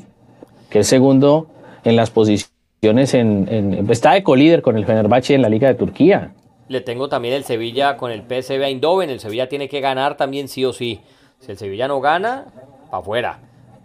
que 0.70 0.80
es 0.80 0.88
segundo 0.88 1.48
en 1.84 1.96
las 1.96 2.10
posiciones, 2.12 2.55
en, 2.90 3.88
está 3.90 4.14
de 4.14 4.24
colíder 4.24 4.62
con 4.62 4.78
el 4.78 4.86
Fenerbahce 4.86 5.34
en 5.34 5.42
la 5.42 5.50
Liga 5.50 5.68
de 5.68 5.76
Turquía. 5.76 6.32
Le 6.68 6.82
tengo 6.82 7.10
también 7.10 7.36
el 7.36 7.44
Sevilla 7.44 7.98
con 7.98 8.12
el 8.12 8.22
PSV 8.22 8.64
Eindhoven, 8.64 9.10
el 9.10 9.20
Sevilla 9.20 9.48
tiene 9.48 9.70
que 9.70 9.82
ganar 9.82 10.18
también 10.18 10.48
sí 10.48 10.66
o 10.66 10.74
sí. 10.74 11.00
Si 11.40 11.52
el 11.52 11.58
Sevilla 11.58 11.88
no 11.88 12.02
gana, 12.02 12.46
para 12.90 13.02
afuera. 13.02 13.40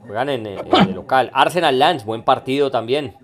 Juegan 0.06 0.30
en, 0.30 0.46
el 0.46 0.94
local. 0.94 1.30
Arsenal 1.34 1.78
Lance, 1.78 2.06
buen 2.06 2.22
partido 2.22 2.70
también. 2.70 3.14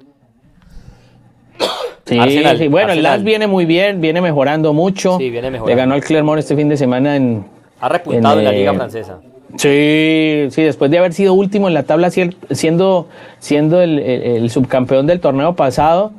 Sí, 2.05 2.69
bueno, 2.69 2.93
el 2.93 3.03
Lance 3.03 3.25
viene 3.25 3.47
muy 3.47 3.65
bien, 3.65 4.01
viene 4.01 4.21
mejorando 4.21 4.73
mucho. 4.73 5.17
Sí, 5.19 5.31
viene 5.31 5.51
mejorando. 5.51 5.75
Le 5.75 5.83
ganó 5.83 5.95
al 5.95 6.05
Clermont 6.05 6.39
este 6.39 6.55
fin 6.55 6.69
de 6.69 6.77
semana 6.77 7.17
en. 7.17 7.47
Ha 7.81 7.89
repuntado 7.89 8.39
en, 8.39 8.45
la 8.45 8.53
Liga 8.53 8.75
Francesa. 8.75 9.21
Sí, 9.57 10.49
sí, 10.51 10.63
después 10.63 10.91
de 10.91 10.99
haber 10.99 11.13
sido 11.13 11.35
último 11.35 11.69
en 11.69 11.75
la 11.75 11.83
tabla, 11.85 12.11
siendo, 12.11 13.07
siendo 13.39 13.81
el, 13.83 14.51
subcampeón 14.51 15.07
del 15.07 15.21
torneo 15.21 15.55
pasado, 15.57 16.13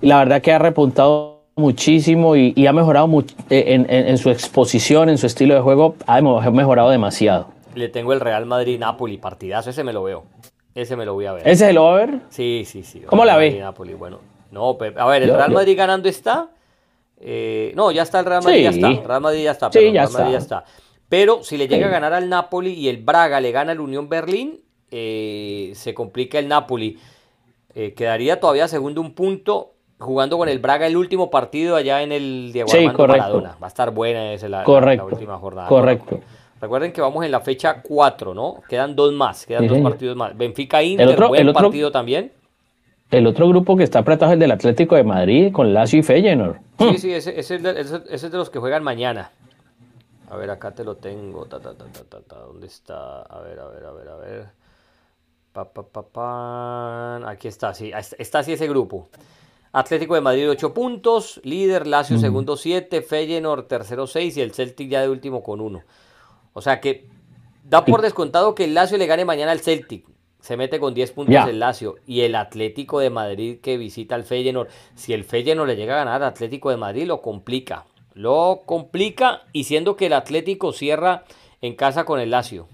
la 0.00 0.18
verdad 0.18 0.42
que 0.42 0.52
ha 0.52 0.58
repuntado 0.58 1.42
muchísimo 1.56 2.36
y, 2.36 2.66
ha 2.66 2.72
mejorado 2.72 3.08
eh, 3.50 3.64
en, 3.68 3.86
en, 3.88 4.18
su 4.18 4.30
exposición, 4.30 5.08
en 5.08 5.18
su 5.18 5.26
estilo 5.26 5.54
de 5.54 5.60
juego, 5.60 5.96
ha 6.06 6.20
mejorado 6.20 6.90
demasiado 6.90 7.56
le 7.76 7.88
tengo 7.88 8.12
el 8.12 8.20
Real 8.20 8.46
Madrid-Napoli, 8.46 9.18
partidazo, 9.18 9.70
ese 9.70 9.84
me 9.84 9.92
lo 9.92 10.02
veo. 10.02 10.24
Ese 10.74 10.96
me 10.96 11.04
lo 11.04 11.14
voy 11.14 11.26
a 11.26 11.32
ver. 11.32 11.46
¿Ese 11.46 11.66
se 11.66 11.72
lo 11.72 11.84
va 11.84 11.92
a 11.92 11.96
ver? 11.96 12.20
Sí, 12.30 12.64
sí, 12.66 12.82
sí. 12.82 13.00
¿Cómo 13.00 13.24
la 13.24 13.36
ve? 13.36 13.58
Napoli, 13.58 13.94
bueno. 13.94 14.18
No, 14.50 14.76
a 14.96 15.06
ver, 15.06 15.22
el 15.22 15.34
Real 15.34 15.52
Madrid 15.52 15.76
ganando 15.76 16.08
está. 16.08 16.48
Eh, 17.20 17.72
no, 17.74 17.90
ya 17.92 18.02
está 18.02 18.20
el 18.20 18.26
Real 18.26 18.42
Madrid, 18.42 18.62
ya 18.62 18.70
está. 18.70 19.06
Real 19.06 19.20
Madrid 19.20 19.44
ya 19.44 19.50
está. 19.52 19.72
Sí, 19.72 19.92
ya, 19.92 20.02
Real 20.02 20.12
Madrid 20.12 20.32
ya 20.32 20.38
está. 20.38 20.64
Pero 21.08 21.42
si 21.42 21.56
le 21.56 21.68
llega 21.68 21.86
a 21.86 21.90
ganar 21.90 22.12
al 22.12 22.28
Napoli 22.28 22.72
y 22.72 22.88
el 22.88 22.98
Braga 22.98 23.40
le 23.40 23.52
gana 23.52 23.72
al 23.72 23.80
Unión 23.80 24.08
Berlín, 24.08 24.60
eh, 24.90 25.72
se 25.74 25.94
complica 25.94 26.38
el 26.38 26.48
Napoli. 26.48 26.98
Eh, 27.74 27.94
quedaría 27.94 28.40
todavía 28.40 28.68
segundo 28.68 29.00
un 29.00 29.14
punto 29.14 29.72
jugando 29.98 30.36
con 30.36 30.48
el 30.48 30.58
Braga 30.58 30.86
el 30.86 30.96
último 30.96 31.30
partido 31.30 31.76
allá 31.76 32.02
en 32.02 32.12
el 32.12 32.50
Diego 32.52 32.68
sí, 32.68 32.78
Armando 32.78 33.06
Maradona. 33.06 33.56
Va 33.62 33.66
a 33.66 33.68
estar 33.68 33.90
buena 33.92 34.32
esa 34.32 34.48
la, 34.48 34.64
la, 34.64 35.04
última 35.04 35.38
jornada. 35.38 35.68
Correcto. 35.68 36.20
Recuerden 36.60 36.92
que 36.92 37.00
vamos 37.00 37.24
en 37.24 37.30
la 37.30 37.40
fecha 37.40 37.82
4, 37.82 38.34
¿no? 38.34 38.62
Quedan 38.68 38.96
dos 38.96 39.12
más, 39.12 39.44
quedan 39.44 39.66
dos 39.66 39.78
partidos 39.78 40.16
más. 40.16 40.36
Benfica 40.36 40.82
Inter, 40.82 41.06
el 41.06 41.14
otro, 41.14 41.28
buen 41.28 41.52
partido 41.52 41.90
también. 41.92 42.32
El 43.10 43.26
otro 43.26 43.48
grupo 43.48 43.76
que 43.76 43.84
está 43.84 44.00
apretado 44.00 44.32
es 44.32 44.34
el 44.34 44.40
del 44.40 44.50
Atlético 44.50 44.96
de 44.96 45.04
Madrid 45.04 45.52
con 45.52 45.72
Lazio 45.72 46.00
y 46.00 46.02
Feyenoord. 46.02 46.56
Sí, 46.78 46.84
hmm. 46.84 46.96
sí, 46.96 47.12
ese, 47.12 47.38
es 47.38 47.48
de, 48.22 48.28
los 48.32 48.50
que 48.50 48.58
juegan 48.58 48.82
mañana. 48.82 49.30
A 50.28 50.36
ver, 50.36 50.50
acá 50.50 50.74
te 50.74 50.84
lo 50.84 50.96
tengo. 50.96 51.46
Ta, 51.46 51.60
ta, 51.60 51.74
ta, 51.74 52.38
¿Dónde 52.38 52.66
está? 52.66 53.22
A 53.22 53.40
ver, 53.40 53.58
a 53.60 53.68
ver, 53.68 53.84
a 53.84 53.92
ver, 53.92 54.08
a 54.08 54.16
ver. 54.16 54.48
Pa, 55.52 55.72
pa, 55.72 55.82
pa, 55.82 56.02
pa. 56.02 57.30
Aquí 57.30 57.48
está, 57.48 57.74
sí. 57.74 57.92
Está 58.18 58.40
así 58.40 58.52
ese 58.52 58.68
grupo. 58.68 59.08
Atlético 59.72 60.14
de 60.14 60.22
Madrid 60.22 60.48
8 60.48 60.72
puntos, 60.72 61.38
líder 61.44 61.86
Lazio 61.86 62.18
segundo 62.18 62.56
7, 62.56 63.02
Feyenoord 63.02 63.66
tercero 63.66 64.06
6 64.06 64.38
y 64.38 64.40
el 64.40 64.52
Celtic 64.52 64.88
ya 64.88 65.02
de 65.02 65.10
último 65.10 65.42
con 65.42 65.60
1. 65.60 65.82
O 66.54 66.62
sea 66.62 66.80
que 66.80 67.08
da 67.62 67.84
por 67.84 68.00
descontado 68.00 68.54
que 68.54 68.64
el 68.64 68.72
Lazio 68.72 68.96
le 68.96 69.06
gane 69.06 69.26
mañana 69.26 69.52
al 69.52 69.60
Celtic. 69.60 70.06
se 70.40 70.56
mete 70.56 70.80
con 70.80 70.94
10 70.94 71.12
puntos 71.12 71.48
el 71.48 71.58
Lazio 71.58 71.96
y 72.06 72.22
el 72.22 72.36
Atlético 72.36 73.00
de 73.00 73.10
Madrid 73.10 73.60
que 73.60 73.76
visita 73.76 74.14
al 74.14 74.24
Feyenoord, 74.24 74.68
si 74.94 75.12
el 75.12 75.24
Feyenoord 75.24 75.68
le 75.68 75.76
llega 75.76 75.94
a 75.94 75.98
ganar 75.98 76.22
al 76.22 76.28
Atlético 76.28 76.70
de 76.70 76.78
Madrid 76.78 77.06
lo 77.06 77.20
complica, 77.20 77.84
lo 78.16 78.62
complica 78.64 79.42
y 79.52 79.64
siendo 79.64 79.94
que 79.94 80.06
el 80.06 80.14
Atlético 80.14 80.72
cierra 80.72 81.24
en 81.60 81.76
casa 81.76 82.04
con 82.04 82.18
el 82.18 82.30
Lazio. 82.30 82.66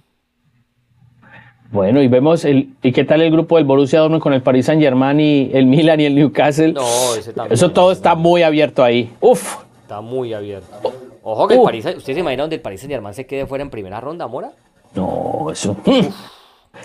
Bueno, 1.72 2.00
y 2.00 2.06
vemos 2.06 2.44
el 2.44 2.74
y 2.80 2.92
qué 2.92 3.02
tal 3.02 3.22
el 3.22 3.32
grupo 3.32 3.56
del 3.56 3.64
Borussia 3.64 3.98
Dortmund 3.98 4.22
con 4.22 4.34
el 4.34 4.42
Paris 4.42 4.66
Saint-Germain 4.66 5.18
y 5.18 5.50
el 5.52 5.66
Milan 5.66 5.98
y 6.00 6.04
el 6.04 6.14
Newcastle. 6.14 6.72
No, 6.72 7.14
ese 7.16 7.32
también. 7.32 7.54
Eso 7.54 7.72
todo 7.72 7.90
está 7.90 8.14
muy 8.14 8.42
abierto 8.42 8.84
ahí. 8.84 9.10
Uf. 9.20 9.56
Está 9.82 10.00
muy 10.00 10.32
abierto. 10.32 10.92
Ojo 11.24 11.48
que 11.48 11.54
el 11.54 11.62
Paris, 11.62 11.86
¿usted 11.86 12.14
se 12.14 12.20
imagina 12.20 12.44
donde 12.44 12.56
el 12.56 12.62
Paris 12.62 12.80
Saint-Germain 12.80 13.14
se 13.14 13.26
quede 13.26 13.46
fuera 13.46 13.62
en 13.62 13.70
primera 13.70 14.00
ronda, 14.00 14.28
Mora? 14.28 14.52
No, 14.94 15.48
eso. 15.50 15.76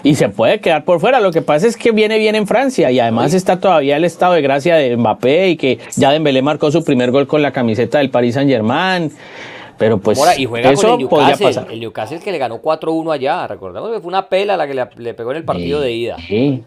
Y 0.04 0.16
se 0.16 0.30
puede 0.30 0.60
quedar 0.60 0.84
por 0.84 1.00
fuera. 1.00 1.20
Lo 1.20 1.32
que 1.32 1.42
pasa 1.42 1.68
es 1.68 1.78
que 1.78 1.92
viene 1.92 2.18
bien 2.18 2.36
en 2.36 2.46
Francia 2.46 2.92
y 2.92 3.00
además 3.00 3.34
está 3.34 3.60
todavía 3.60 3.98
el 3.98 4.04
estado 4.04 4.34
de 4.34 4.42
gracia 4.42 4.76
de 4.76 4.96
Mbappé 4.96 5.50
y 5.50 5.58
que 5.58 5.80
ya 5.96 6.12
Dembélé 6.12 6.42
marcó 6.42 6.72
su 6.72 6.84
primer 6.84 7.12
gol 7.12 7.28
con 7.28 7.42
la 7.42 7.52
camiseta 7.52 7.98
del 8.00 8.10
Paris 8.10 8.36
Saint-Germain. 8.36 9.12
Pero 9.78 10.00
pues 10.00 10.20
y 10.38 10.46
juega 10.46 10.72
eso 10.72 10.98
con 11.08 11.22
el 11.22 11.28
Newcastle, 11.28 11.66
el 11.72 11.80
Newcastle 11.80 12.20
que 12.20 12.32
le 12.32 12.40
ganó 12.40 12.62
4-1 12.62 13.14
allá, 13.14 13.46
recordemos 13.46 13.92
que 13.92 14.00
fue 14.00 14.08
una 14.08 14.28
pela 14.28 14.58
la 14.58 14.68
que 14.68 14.74
le, 14.74 15.14
pegó 15.14 15.32
en 15.32 15.38
el 15.38 15.44
partido 15.44 15.80
de 15.80 15.92
ida. 15.92 16.18
Sí, 16.18 16.64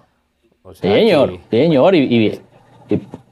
señor, 0.74 1.38
señor, 1.50 1.96
y, 1.96 2.40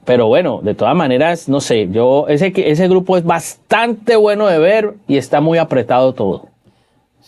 pero 0.03 0.27
bueno, 0.27 0.59
de 0.61 0.75
todas 0.75 0.95
maneras, 0.95 1.47
no 1.47 1.61
sé, 1.61 1.87
yo 1.91 2.25
ese, 2.27 2.51
ese 2.55 2.87
grupo 2.89 3.15
es 3.15 3.23
bastante 3.23 4.17
bueno 4.17 4.47
de 4.47 4.59
ver 4.59 4.95
y 5.07 5.15
está 5.15 5.39
muy 5.39 5.57
apretado 5.57 6.13
todo. 6.13 6.48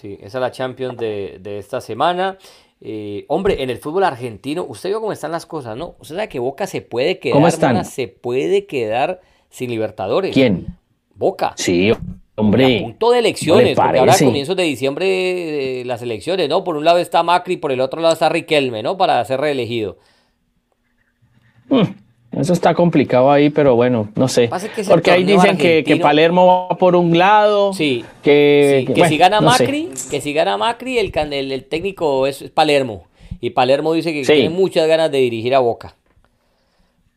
Sí, 0.02 0.18
esa 0.20 0.40
es 0.40 0.42
la 0.42 0.50
Champions 0.50 0.98
de, 0.98 1.58
esta 1.60 1.80
semana. 1.80 2.40
Eh, 2.82 3.26
hombre, 3.28 3.62
en 3.62 3.70
el 3.70 3.78
fútbol 3.78 4.04
argentino, 4.04 4.66
usted 4.68 4.90
vio 4.90 5.00
cómo 5.00 5.12
están 5.12 5.32
las 5.32 5.46
cosas, 5.46 5.78
¿no? 5.78 5.94
Usted 6.00 6.16
sabe 6.16 6.28
que 6.28 6.40
Boca 6.40 6.66
se 6.66 6.82
puede 6.82 7.20
quedar, 7.20 7.36
¿Cómo 7.36 7.48
están? 7.48 7.86
se 7.86 8.08
puede 8.08 8.66
quedar 8.66 9.22
sin 9.52 9.70
Libertadores. 9.70 10.34
¿Quién? 10.34 10.76
Boca. 11.14 11.54
Sí, 11.56 11.92
Hombre, 12.34 12.80
a 12.80 12.82
punto 12.82 13.12
de 13.12 13.20
elecciones, 13.20 13.76
porque 13.76 14.00
ahora 14.00 14.14
a 14.14 14.18
comienzos 14.18 14.56
de 14.56 14.64
diciembre 14.64 15.84
las 15.86 16.02
elecciones, 16.02 16.50
¿no? 16.50 16.64
Por 16.64 16.78
un 16.78 16.84
lado 16.84 16.98
está 16.98 17.22
Macri, 17.22 17.58
por 17.58 17.72
el 17.72 17.80
otro 17.80 18.02
lado 18.02 18.14
está 18.14 18.28
Riquelme, 18.30 18.82
¿no? 18.82 18.98
Para 18.98 19.24
ser 19.26 19.40
reelegido. 19.40 20.00
Hmm, 21.70 21.94
eso 22.32 22.54
está 22.54 22.74
complicado 22.74 23.30
ahí, 23.30 23.50
pero 23.50 23.76
bueno, 23.76 24.10
no 24.16 24.28
sé. 24.30 24.50
porque 24.88 25.12
ahí 25.12 25.24
dicen 25.24 25.58
que, 25.58 26.00
Palermo 26.02 26.68
va 26.70 26.78
por 26.78 26.96
un 26.96 27.18
lado. 27.18 27.74
Sí. 27.74 28.06
Que, 28.24 28.90
que, 28.96 29.08
si 29.08 29.18
gana 29.18 29.42
Macri, 29.42 29.90
que 30.10 30.22
si 30.22 30.34
gana 30.34 30.58
Macri, 30.58 30.98
el, 30.98 31.12
el, 31.34 31.64
técnico 31.66 32.28
es, 32.28 32.44
Palermo. 32.54 33.04
Y 33.42 33.50
Palermo 33.50 33.94
dice 33.94 34.14
que 34.14 34.24
tiene 34.24 34.50
muchas 34.50 34.88
ganas 34.88 35.12
de 35.12 35.18
dirigir 35.18 35.56
a 35.56 35.60
Boca. 35.60 35.96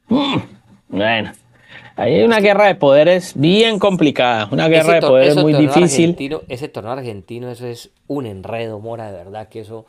Hmm, 0.09 0.39
bueno. 0.89 1.33
Hay 1.97 2.23
una 2.23 2.41
guerra 2.41 2.67
de 2.67 2.75
poderes 2.75 3.35
bien 3.37 3.79
complicada, 3.79 4.49
una 4.51 4.67
guerra 4.67 4.95
de 4.95 5.01
poderes 5.01 5.37
muy 5.37 5.55
difícil. 5.55 6.17
ese 6.49 6.69
torneo 6.69 6.93
argentino, 6.93 7.51
eso 7.53 7.69
es 7.69 7.91
un 8.09 8.27
enredo, 8.27 8.81
Mora, 8.81 9.13
de 9.13 9.19
verdad 9.19 9.49
que 9.49 9.61
eso... 9.61 9.87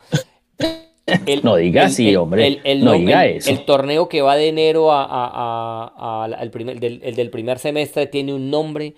no 1.43 1.55
digas 1.55 1.95
sí, 1.95 2.15
hombre. 2.15 2.61
El, 2.63 2.83
no 2.83 2.93
diga 2.93 3.25
eso. 3.25 3.49
El 3.49 3.65
torneo 3.65 4.09
que 4.09 4.21
va 4.21 4.35
de 4.35 4.49
enero 4.49 4.89
a, 4.91 6.27
el, 6.39 6.51
primer, 6.51 6.79
del, 6.79 7.01
el 7.03 7.15
del 7.15 7.29
primer 7.29 7.59
semestre 7.59 8.07
tiene 8.07 8.33
un 8.33 8.49
nombre, 8.49 8.95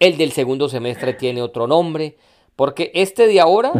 el 0.00 0.16
del 0.16 0.32
segundo 0.32 0.68
semestre 0.68 1.14
tiene 1.14 1.42
otro 1.42 1.66
nombre, 1.66 2.16
porque 2.56 2.90
este 2.94 3.26
de 3.26 3.40
ahora, 3.40 3.72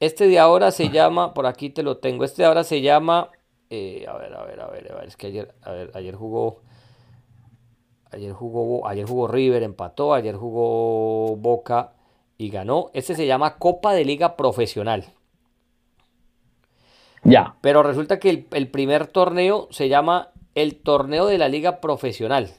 este 0.00 0.28
de 0.28 0.38
ahora 0.38 0.70
se 0.70 0.90
llama, 0.90 1.34
por 1.34 1.46
aquí 1.46 1.70
te 1.70 1.82
lo 1.82 1.98
tengo, 1.98 2.24
este 2.24 2.42
de 2.42 2.48
ahora 2.48 2.64
se 2.64 2.82
llama, 2.82 3.30
eh, 3.70 4.04
a 4.08 4.16
ver, 4.16 4.34
a 4.34 4.44
ver, 4.44 4.60
a 4.60 4.66
ver, 4.66 4.92
a 4.92 4.96
ver, 4.96 5.08
es 5.08 5.16
que 5.16 5.28
ayer, 5.28 5.54
a 5.62 5.72
ver, 5.72 5.90
ayer 5.94 6.14
jugó 6.14 6.60
Ayer 8.12 8.32
jugó, 8.32 8.88
ayer 8.88 9.06
jugó 9.06 9.28
River, 9.28 9.62
empató, 9.62 10.14
ayer 10.14 10.34
jugó 10.34 11.36
Boca 11.36 11.92
y 12.36 12.50
ganó. 12.50 12.90
Ese 12.92 13.14
se 13.14 13.26
llama 13.26 13.56
Copa 13.58 13.94
de 13.94 14.04
Liga 14.04 14.36
Profesional. 14.36 15.04
Ya. 17.22 17.54
Pero 17.60 17.82
resulta 17.82 18.18
que 18.18 18.46
el, 18.50 18.68
primer 18.68 19.06
torneo 19.06 19.68
se 19.70 19.88
llama 19.88 20.30
el 20.54 20.76
Torneo 20.76 21.26
de 21.26 21.38
la 21.38 21.48
Liga 21.48 21.80
Profesional. 21.80 22.50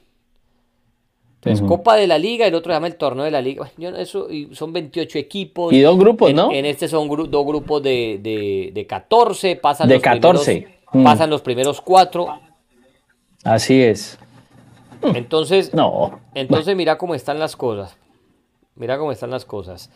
Entonces, 1.36 1.68
Copa 1.68 1.95
de 1.95 2.05
la 2.05 2.20
Liga, 2.20 2.45
el 2.45 2.53
otro 2.53 2.72
se 2.72 2.76
llama 2.76 2.86
el 2.88 2.97
Torneo 2.97 3.26
de 3.26 3.32
la 3.32 3.41
Liga. 3.41 3.68
eso, 3.97 4.28
son 4.51 4.74
28 4.74 5.18
equipos. 5.18 5.74
Y 5.74 5.82
dos 5.82 5.97
grupos, 5.97 6.32
¿no? 6.34 6.51
En 6.51 6.66
este 6.66 6.88
son 6.88 7.07
dos 7.32 7.45
grupos 7.45 7.82
de, 7.82 8.20
de, 8.22 8.70
de 8.74 8.86
14. 8.86 9.55
Pasan 9.55 9.89
de 9.89 9.99
14. 9.99 10.68
Pasan 11.03 11.30
los 11.30 11.41
primeros 11.41 11.82
cuatro. 11.82 12.28
Así 13.43 13.82
es. 13.82 14.20
Entonces, 15.01 15.74
no. 15.74 16.20
Entonces 16.36 16.76
mira 16.76 16.97
cómo 16.97 17.16
están 17.16 17.39
las 17.39 17.55
cosas. 17.55 17.97
Mira 18.76 18.97
cómo 18.97 19.12
están 19.12 19.32
las 19.32 19.45
cosas. 19.45 19.89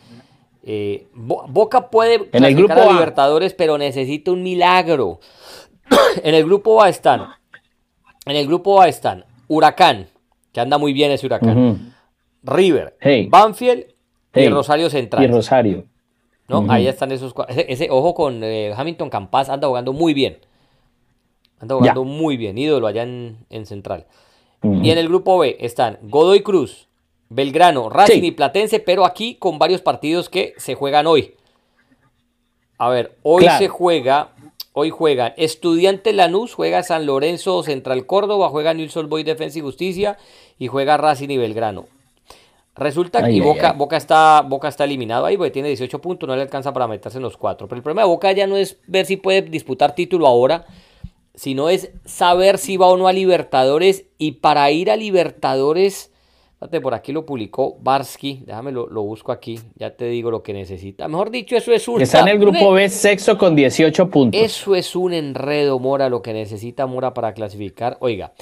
Eh, 0.68 1.06
Boca 1.14 1.90
puede 1.90 2.28
en 2.32 2.44
el 2.44 2.56
grupo 2.56 2.74
a 2.74 2.92
Libertadores, 2.92 3.54
pero 3.54 3.78
necesita 3.78 4.32
un 4.32 4.42
milagro. 4.42 5.20
en 6.24 6.34
el 6.34 6.44
grupo 6.44 6.82
A 6.82 6.88
están. 6.88 7.28
En 8.24 8.34
el 8.34 8.48
grupo 8.48 8.82
A 8.82 8.88
están 8.88 9.24
Huracán, 9.46 10.08
que 10.52 10.58
anda 10.58 10.76
muy 10.76 10.92
bien 10.92 11.12
ese 11.12 11.24
Huracán. 11.24 11.94
River, 12.42 12.96
Banfield 13.28 13.84
y 14.34 14.48
Rosario 14.48 14.90
Central. 14.90 15.22
Y 15.22 15.28
Rosario. 15.28 15.84
¿No? 16.48 16.66
Ahí 16.68 16.88
están 16.88 17.12
esos 17.12 17.32
ese, 17.48 17.88
ojo 17.90 18.14
con 18.14 18.42
eh, 18.42 18.72
Hamilton 18.76 19.10
Campas 19.10 19.48
anda 19.48 19.68
jugando 19.68 19.92
muy 19.92 20.14
bien. 20.14 20.38
Anda 21.60 21.76
jugando 21.76 22.02
muy 22.02 22.36
bien, 22.36 22.58
ídolo 22.58 22.88
allá 22.88 23.04
en, 23.04 23.38
en 23.50 23.66
Central. 23.66 24.06
Y 24.62 24.90
en 24.90 24.98
el 24.98 25.06
grupo 25.06 25.38
B 25.38 25.56
están 25.60 25.98
Godoy 26.02 26.40
Cruz, 26.40 26.85
Belgrano, 27.28 27.88
Racing 27.88 28.22
y 28.22 28.30
Platense, 28.30 28.80
pero 28.80 29.04
aquí 29.04 29.34
con 29.34 29.58
varios 29.58 29.80
partidos 29.80 30.28
que 30.28 30.54
se 30.56 30.74
juegan 30.74 31.06
hoy. 31.06 31.34
A 32.78 32.88
ver, 32.88 33.16
hoy 33.22 33.46
se 33.58 33.68
juega, 33.68 34.32
hoy 34.72 34.90
juegan 34.90 35.32
Estudiante 35.36 36.12
Lanús, 36.12 36.54
juega 36.54 36.82
San 36.82 37.06
Lorenzo 37.06 37.62
Central 37.62 38.06
Córdoba, 38.06 38.48
juega 38.50 38.74
Newell's 38.74 39.08
Boy 39.08 39.22
Defensa 39.22 39.58
y 39.58 39.62
Justicia 39.62 40.18
y 40.58 40.66
juega 40.66 40.96
Racing 40.96 41.30
y 41.30 41.38
Belgrano. 41.38 41.86
Resulta 42.76 43.26
que 43.26 43.40
Boca, 43.40 43.72
Boca, 43.72 43.96
está, 43.96 44.42
Boca 44.42 44.68
está 44.68 44.84
eliminado 44.84 45.24
ahí 45.24 45.38
porque 45.38 45.50
tiene 45.50 45.68
18 45.68 45.98
puntos, 45.98 46.28
no 46.28 46.36
le 46.36 46.42
alcanza 46.42 46.74
para 46.74 46.86
meterse 46.86 47.16
en 47.16 47.22
los 47.22 47.38
cuatro. 47.38 47.66
Pero 47.66 47.78
el 47.78 47.82
problema 47.82 48.02
de 48.02 48.08
Boca 48.08 48.30
ya 48.32 48.46
no 48.46 48.58
es 48.58 48.78
ver 48.86 49.06
si 49.06 49.16
puede 49.16 49.40
disputar 49.40 49.94
título 49.94 50.26
ahora, 50.26 50.66
sino 51.34 51.70
es 51.70 51.90
saber 52.04 52.58
si 52.58 52.76
va 52.76 52.88
o 52.88 52.98
no 52.98 53.08
a 53.08 53.14
Libertadores 53.14 54.04
y 54.18 54.32
para 54.32 54.70
ir 54.70 54.90
a 54.90 54.96
Libertadores, 54.96 56.12
fíjate, 56.58 56.80
por 56.80 56.94
aquí 56.94 57.12
lo 57.12 57.24
publicó 57.26 57.76
Barsky, 57.80 58.42
déjame 58.46 58.72
lo, 58.72 58.86
busco 59.02 59.32
aquí, 59.32 59.60
ya 59.76 59.96
te 59.96 60.06
digo 60.06 60.30
lo 60.30 60.42
que 60.42 60.52
necesita. 60.52 61.08
Mejor 61.08 61.30
dicho, 61.30 61.56
eso 61.56 61.72
es 61.72 61.86
un... 61.88 62.00
Está 62.00 62.20
en 62.20 62.28
el 62.28 62.38
grupo 62.38 62.72
B 62.72 62.88
sexo 62.88 63.36
con 63.38 63.54
18 63.54 64.10
puntos. 64.10 64.40
Eso 64.40 64.74
es 64.74 64.96
un 64.96 65.12
enredo, 65.12 65.78
Mora, 65.78 66.08
lo 66.08 66.22
que 66.22 66.32
necesita 66.32 66.86
Mora 66.86 67.14
para 67.14 67.34
clasificar. 67.34 67.96
Oiga, 68.00 68.32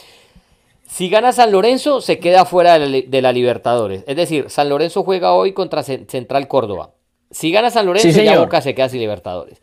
si 0.87 1.09
gana 1.09 1.33
San 1.33 1.51
Lorenzo, 1.51 2.01
se 2.01 2.19
queda 2.19 2.45
fuera 2.45 2.79
de 2.79 3.23
la, 3.23 3.33
Libertadores. 3.33 4.05
Es 4.07 4.17
decir, 4.17 4.49
San 4.49 4.69
Lorenzo 4.69 5.03
juega 5.03 5.33
hoy 5.33 5.53
contra 5.53 5.83
Central 5.83 6.47
Córdoba. 6.47 6.93
Si 7.31 7.51
gana 7.51 7.71
San 7.71 7.87
Lorenzo, 7.87 8.23
ya 8.23 8.39
Boca 8.39 8.61
se 8.61 8.77
queda 8.77 8.89
sin 8.89 9.01
Libertadores. 9.01 9.61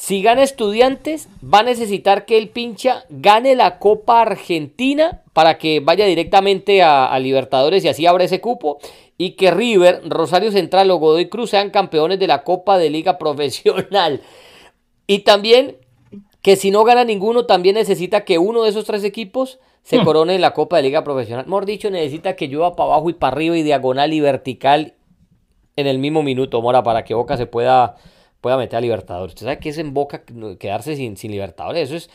Si 0.00 0.22
gana 0.22 0.42
Estudiantes, 0.42 1.28
va 1.44 1.58
a 1.58 1.62
necesitar 1.62 2.24
que 2.24 2.38
el 2.38 2.48
pincha 2.48 3.04
gane 3.10 3.54
la 3.54 3.78
Copa 3.78 4.22
Argentina 4.22 5.20
para 5.34 5.58
que 5.58 5.80
vaya 5.80 6.06
directamente 6.06 6.82
a, 6.82 7.18
Libertadores 7.18 7.84
y 7.84 7.88
así 7.88 8.06
abra 8.06 8.24
ese 8.24 8.40
cupo. 8.40 8.78
Y 9.18 9.32
que 9.32 9.50
River, 9.50 10.00
Rosario 10.08 10.52
Central 10.52 10.90
o 10.90 10.96
Godoy 10.96 11.28
Cruz 11.28 11.50
sean 11.50 11.68
campeones 11.68 12.18
de 12.18 12.28
la 12.28 12.44
Copa 12.44 12.78
de 12.78 12.88
Liga 12.88 13.18
Profesional. 13.18 14.22
Y 15.06 15.18
también 15.18 15.76
que 16.40 16.56
si 16.56 16.70
no 16.70 16.82
gana 16.84 17.04
ninguno, 17.04 17.44
también 17.44 17.74
necesita 17.74 18.24
que 18.24 18.38
uno 18.38 18.62
de 18.62 18.70
esos 18.70 18.86
tres 18.86 19.04
equipos 19.04 19.58
se 19.82 19.98
hmm. 19.98 20.04
corone 20.06 20.34
en 20.34 20.40
la 20.40 20.54
Copa 20.54 20.78
de 20.78 20.84
Liga 20.84 21.04
Profesional. 21.04 21.44
Mejor 21.44 21.66
dicho, 21.66 21.90
necesita 21.90 22.36
que 22.36 22.48
llueva 22.48 22.74
para 22.74 22.94
abajo 22.94 23.10
y 23.10 23.12
para 23.12 23.36
arriba 23.36 23.58
y 23.58 23.62
diagonal 23.62 24.14
y 24.14 24.20
vertical 24.20 24.94
en 25.76 25.86
el 25.86 25.98
mismo 25.98 26.22
minuto, 26.22 26.62
Mora, 26.62 26.82
para 26.82 27.04
que 27.04 27.12
Boca 27.12 27.36
se 27.36 27.44
pueda 27.44 27.96
pueda 28.40 28.56
meter 28.56 28.76
a 28.76 28.80
Libertadores. 28.80 29.34
Usted 29.34 29.46
sabe 29.46 29.58
que 29.58 29.68
es 29.68 29.78
en 29.78 29.94
Boca 29.94 30.22
quedarse 30.58 30.96
sin, 30.96 31.16
sin 31.16 31.30
Libertadores. 31.30 31.90
Eso 31.90 31.96
es, 31.96 32.10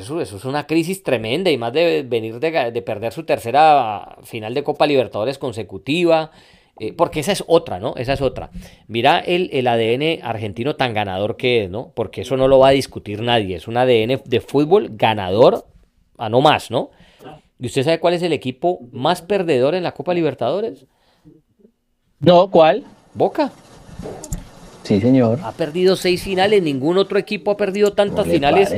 eso, 0.00 0.20
eso, 0.20 0.36
es 0.36 0.44
una 0.44 0.66
crisis 0.66 1.02
tremenda 1.02 1.50
y 1.50 1.58
más 1.58 1.72
de 1.72 2.02
venir 2.02 2.40
de, 2.40 2.82
perder 2.82 3.12
su 3.12 3.24
tercera 3.24 4.18
final 4.22 4.54
de 4.54 4.62
Copa 4.62 4.86
Libertadores 4.86 5.38
consecutiva. 5.38 6.30
Eh, 6.80 6.92
porque 6.92 7.20
esa 7.20 7.30
es 7.30 7.44
otra, 7.46 7.78
¿no? 7.78 7.94
Esa 7.96 8.14
es 8.14 8.20
otra. 8.20 8.50
Mira 8.88 9.20
el, 9.20 9.48
el, 9.52 9.68
ADN 9.68 10.24
argentino 10.26 10.74
tan 10.74 10.92
ganador 10.92 11.36
que 11.36 11.64
es, 11.64 11.70
¿no? 11.70 11.92
Porque 11.94 12.22
eso 12.22 12.36
no 12.36 12.48
lo 12.48 12.58
va 12.58 12.68
a 12.68 12.72
discutir 12.72 13.22
nadie. 13.22 13.56
Es 13.56 13.68
un 13.68 13.76
ADN 13.76 14.22
de 14.24 14.40
fútbol 14.40 14.88
ganador 14.90 15.66
a 16.18 16.28
no 16.28 16.40
más, 16.40 16.72
¿no? 16.72 16.90
¿Y 17.58 17.66
usted 17.66 17.84
sabe 17.84 18.00
cuál 18.00 18.14
es 18.14 18.22
el 18.22 18.32
equipo 18.32 18.80
más 18.90 19.22
perdedor 19.22 19.74
en 19.74 19.84
la 19.84 19.92
Copa 19.92 20.14
Libertadores? 20.14 20.86
No, 22.18 22.50
¿cuál? 22.50 22.84
Boca. 23.14 23.52
Sí, 24.84 25.00
señor. 25.00 25.38
Ha 25.42 25.52
perdido 25.52 25.96
seis 25.96 26.22
finales, 26.22 26.62
ningún 26.62 26.98
otro 26.98 27.18
equipo 27.18 27.50
ha 27.50 27.56
perdido 27.56 27.94
tantas 27.94 28.26
finales 28.26 28.72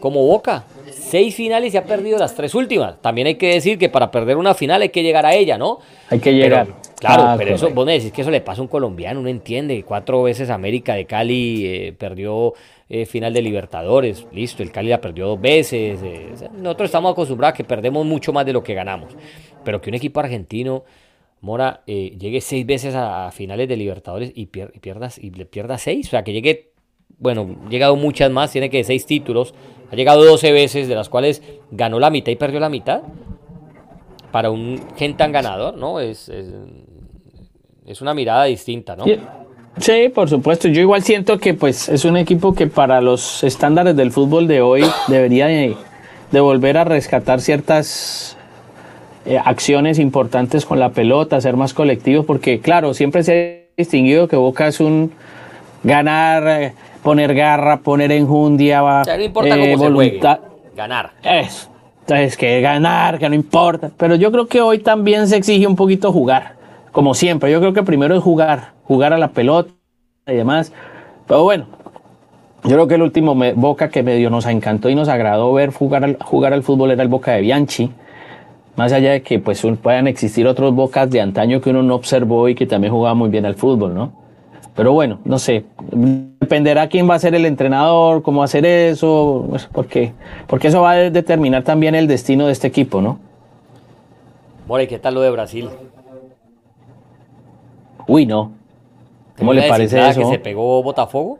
como 0.00 0.26
Boca. 0.26 0.64
Seis 0.90 1.34
finales 1.34 1.74
y 1.74 1.76
ha 1.76 1.84
perdido 1.84 2.18
las 2.18 2.34
tres 2.34 2.54
últimas. 2.54 3.00
También 3.02 3.26
hay 3.26 3.34
que 3.34 3.54
decir 3.54 3.78
que 3.78 3.90
para 3.90 4.10
perder 4.10 4.38
una 4.38 4.54
final 4.54 4.80
hay 4.80 4.88
que 4.88 5.02
llegar 5.02 5.26
a 5.26 5.34
ella, 5.34 5.58
¿no? 5.58 5.78
Hay 6.08 6.20
que 6.20 6.32
llegar. 6.32 6.68
claro, 6.98 7.22
ah, 7.24 7.34
pero 7.36 7.54
eso, 7.54 7.68
vos 7.70 7.84
me 7.84 7.92
decís 7.92 8.12
que 8.12 8.22
eso 8.22 8.30
le 8.30 8.40
pasa 8.40 8.60
a 8.60 8.62
un 8.62 8.68
colombiano, 8.68 9.20
uno 9.20 9.28
entiende. 9.28 9.84
Cuatro 9.86 10.22
veces 10.22 10.48
América 10.48 10.94
de 10.94 11.04
Cali 11.04 11.66
eh, 11.66 11.94
perdió 11.98 12.54
eh, 12.88 13.04
final 13.04 13.34
de 13.34 13.42
Libertadores, 13.42 14.26
listo, 14.32 14.62
el 14.62 14.72
Cali 14.72 14.88
la 14.88 15.02
perdió 15.02 15.26
dos 15.26 15.40
veces. 15.40 16.00
Eh, 16.02 16.30
nosotros 16.56 16.88
estamos 16.88 17.12
acostumbrados 17.12 17.52
a 17.52 17.56
que 17.58 17.64
perdemos 17.64 18.06
mucho 18.06 18.32
más 18.32 18.46
de 18.46 18.54
lo 18.54 18.62
que 18.62 18.72
ganamos. 18.72 19.14
Pero 19.64 19.82
que 19.82 19.90
un 19.90 19.94
equipo 19.94 20.18
argentino 20.18 20.84
Mora 21.42 21.82
eh, 21.88 22.16
llegue 22.20 22.40
seis 22.40 22.64
veces 22.64 22.94
a, 22.94 23.28
finales 23.32 23.68
de 23.68 23.76
Libertadores 23.76 24.30
y, 24.32 24.46
pierdas, 24.46 25.18
y 25.18 25.30
le 25.30 25.44
pierda 25.44 25.76
seis. 25.76 26.06
O 26.06 26.10
sea, 26.10 26.22
que 26.22 26.32
llegue, 26.32 26.70
bueno, 27.18 27.56
llegado 27.68 27.96
muchas 27.96 28.30
más, 28.30 28.52
tiene 28.52 28.70
que 28.70 28.84
seis 28.84 29.06
títulos. 29.06 29.52
Ha 29.90 29.96
llegado 29.96 30.24
12 30.24 30.52
veces, 30.52 30.86
de 30.86 30.94
las 30.94 31.08
cuales 31.08 31.42
ganó 31.72 31.98
la 31.98 32.10
mitad 32.10 32.30
y 32.30 32.36
perdió 32.36 32.60
la 32.60 32.68
mitad. 32.68 33.02
Para 34.30 34.50
un 34.50 34.80
gente 34.96 35.18
tan 35.18 35.32
ganador, 35.32 35.76
¿no? 35.76 35.98
Es, 35.98 36.28
es, 36.28 38.00
una 38.00 38.14
mirada 38.14 38.44
distinta, 38.44 38.94
¿no? 38.94 39.04
Sí. 39.78 40.08
por 40.14 40.30
supuesto. 40.30 40.68
Yo 40.68 40.80
igual 40.80 41.02
siento 41.02 41.38
que 41.38 41.54
pues 41.54 41.88
es 41.88 42.04
un 42.04 42.16
equipo 42.16 42.54
que 42.54 42.68
para 42.68 43.00
los 43.00 43.42
estándares 43.42 43.96
del 43.96 44.12
fútbol 44.12 44.46
de 44.46 44.62
hoy 44.62 44.84
debería 45.08 45.48
de 45.48 46.40
volver 46.40 46.78
a 46.78 46.84
rescatar 46.84 47.40
ciertas 47.40 48.38
eh, 49.24 49.38
acciones 49.38 50.00
importantes 50.00 50.66
con 50.66 50.80
la 50.80 50.90
pelota, 50.90 51.40
ser 51.40 51.56
más 51.56 51.74
colectivos, 51.74 52.26
porque 52.26 52.58
claro, 52.58 52.92
siempre 52.92 53.22
se 53.22 53.68
ha 53.72 53.76
distinguido 53.76 54.26
que 54.26 54.34
Boca 54.34 54.66
es 54.66 54.80
un 54.80 55.12
ganar, 55.84 56.44
eh, 56.48 56.74
poner 57.04 57.32
garra, 57.32 57.78
poner 57.78 58.10
enjundia, 58.10 58.82
o 58.82 59.04
no 59.04 59.22
importa 59.22 59.56
eh, 59.56 59.74
cómo 59.74 59.90
voluntad. 59.90 60.40
Se 60.40 60.76
ganar. 60.76 61.12
Es, 61.22 61.70
entonces, 62.00 62.36
que 62.36 62.60
ganar, 62.60 63.20
que 63.20 63.28
no 63.28 63.36
importa. 63.36 63.92
Pero 63.96 64.16
yo 64.16 64.32
creo 64.32 64.48
que 64.48 64.60
hoy 64.60 64.80
también 64.80 65.28
se 65.28 65.36
exige 65.36 65.68
un 65.68 65.76
poquito 65.76 66.10
jugar, 66.10 66.56
como 66.90 67.14
siempre. 67.14 67.52
Yo 67.52 67.60
creo 67.60 67.72
que 67.72 67.84
primero 67.84 68.16
es 68.16 68.22
jugar, 68.22 68.72
jugar 68.82 69.12
a 69.12 69.18
la 69.18 69.28
pelota 69.28 69.70
y 70.26 70.34
demás. 70.34 70.72
Pero 71.28 71.44
bueno, 71.44 71.66
yo 72.64 72.70
creo 72.70 72.88
que 72.88 72.96
el 72.96 73.02
último 73.02 73.36
Boca 73.54 73.88
que 73.88 74.02
medio 74.02 74.30
nos 74.30 74.46
encantó 74.46 74.88
y 74.88 74.96
nos 74.96 75.08
agradó 75.08 75.52
ver 75.52 75.72
jugar 75.72 76.18
jugar 76.18 76.52
al 76.52 76.64
fútbol 76.64 76.90
era 76.90 77.04
el 77.04 77.08
Boca 77.08 77.32
de 77.32 77.40
Bianchi 77.42 77.92
más 78.76 78.92
allá 78.92 79.12
de 79.12 79.22
que 79.22 79.38
pues 79.38 79.62
puedan 79.82 80.06
existir 80.06 80.46
otros 80.46 80.74
bocas 80.74 81.10
de 81.10 81.20
antaño 81.20 81.60
que 81.60 81.70
uno 81.70 81.82
no 81.82 81.94
observó 81.94 82.48
y 82.48 82.54
que 82.54 82.66
también 82.66 82.92
jugaba 82.92 83.14
muy 83.14 83.28
bien 83.28 83.44
al 83.46 83.54
fútbol, 83.54 83.94
¿no? 83.94 84.12
Pero 84.74 84.94
bueno, 84.94 85.18
no 85.24 85.38
sé, 85.38 85.64
dependerá 85.90 86.88
quién 86.88 87.08
va 87.08 87.14
a 87.14 87.18
ser 87.18 87.34
el 87.34 87.44
entrenador, 87.44 88.22
cómo 88.22 88.42
hacer 88.42 88.64
eso, 88.64 89.44
pues, 89.50 89.68
porque, 89.70 90.12
porque 90.46 90.68
eso 90.68 90.80
va 90.80 90.92
a 90.92 91.10
determinar 91.10 91.62
también 91.62 91.94
el 91.94 92.06
destino 92.06 92.46
de 92.46 92.52
este 92.52 92.68
equipo, 92.68 93.02
¿no? 93.02 93.18
More, 94.66 94.88
¿qué 94.88 94.98
tal 94.98 95.14
lo 95.14 95.20
de 95.20 95.30
Brasil? 95.30 95.68
Uy, 98.06 98.24
no. 98.24 98.52
¿Cómo 99.36 99.52
le 99.52 99.68
parece 99.68 100.08
eso? 100.08 100.20
que 100.20 100.26
se 100.26 100.38
pegó 100.38 100.82
Botafogo? 100.82 101.38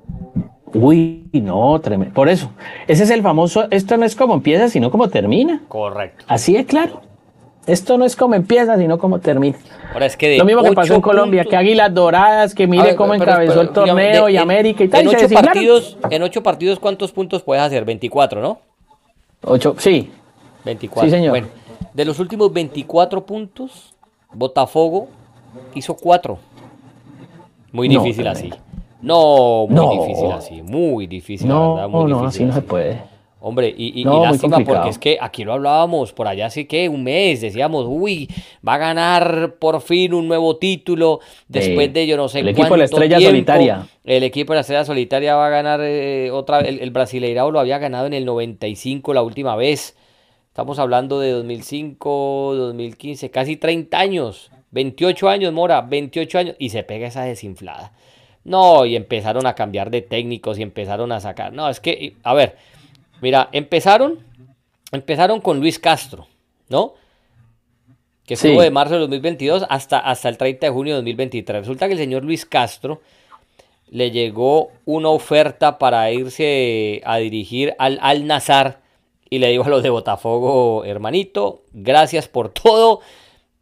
Uy, 0.75 1.29
no, 1.33 1.81
tremendo. 1.81 2.15
Por 2.15 2.29
eso, 2.29 2.51
ese 2.87 3.05
es 3.05 3.11
el 3.11 3.23
famoso, 3.23 3.67
esto 3.71 3.97
no 3.97 4.05
es 4.05 4.15
como 4.15 4.35
empieza, 4.35 4.69
sino 4.69 4.91
como 4.91 5.09
termina. 5.09 5.63
Correcto. 5.69 6.25
Así 6.29 6.57
es 6.57 6.67
claro. 6.67 7.01
Esto 7.67 7.97
no 7.97 8.05
es 8.05 8.17
como 8.17 8.35
empieza, 8.35 8.77
sino 8.77 8.99
como 8.99 9.21
termina. 9.21 9.57
Ahora 9.93 10.07
es 10.07 10.17
que 10.17 10.37
Lo 10.37 10.45
mismo 10.45 10.63
que 10.63 10.73
pasó 10.73 10.95
en 10.95 11.01
Colombia, 11.01 11.45
que 11.45 11.57
Águilas 11.57 11.95
Doradas, 11.95 12.55
que 12.55 12.67
mire 12.67 12.97
cómo 12.97 13.15
encabezó 13.15 13.61
el 13.61 13.71
torneo 13.71 14.29
y 14.29 14.37
América 14.37 14.83
y 14.83 14.89
tal. 14.89 15.03
En 15.03 15.09
ocho, 15.09 15.29
partidos, 15.29 15.99
en 16.11 16.23
ocho 16.23 16.43
partidos, 16.43 16.79
¿cuántos 16.79 17.13
puntos 17.13 17.43
puedes 17.43 17.63
hacer? 17.63 17.85
24, 17.85 18.41
¿no? 18.41 18.59
Ocho, 19.45 19.77
sí. 19.79 20.11
24. 20.65 21.09
Sí, 21.09 21.17
señor. 21.17 21.31
Bueno, 21.31 21.49
de 21.93 22.05
los 22.05 22.19
últimos 22.19 22.53
24 22.53 23.25
puntos, 23.25 23.95
Botafogo 24.33 25.09
hizo 25.75 25.95
cuatro. 25.95 26.39
Muy 27.71 27.89
difícil 27.89 28.27
así. 28.27 28.53
No, 29.01 29.67
muy 29.69 29.99
difícil 29.99 30.33
así. 30.33 30.63
Muy 30.63 31.07
difícil, 31.07 31.49
no, 31.49 31.75
verdad. 31.75 31.89
Muy 31.89 32.11
no, 32.11 32.27
así 32.27 32.45
no 32.45 32.53
se 32.53 32.63
puede. 32.63 33.12
Hombre, 33.45 33.75
y, 33.77 34.01
y, 34.01 34.05
lástima 34.05 34.61
porque 34.61 34.89
es 34.89 34.99
que 34.99 35.19
aquí 35.21 35.43
lo 35.43 35.53
hablábamos 35.53 36.13
por 36.13 36.29
allá 36.29 36.47
hace 36.47 36.69
que 36.69 36.89
un 36.89 37.03
mes, 37.03 37.41
decíamos, 37.41 37.87
uy, 37.89 38.29
va 38.67 38.75
a 38.75 38.79
ganar 38.79 39.57
por 39.59 39.81
fin 39.81 40.15
un 40.15 40.29
nuevo 40.29 40.59
título 40.59 41.19
después 41.49 41.93
de 41.93 42.07
yo 42.07 42.17
no 42.17 42.29
sé 42.29 42.39
El 42.39 42.51
equipo 42.51 42.71
de 42.71 42.79
la 42.79 42.85
estrella 42.85 43.21
solitaria. 43.21 43.87
El 44.05 44.23
equipo 44.23 44.53
de 44.53 44.59
la 44.59 44.61
estrella 44.61 44.85
solitaria 44.85 45.35
va 45.35 45.49
a 45.49 45.51
ganar 45.51 45.81
eh, 45.83 46.31
otra 46.31 46.61
el, 46.61 46.79
el 46.79 46.93
Brasileirao 46.93 47.51
lo 47.51 47.59
había 47.59 47.79
ganado 47.79 48.07
en 48.07 48.15
el 48.15 48.25
95 48.25 49.13
la 49.13 49.23
última 49.23 49.57
vez. 49.57 49.97
Estamos 50.47 50.79
hablando 50.79 51.19
de 51.19 51.33
2005, 51.33 52.55
2015, 52.55 53.31
casi 53.31 53.57
30 53.57 53.99
años, 53.99 54.53
28 54.71 55.29
años, 55.29 55.53
Mora, 55.53 55.81
28 55.81 56.39
años, 56.39 56.57
y 56.61 56.69
se 56.69 56.85
pega 56.85 57.09
esa 57.09 57.25
desinflada. 57.25 57.93
No, 58.45 58.85
y 58.85 58.95
empezaron 58.95 59.47
a 59.47 59.55
cambiar 59.55 59.91
de 59.91 60.03
técnicos 60.03 60.59
y 60.59 60.63
empezaron 60.63 61.11
a 61.11 61.19
sacar. 61.19 61.53
No, 61.53 61.69
es 61.69 61.81
que, 61.81 62.15
a 62.23 62.35
ver, 62.35 62.57
Mira, 63.23 63.49
empezaron, 63.53 64.19
empezaron 64.91 65.41
con 65.41 65.61
Luis 65.61 65.79
Castro, 65.79 66.27
¿no? 66.69 66.95
Que 68.27 68.35
estuvo 68.35 68.61
de 68.61 68.71
marzo 68.71 68.95
de 68.95 69.01
2022 69.01 69.65
hasta, 69.69 69.99
hasta 69.99 70.29
el 70.29 70.37
30 70.37 70.67
de 70.67 70.73
junio 70.73 70.95
de 70.95 71.01
2023. 71.01 71.61
Resulta 71.61 71.87
que 71.87 71.93
el 71.93 71.99
señor 71.99 72.25
Luis 72.25 72.45
Castro 72.45 73.01
le 73.91 74.11
llegó 74.11 74.71
una 74.85 75.11
oferta 75.11 75.79
para 75.79 76.11
irse 76.11 77.01
a 77.05 77.19
dirigir 77.19 77.75
al 77.79 77.99
Al 78.03 78.27
Nazar 78.27 78.81
y 79.31 79.39
le 79.39 79.49
dijo 79.49 79.65
a 79.65 79.69
los 79.69 79.83
de 79.83 79.91
Botafogo, 79.91 80.85
hermanito, 80.85 81.63
gracias 81.73 82.27
por 82.27 82.49
todo, 82.51 83.01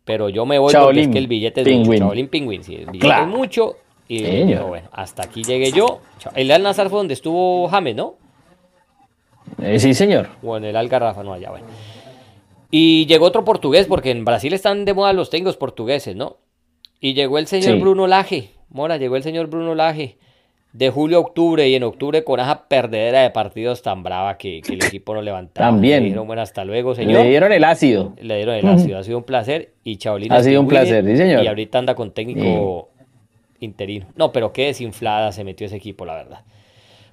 pero 0.05 0.31
yo 0.31 0.47
me 0.47 0.59
voy 0.59 0.73
porque 0.73 1.03
es 1.03 1.09
que 1.09 1.19
el 1.19 1.27
billete 1.27 1.61
es 1.61 1.87
mucho. 1.87 1.99
Chaolín 1.99 2.29
Pingüín, 2.29 2.65
sí, 2.65 2.77
el 2.77 2.87
billete 2.87 3.21
es 3.23 3.27
mucho. 3.27 3.77
Y 4.09 4.55
bueno, 4.55 4.89
hasta 4.93 5.23
aquí 5.25 5.45
llegué 5.45 5.71
yo. 5.71 6.01
El 6.35 6.51
Al 6.51 6.63
Nazar 6.63 6.89
fue 6.89 6.99
donde 6.99 7.15
estuvo 7.15 7.69
James, 7.69 7.95
¿no? 7.95 8.20
Eh, 9.63 9.79
sí, 9.79 9.95
señor. 9.95 10.29
O 10.43 10.57
en 10.57 10.65
el 10.65 10.77
Algarrafa, 10.77 11.23
no, 11.23 11.33
allá, 11.33 11.51
bueno. 11.51 11.67
Y 12.71 13.07
llegó 13.07 13.27
otro 13.27 13.45
portugués, 13.45 13.87
porque 13.87 14.11
en 14.11 14.25
Brasil 14.25 14.53
están 14.53 14.85
de 14.85 14.95
moda 14.95 15.13
los 15.13 15.31
tengos 15.31 15.57
portugueses, 15.57 16.15
¿no? 16.15 16.37
Y 17.01 17.15
llegó 17.15 17.39
el 17.39 17.47
señor 17.47 17.81
Bruno 17.81 18.07
Laje, 18.07 18.51
Mora, 18.69 18.97
llegó 18.97 19.17
el 19.17 19.23
señor 19.23 19.49
Bruno 19.49 19.75
Laje, 19.75 20.19
de 20.73 20.91
julio 20.91 21.19
a 21.19 21.21
octubre, 21.21 21.69
y 21.69 21.75
en 21.75 21.83
octubre 21.83 22.23
con 22.23 22.39
esa 22.39 22.69
perdedera 22.69 23.23
de 23.23 23.31
partidos 23.31 23.83
tan 23.83 24.03
brava 24.05 24.39
que, 24.39 24.59
el 24.59 24.85
equipo 24.85 25.15
no 25.15 25.23
levantaba. 25.23 25.71
También. 25.71 26.01
Le 26.01 26.05
dijeron, 26.07 26.27
bueno, 26.27 26.43
hasta 26.43 26.65
luego, 26.65 26.95
señor. 26.95 27.23
Le 27.23 27.31
dieron 27.31 27.51
el 27.53 27.65
ácido. 27.65 28.15
Le 28.21 28.37
dieron 28.37 28.55
el 28.55 28.67
ácido, 28.69 28.99
ha 28.99 29.03
sido 29.03 29.19
un 29.19 29.25
placer. 29.25 29.73
Y 29.83 29.97
Chaolín. 29.97 30.33
Ha 30.33 30.43
sido 30.43 30.61
un 30.61 30.69
placer, 30.69 31.05
sí, 31.05 31.17
señor. 31.17 31.43
Y 31.43 31.49
ahorita 31.49 31.79
anda 31.79 31.95
con 31.97 32.13
técnico 32.13 32.91
interino. 33.59 34.07
No, 34.15 34.31
pero 34.31 34.53
qué 34.53 34.67
desinflada 34.67 35.33
se 35.33 35.43
metió 35.43 35.67
ese 35.67 35.77
equipo, 35.77 36.05
la 36.05 36.15
verdad. 36.15 36.41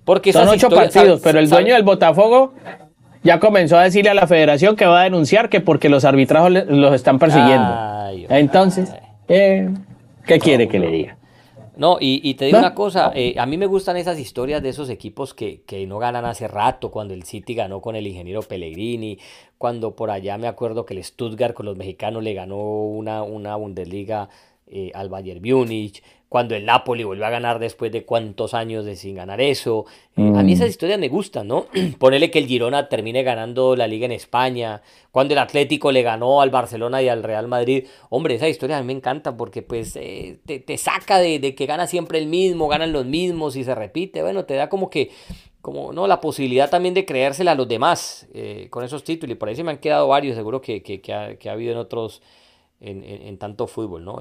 Porque 0.08 0.32
Son 0.32 0.48
ocho 0.48 0.70
partidos, 0.70 1.20
pero 1.22 1.38
el 1.38 1.50
dueño 1.50 1.74
del 1.74 1.84
Botafogo 1.84 2.54
ya 3.24 3.42
comenzó 3.42 3.78
a 3.78 3.84
decirle 3.84 4.10
a 4.10 4.14
la 4.14 4.26
federación 4.26 4.78
que 4.78 4.86
va 4.86 5.02
a 5.02 5.04
denunciar 5.04 5.50
que 5.50 5.60
porque 5.60 5.90
los 5.90 6.06
arbitrajos 6.06 6.50
los 6.50 6.96
están 6.96 7.20
persiguiendo. 7.20 7.68
Entonces, 8.30 8.94
eh, 9.28 9.70
¿qué 10.26 10.40
quiere 10.40 10.70
que 10.70 10.80
le 10.80 10.88
diga? 10.88 11.18
No, 11.76 11.98
y, 12.00 12.34
te 12.36 12.46
digo 12.46 12.58
una 12.58 12.74
cosa, 12.74 13.12
eh, 13.14 13.36
a 13.38 13.46
mí 13.46 13.58
me 13.58 13.66
gustan 13.66 13.98
esas 13.98 14.18
historias 14.18 14.64
de 14.64 14.70
esos 14.70 14.90
equipos 14.90 15.34
que, 15.34 15.64
que, 15.64 15.86
no 15.86 16.00
ganan 16.00 16.24
hace 16.24 16.48
rato, 16.48 16.90
cuando 16.90 17.14
el 17.14 17.24
City 17.24 17.54
ganó 17.54 17.82
con 17.82 17.98
el 17.98 18.08
ingeniero 18.08 18.42
Pellegrini, 18.44 19.20
cuando 19.58 19.94
por 19.94 20.10
allá 20.10 20.38
me 20.38 20.48
acuerdo 20.48 20.86
que 20.86 20.94
el 20.94 21.04
Stuttgart 21.04 21.54
con 21.54 21.66
los 21.66 21.76
mexicanos 21.76 22.24
le 22.24 22.34
ganó 22.34 22.56
una, 22.56 23.24
una 23.24 23.58
Bundesliga 23.58 24.30
eh, 24.68 24.92
al 24.96 25.10
Bayern 25.10 25.42
Múnich, 25.42 26.02
cuando 26.30 26.56
el 26.56 26.66
Napoli 26.66 27.04
volvió 27.04 27.26
a 27.26 27.30
ganar 27.30 27.58
después 27.60 27.92
de 27.92 28.04
cuántos 28.04 28.54
años 28.54 28.86
de 28.86 28.96
sin 28.96 29.16
ganar 29.16 29.40
eso. 29.40 29.86
Eh, 30.18 30.34
a 30.36 30.44
mí 30.44 30.54
esas 30.54 30.68
mm. 30.68 30.70
historias 30.70 31.00
me 31.00 31.08
gustan, 31.08 31.48
¿no? 31.48 31.68
Ponerle 32.00 32.30
que 32.32 32.40
el 32.40 32.48
Girona 32.48 32.90
termine 32.90 33.24
ganando 33.24 33.76
la 33.76 33.88
liga 33.88 34.06
en 34.06 34.12
España, 34.12 34.82
cuando 35.12 35.34
el 35.34 35.38
Atlético 35.40 35.92
le 35.92 36.02
ganó 36.02 36.42
al 36.42 36.50
Barcelona 36.50 37.02
y 37.02 37.08
al 37.08 37.24
Real 37.24 37.48
Madrid. 37.48 37.86
Hombre, 38.10 38.36
esa 38.36 38.50
historia 38.50 38.78
a 38.78 38.82
mí 38.82 38.88
me 38.88 38.94
encanta 38.94 39.38
porque 39.38 39.62
pues 39.62 39.96
eh, 39.96 40.40
te, 40.46 40.78
saca 40.78 41.20
de, 41.20 41.40
de, 41.40 41.56
que 41.56 41.66
gana 41.66 41.88
siempre 41.88 42.20
el 42.20 42.28
mismo, 42.28 42.68
ganan 42.68 42.92
los 42.92 43.06
mismos 43.06 43.56
y 43.56 43.64
se 43.64 43.74
repite. 43.74 44.22
Bueno, 44.22 44.44
te 44.44 44.56
da 44.56 44.68
como 44.70 44.90
que 44.90 45.12
como 45.62 45.92
no 45.92 46.08
la 46.08 46.22
posibilidad 46.22 46.70
también 46.70 46.94
de 46.94 47.06
creérsela 47.06 47.52
a 47.52 47.56
los 47.56 47.68
demás 47.68 48.28
con 48.70 48.86
esos 48.86 49.04
títulos. 49.04 49.34
Y 49.34 49.36
por 49.36 49.50
ahí 49.50 49.56
se 49.56 49.64
me 49.64 49.72
han 49.72 49.80
quedado 49.80 50.08
varios, 50.08 50.36
seguro 50.36 50.62
que, 50.62 50.82
que, 50.82 51.02
que 51.02 51.12
ha 51.14 51.52
habido 51.52 51.74
en 51.74 51.78
otros 51.78 52.22
en, 52.80 53.38
tanto 53.38 53.68
fútbol, 53.68 54.06
¿no? 54.06 54.20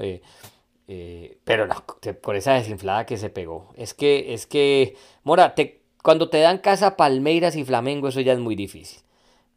Eh, 0.89 1.39
pero 1.45 1.67
no, 1.67 1.85
por 2.23 2.37
esa 2.37 2.55
desinflada 2.55 3.07
que 3.07 3.17
se 3.17 3.29
pegó. 3.29 3.73
Es 3.77 3.95
que, 3.95 4.35
es 4.35 4.47
que, 4.47 4.97
Mora, 5.25 5.55
te, 5.55 5.81
cuando 6.03 6.29
te 6.29 6.39
dan 6.39 6.59
casa 6.59 6.97
Palmeiras 6.97 7.57
y 7.57 7.65
Flamengo, 7.65 8.09
eso 8.09 8.21
ya 8.21 8.33
es 8.33 8.39
muy 8.39 8.55
difícil. 8.55 9.01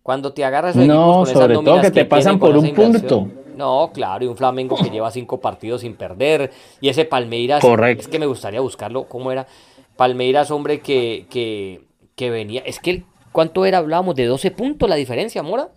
Cuando 0.01 0.34
te 0.34 0.43
agarras 0.43 0.75
no, 0.75 1.25
sobre 1.25 1.53
todo 1.53 1.82
que 1.82 1.91
te 1.91 2.05
pasan 2.05 2.39
por 2.39 2.57
un 2.57 2.73
punto. 2.73 3.27
No, 3.55 3.91
claro, 3.93 4.23
y 4.23 4.27
un 4.27 4.38
Flamengo 4.38 4.77
que 4.77 4.89
lleva 4.89 5.11
cinco 5.11 5.41
partidos 5.41 5.82
sin 5.82 5.95
perder. 5.95 6.51
Y 6.80 6.89
ese 6.89 7.05
Palmeiras, 7.05 7.61
Correcto. 7.61 8.01
es 8.01 8.07
que 8.07 8.17
me 8.17 8.25
gustaría 8.25 8.61
buscarlo, 8.61 9.03
¿cómo 9.03 9.32
era? 9.32 9.45
Palmeiras, 9.97 10.49
hombre, 10.49 10.80
que, 10.80 11.27
que, 11.30 11.82
que 12.15 12.30
venía. 12.30 12.61
Es 12.65 12.80
que, 12.80 13.03
¿cuánto 13.34 13.65
era? 13.65 13.80
Hablábamos 13.80 14.15
de 14.15 14.25
12 14.25 14.51
puntos 14.51 14.89
la 14.89 14.95
diferencia, 14.95 15.43
Mora. 15.43 15.69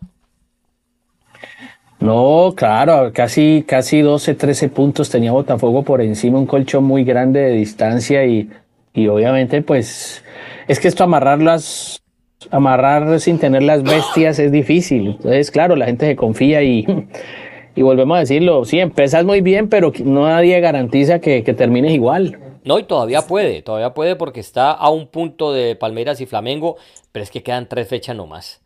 No, 2.02 2.52
claro, 2.56 3.12
casi, 3.14 3.64
casi 3.64 4.00
12, 4.00 4.34
13 4.34 4.68
puntos 4.70 5.08
tenía 5.08 5.30
Botafogo 5.30 5.84
por 5.84 6.00
encima, 6.00 6.36
un 6.36 6.46
colchón 6.46 6.82
muy 6.82 7.04
grande 7.04 7.38
de 7.38 7.52
distancia 7.52 8.26
y, 8.26 8.50
y 8.92 9.06
obviamente 9.06 9.62
pues 9.62 10.24
es 10.66 10.80
que 10.80 10.88
esto 10.88 11.04
amarrarlas, 11.04 12.02
amarrar 12.50 13.20
sin 13.20 13.38
tener 13.38 13.62
las 13.62 13.84
bestias 13.84 14.40
es 14.40 14.50
difícil. 14.50 15.10
Entonces, 15.10 15.52
claro, 15.52 15.76
la 15.76 15.86
gente 15.86 16.06
se 16.06 16.16
confía 16.16 16.64
y, 16.64 16.84
y 17.76 17.82
volvemos 17.82 18.16
a 18.16 18.20
decirlo, 18.20 18.64
sí, 18.64 18.80
empiezas 18.80 19.24
muy 19.24 19.40
bien, 19.40 19.68
pero 19.68 19.92
nadie 20.04 20.58
garantiza 20.58 21.20
que, 21.20 21.44
que 21.44 21.54
termines 21.54 21.92
igual. 21.92 22.36
No, 22.64 22.80
y 22.80 22.82
todavía 22.82 23.22
puede, 23.22 23.62
todavía 23.62 23.94
puede 23.94 24.16
porque 24.16 24.40
está 24.40 24.72
a 24.72 24.90
un 24.90 25.06
punto 25.06 25.52
de 25.52 25.76
Palmeiras 25.76 26.20
y 26.20 26.26
Flamengo, 26.26 26.78
pero 27.12 27.22
es 27.22 27.30
que 27.30 27.44
quedan 27.44 27.68
tres 27.68 27.86
fechas 27.86 28.16
nomás. 28.16 28.61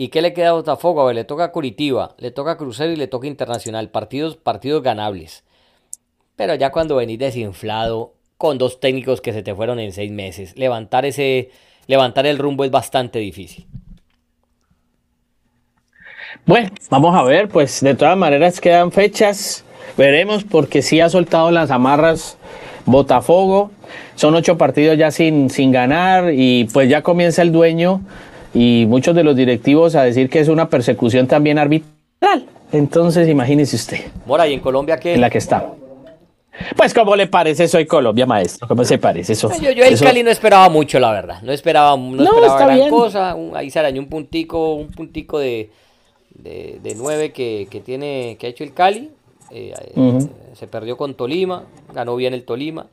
¿Y 0.00 0.08
qué 0.08 0.22
le 0.22 0.32
queda 0.32 0.50
a 0.50 0.52
Botafogo? 0.52 1.02
A 1.02 1.06
ver, 1.06 1.16
le 1.16 1.24
toca 1.24 1.50
Curitiba, 1.50 2.14
le 2.18 2.30
toca 2.30 2.56
Crucero 2.56 2.92
y 2.92 2.96
le 2.96 3.08
toca 3.08 3.26
Internacional. 3.26 3.90
Partidos, 3.90 4.36
partidos 4.36 4.80
ganables. 4.80 5.42
Pero 6.36 6.54
ya 6.54 6.70
cuando 6.70 6.94
venís 6.94 7.18
desinflado, 7.18 8.14
con 8.36 8.58
dos 8.58 8.78
técnicos 8.78 9.20
que 9.20 9.32
se 9.32 9.42
te 9.42 9.56
fueron 9.56 9.80
en 9.80 9.90
seis 9.90 10.12
meses, 10.12 10.56
levantar 10.56 11.04
ese, 11.04 11.50
levantar 11.88 12.26
el 12.26 12.38
rumbo 12.38 12.64
es 12.64 12.70
bastante 12.70 13.18
difícil. 13.18 13.66
Bueno, 16.46 16.70
vamos 16.90 17.16
a 17.16 17.24
ver, 17.24 17.48
pues 17.48 17.80
de 17.80 17.96
todas 17.96 18.16
maneras 18.16 18.60
quedan 18.60 18.92
fechas. 18.92 19.64
Veremos 19.96 20.44
porque 20.44 20.80
sí 20.80 21.00
ha 21.00 21.08
soltado 21.08 21.50
las 21.50 21.72
amarras 21.72 22.38
Botafogo. 22.86 23.72
Son 24.14 24.32
ocho 24.36 24.56
partidos 24.56 24.96
ya 24.96 25.10
sin, 25.10 25.50
sin 25.50 25.72
ganar 25.72 26.32
y 26.32 26.68
pues 26.72 26.88
ya 26.88 27.02
comienza 27.02 27.42
el 27.42 27.50
dueño 27.50 28.00
y 28.58 28.86
muchos 28.86 29.14
de 29.14 29.22
los 29.22 29.36
directivos 29.36 29.94
a 29.94 30.02
decir 30.02 30.28
que 30.28 30.40
es 30.40 30.48
una 30.48 30.68
persecución 30.68 31.28
también 31.28 31.58
arbitral. 31.58 32.44
Entonces, 32.72 33.28
imagínese 33.28 33.76
usted. 33.76 33.98
Mora, 34.26 34.48
¿y 34.48 34.54
en 34.54 34.58
Colombia 34.58 34.98
qué? 34.98 35.14
En 35.14 35.20
la 35.20 35.30
que 35.30 35.38
está. 35.38 35.72
Pues, 36.76 36.92
¿cómo 36.92 37.14
le 37.14 37.28
parece? 37.28 37.68
Soy 37.68 37.86
Colombia, 37.86 38.26
maestro. 38.26 38.66
¿Cómo 38.66 38.84
se 38.84 38.98
parece 38.98 39.34
eso? 39.34 39.48
Yo, 39.62 39.70
yo 39.70 39.84
el 39.84 39.96
Cali 39.96 40.24
no 40.24 40.30
esperaba 40.30 40.68
mucho, 40.68 40.98
la 40.98 41.12
verdad. 41.12 41.40
No 41.42 41.52
esperaba, 41.52 41.96
no, 41.96 42.20
esperaba 42.20 42.76
gran 42.76 42.90
cosa. 42.90 43.36
ahí 43.54 43.70
se 43.70 43.78
arañó 43.78 44.00
un 44.00 44.08
puntico, 44.08 44.74
un 44.74 44.88
puntico 44.88 45.38
de, 45.38 45.70
de, 46.34 46.94
nueve 46.96 47.30
que, 47.30 47.82
tiene, 47.84 48.36
que 48.40 48.48
ha 48.48 48.50
hecho 48.50 48.64
el 48.64 48.74
Cali. 48.74 49.12
Eh, 49.52 49.72
eh, 49.94 50.18
se 50.54 50.66
perdió 50.66 50.96
con 50.96 51.14
Tolima, 51.14 51.62
ganó 51.94 52.16
bien 52.16 52.34
el 52.34 52.42
Tolima. 52.44 52.88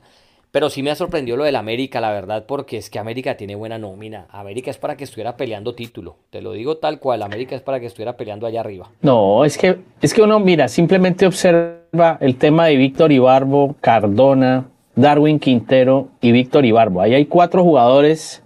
Pero 0.55 0.69
sí 0.69 0.81
me 0.81 0.89
ha 0.89 0.95
sorprendido 0.95 1.35
lo 1.35 1.43
del 1.43 1.57
América, 1.57 1.99
la 1.99 2.11
verdad, 2.11 2.45
porque 2.47 2.77
es 2.77 2.89
que 2.89 2.97
América 2.97 3.35
tiene 3.35 3.55
buena 3.55 3.77
nómina. 3.77 4.27
América 4.31 4.71
es 4.71 4.77
para 4.77 4.95
que 4.95 5.03
estuviera 5.03 5.35
peleando 5.35 5.75
título. 5.75 6.15
Te 6.29 6.41
lo 6.41 6.53
digo 6.53 6.77
tal 6.77 6.99
cual, 6.99 7.23
América 7.23 7.57
es 7.57 7.61
para 7.61 7.81
que 7.81 7.87
estuviera 7.87 8.15
peleando 8.15 8.47
allá 8.47 8.61
arriba. 8.61 8.89
No, 9.01 9.43
es 9.43 9.57
que, 9.57 9.79
es 10.01 10.13
que 10.13 10.21
uno, 10.21 10.39
mira, 10.39 10.69
simplemente 10.69 11.27
observa 11.27 12.17
el 12.21 12.37
tema 12.37 12.67
de 12.67 12.77
Víctor 12.77 13.11
Ibarbo, 13.11 13.75
Cardona, 13.81 14.63
Darwin 14.95 15.39
Quintero 15.39 16.07
y 16.21 16.31
Víctor 16.31 16.63
Ibarbo. 16.63 17.01
Ahí 17.01 17.13
hay 17.13 17.25
cuatro 17.25 17.61
jugadores 17.61 18.41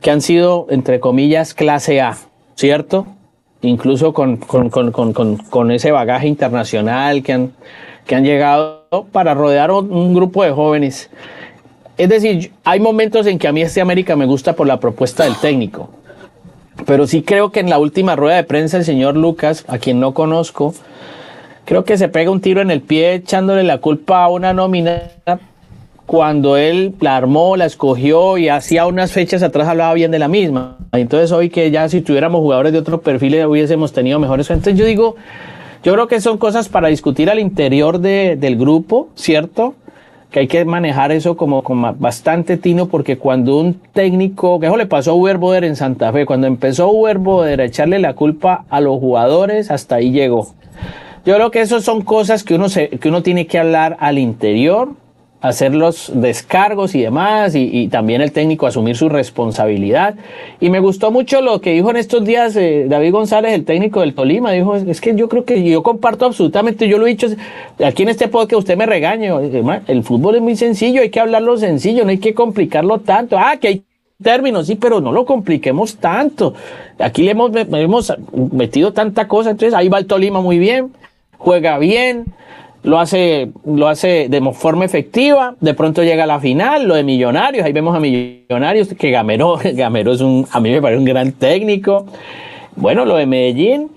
que 0.00 0.12
han 0.12 0.20
sido, 0.20 0.68
entre 0.70 1.00
comillas, 1.00 1.54
clase 1.54 2.00
A, 2.00 2.16
¿cierto? 2.54 3.04
Incluso 3.62 4.12
con, 4.12 5.72
ese 5.72 5.90
bagaje 5.90 6.28
internacional 6.28 7.24
que 7.24 7.32
han, 7.32 7.52
que 8.06 8.14
han 8.14 8.22
llegado 8.22 8.75
para 9.12 9.34
rodear 9.34 9.70
un 9.70 10.14
grupo 10.14 10.44
de 10.44 10.52
jóvenes. 10.52 11.10
Es 11.98 12.08
decir, 12.08 12.52
hay 12.64 12.78
momentos 12.78 13.26
en 13.26 13.38
que 13.38 13.48
a 13.48 13.52
mí 13.52 13.62
este 13.62 13.80
América 13.80 14.16
me 14.16 14.26
gusta 14.26 14.54
por 14.54 14.66
la 14.66 14.78
propuesta 14.78 15.24
del 15.24 15.36
técnico. 15.36 15.90
Pero 16.84 17.06
sí 17.06 17.22
creo 17.22 17.50
que 17.50 17.60
en 17.60 17.70
la 17.70 17.78
última 17.78 18.16
rueda 18.16 18.36
de 18.36 18.44
prensa 18.44 18.76
el 18.76 18.84
señor 18.84 19.16
Lucas, 19.16 19.64
a 19.66 19.78
quien 19.78 19.98
no 19.98 20.12
conozco, 20.12 20.74
creo 21.64 21.84
que 21.84 21.96
se 21.96 22.08
pega 22.08 22.30
un 22.30 22.42
tiro 22.42 22.60
en 22.60 22.70
el 22.70 22.82
pie 22.82 23.14
echándole 23.14 23.62
la 23.62 23.78
culpa 23.78 24.24
a 24.24 24.28
una 24.28 24.52
nómina 24.52 25.04
cuando 26.04 26.56
él 26.56 26.94
la 27.00 27.16
armó, 27.16 27.56
la 27.56 27.64
escogió 27.64 28.38
y 28.38 28.48
hacía 28.48 28.86
unas 28.86 29.10
fechas 29.10 29.42
atrás 29.42 29.66
hablaba 29.66 29.94
bien 29.94 30.10
de 30.10 30.18
la 30.18 30.28
misma. 30.28 30.76
Entonces 30.92 31.32
hoy 31.32 31.48
que 31.48 31.70
ya 31.70 31.88
si 31.88 32.02
tuviéramos 32.02 32.40
jugadores 32.40 32.72
de 32.72 32.78
otro 32.78 33.00
perfil 33.00 33.44
hubiésemos 33.46 33.92
tenido 33.92 34.18
mejores. 34.18 34.48
Entonces 34.50 34.78
yo 34.78 34.84
digo, 34.84 35.16
yo 35.86 35.92
creo 35.92 36.08
que 36.08 36.20
son 36.20 36.36
cosas 36.36 36.68
para 36.68 36.88
discutir 36.88 37.30
al 37.30 37.38
interior 37.38 38.00
del 38.00 38.56
grupo, 38.56 39.06
¿cierto? 39.14 39.76
Que 40.32 40.40
hay 40.40 40.48
que 40.48 40.64
manejar 40.64 41.12
eso 41.12 41.36
como, 41.36 41.62
como 41.62 41.94
bastante 41.94 42.56
tino, 42.56 42.88
porque 42.88 43.18
cuando 43.18 43.60
un 43.60 43.74
técnico, 43.92 44.58
que 44.58 44.66
eso 44.66 44.76
le 44.76 44.86
pasó 44.86 45.12
a 45.12 45.14
Uber 45.14 45.38
Boder 45.38 45.62
en 45.62 45.76
Santa 45.76 46.12
Fe, 46.12 46.26
cuando 46.26 46.48
empezó 46.48 46.90
Uber 46.90 47.18
Boder 47.18 47.60
a 47.60 47.66
echarle 47.66 48.00
la 48.00 48.14
culpa 48.14 48.64
a 48.68 48.80
los 48.80 48.98
jugadores, 48.98 49.70
hasta 49.70 49.94
ahí 49.94 50.10
llegó. 50.10 50.48
Yo 51.24 51.36
creo 51.36 51.52
que 51.52 51.60
eso 51.60 51.80
son 51.80 52.02
cosas 52.02 52.42
que 52.42 52.56
uno, 52.56 52.68
se, 52.68 52.88
que 52.88 53.08
uno 53.08 53.22
tiene 53.22 53.46
que 53.46 53.60
hablar 53.60 53.96
al 54.00 54.18
interior, 54.18 54.88
hacer 55.48 55.74
los 55.74 56.10
descargos 56.14 56.94
y 56.94 57.02
demás, 57.02 57.54
y, 57.54 57.88
también 57.88 58.20
el 58.20 58.32
técnico 58.32 58.66
asumir 58.66 58.96
su 58.96 59.08
responsabilidad. 59.08 60.14
Y 60.60 60.70
me 60.70 60.80
gustó 60.80 61.10
mucho 61.10 61.40
lo 61.40 61.60
que 61.60 61.72
dijo 61.72 61.90
en 61.90 61.96
estos 61.96 62.24
días 62.24 62.56
eh, 62.56 62.86
David 62.88 63.12
González, 63.12 63.52
el 63.52 63.64
técnico 63.64 64.00
del 64.00 64.14
Tolima, 64.14 64.52
dijo, 64.52 64.76
es 64.76 65.00
que 65.00 65.14
yo 65.14 65.28
creo 65.28 65.44
que 65.44 65.62
yo 65.62 65.82
comparto 65.82 66.26
absolutamente, 66.26 66.88
yo 66.88 66.98
lo 66.98 67.06
he 67.06 67.10
dicho 67.10 67.28
aquí 67.84 68.02
en 68.02 68.08
este 68.08 68.28
podcast, 68.28 68.60
usted 68.60 68.76
me 68.76 68.86
regaño, 68.86 69.40
el 69.40 70.02
fútbol 70.02 70.36
es 70.36 70.42
muy 70.42 70.56
sencillo, 70.56 71.02
hay 71.02 71.10
que 71.10 71.20
hablarlo 71.20 71.56
sencillo, 71.56 72.04
no 72.04 72.10
hay 72.10 72.18
que 72.18 72.34
complicarlo 72.34 72.98
tanto, 73.00 73.38
ah, 73.38 73.56
que 73.60 73.68
hay 73.68 73.84
términos, 74.22 74.66
sí, 74.66 74.76
pero 74.76 75.00
no 75.00 75.12
lo 75.12 75.24
compliquemos 75.24 75.96
tanto. 75.96 76.54
Aquí 76.98 77.22
le 77.22 77.32
hemos, 77.32 77.52
hemos 77.54 78.12
metido 78.32 78.92
tanta 78.92 79.28
cosa, 79.28 79.50
entonces 79.50 79.74
ahí 79.74 79.88
va 79.88 79.98
el 79.98 80.06
Tolima 80.06 80.40
muy 80.40 80.58
bien, 80.58 80.92
juega 81.38 81.78
bien, 81.78 82.26
lo 82.86 83.00
hace, 83.00 83.50
lo 83.64 83.88
hace 83.88 84.28
de 84.28 84.40
forma 84.52 84.84
efectiva, 84.84 85.56
de 85.60 85.74
pronto 85.74 86.04
llega 86.04 86.22
a 86.22 86.26
la 86.26 86.38
final, 86.38 86.86
lo 86.86 86.94
de 86.94 87.02
Millonarios, 87.02 87.66
ahí 87.66 87.72
vemos 87.72 87.96
a 87.96 87.98
Millonarios, 87.98 88.94
que 88.94 89.10
Gamero, 89.10 89.58
Gamero 89.74 90.12
es 90.12 90.20
un, 90.20 90.46
a 90.52 90.60
mí 90.60 90.70
me 90.70 90.80
parece 90.80 91.00
un 91.00 91.04
gran 91.04 91.32
técnico, 91.32 92.06
bueno, 92.76 93.04
lo 93.04 93.16
de 93.16 93.26
Medellín, 93.26 93.90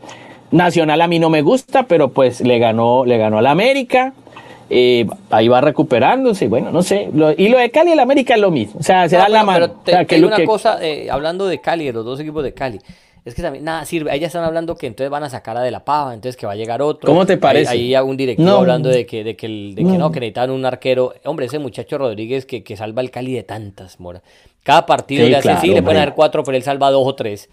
Nacional 0.49 1.01
a 1.01 1.07
mí 1.07 1.19
no 1.19 1.29
me 1.29 1.43
gusta, 1.43 1.83
pero 1.83 2.09
pues 2.09 2.41
le 2.41 2.57
ganó, 2.57 3.05
le 3.05 3.19
ganó 3.19 3.37
al 3.37 3.45
América, 3.45 4.13
eh, 4.71 5.05
ahí 5.29 5.47
va 5.47 5.61
recuperándose, 5.61 6.47
bueno, 6.47 6.71
no 6.71 6.81
sé, 6.81 7.09
y 7.37 7.49
lo 7.49 7.59
de 7.59 7.69
Cali 7.69 7.91
y 7.91 7.93
el 7.93 7.99
América 7.99 8.33
es 8.33 8.41
lo 8.41 8.49
mismo, 8.49 8.79
o 8.79 8.83
sea, 8.83 9.07
se 9.07 9.17
da 9.17 9.29
la 9.29 9.43
mano. 9.43 9.75
Pero 9.85 10.07
te, 10.07 10.25
una 10.25 10.43
cosa, 10.45 10.79
eh, 10.81 11.09
hablando 11.11 11.45
de 11.45 11.61
Cali, 11.61 11.85
de 11.85 11.93
los 11.93 12.03
dos 12.03 12.19
equipos 12.19 12.43
de 12.43 12.55
Cali, 12.55 12.79
es 13.25 13.35
que 13.35 13.41
también 13.41 13.63
nada 13.63 13.85
sirve. 13.85 14.11
Ahí 14.11 14.19
ya 14.19 14.27
están 14.27 14.43
hablando 14.43 14.75
que 14.75 14.87
entonces 14.87 15.09
van 15.09 15.23
a 15.23 15.29
sacar 15.29 15.57
a 15.57 15.61
De 15.61 15.71
La 15.71 15.83
Pava, 15.85 16.13
entonces 16.13 16.37
que 16.37 16.45
va 16.45 16.53
a 16.53 16.55
llegar 16.55 16.81
otro. 16.81 17.07
¿Cómo 17.07 17.25
te 17.25 17.37
parece? 17.37 17.71
Ahí, 17.71 17.95
hay 17.95 18.03
un 18.03 18.17
directivo 18.17 18.49
hablando 18.51 18.89
de 18.89 19.05
que, 19.05 19.23
de 19.23 19.35
que, 19.35 19.45
el, 19.45 19.75
de 19.75 19.83
que 19.83 19.97
no. 19.97 20.11
que 20.11 20.19
necesitan 20.19 20.51
un 20.51 20.65
arquero. 20.65 21.13
Hombre, 21.25 21.45
ese 21.47 21.59
muchacho 21.59 21.97
Rodríguez 21.97 22.45
que, 22.45 22.63
que 22.63 22.77
salva 22.77 23.01
el 23.01 23.11
Cali 23.11 23.33
de 23.33 23.43
tantas, 23.43 23.99
Mora. 23.99 24.21
Cada 24.63 24.85
partido 24.85 25.27
le 25.27 25.35
hace 25.35 25.51
así, 25.51 25.69
le 25.69 25.81
pueden 25.81 25.99
dar 25.99 26.15
cuatro, 26.15 26.43
pero 26.43 26.55
él 26.57 26.63
salva 26.63 26.91
dos 26.91 27.07
o 27.07 27.15
tres. 27.15 27.49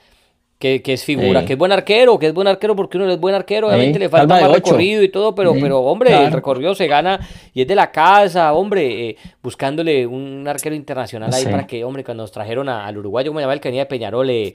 Que, 0.58 0.80
que, 0.80 0.94
es 0.94 1.04
figura, 1.04 1.44
que 1.44 1.52
es 1.52 1.58
buen 1.58 1.70
arquero, 1.70 2.18
que 2.18 2.28
es 2.28 2.32
buen 2.32 2.48
arquero 2.48 2.74
porque 2.74 2.96
uno 2.96 3.10
es 3.10 3.20
buen 3.20 3.34
arquero, 3.34 3.68
obviamente 3.68 3.98
le 3.98 4.08
falta 4.08 4.40
más 4.40 4.50
recorrido 4.50 5.02
y 5.02 5.10
todo, 5.10 5.34
pero, 5.34 5.52
pero 5.52 5.80
hombre, 5.80 6.16
el 6.24 6.32
recorrido 6.32 6.74
se 6.74 6.86
gana 6.86 7.20
y 7.52 7.60
es 7.60 7.68
de 7.68 7.74
la 7.74 7.92
casa, 7.92 8.54
hombre, 8.54 9.10
eh, 9.10 9.16
buscándole 9.42 10.06
un 10.06 10.48
arquero 10.48 10.74
internacional 10.74 11.30
ahí 11.34 11.44
para 11.44 11.66
que, 11.66 11.84
hombre, 11.84 12.04
cuando 12.04 12.22
nos 12.22 12.32
trajeron 12.32 12.70
al 12.70 12.96
uruguayo, 12.96 13.32
como 13.32 13.40
llamaba 13.40 13.52
el 13.52 13.60
que 13.60 13.68
venía 13.68 13.82
de 13.82 13.86
Peñarol, 13.86 14.30
eh, 14.30 14.54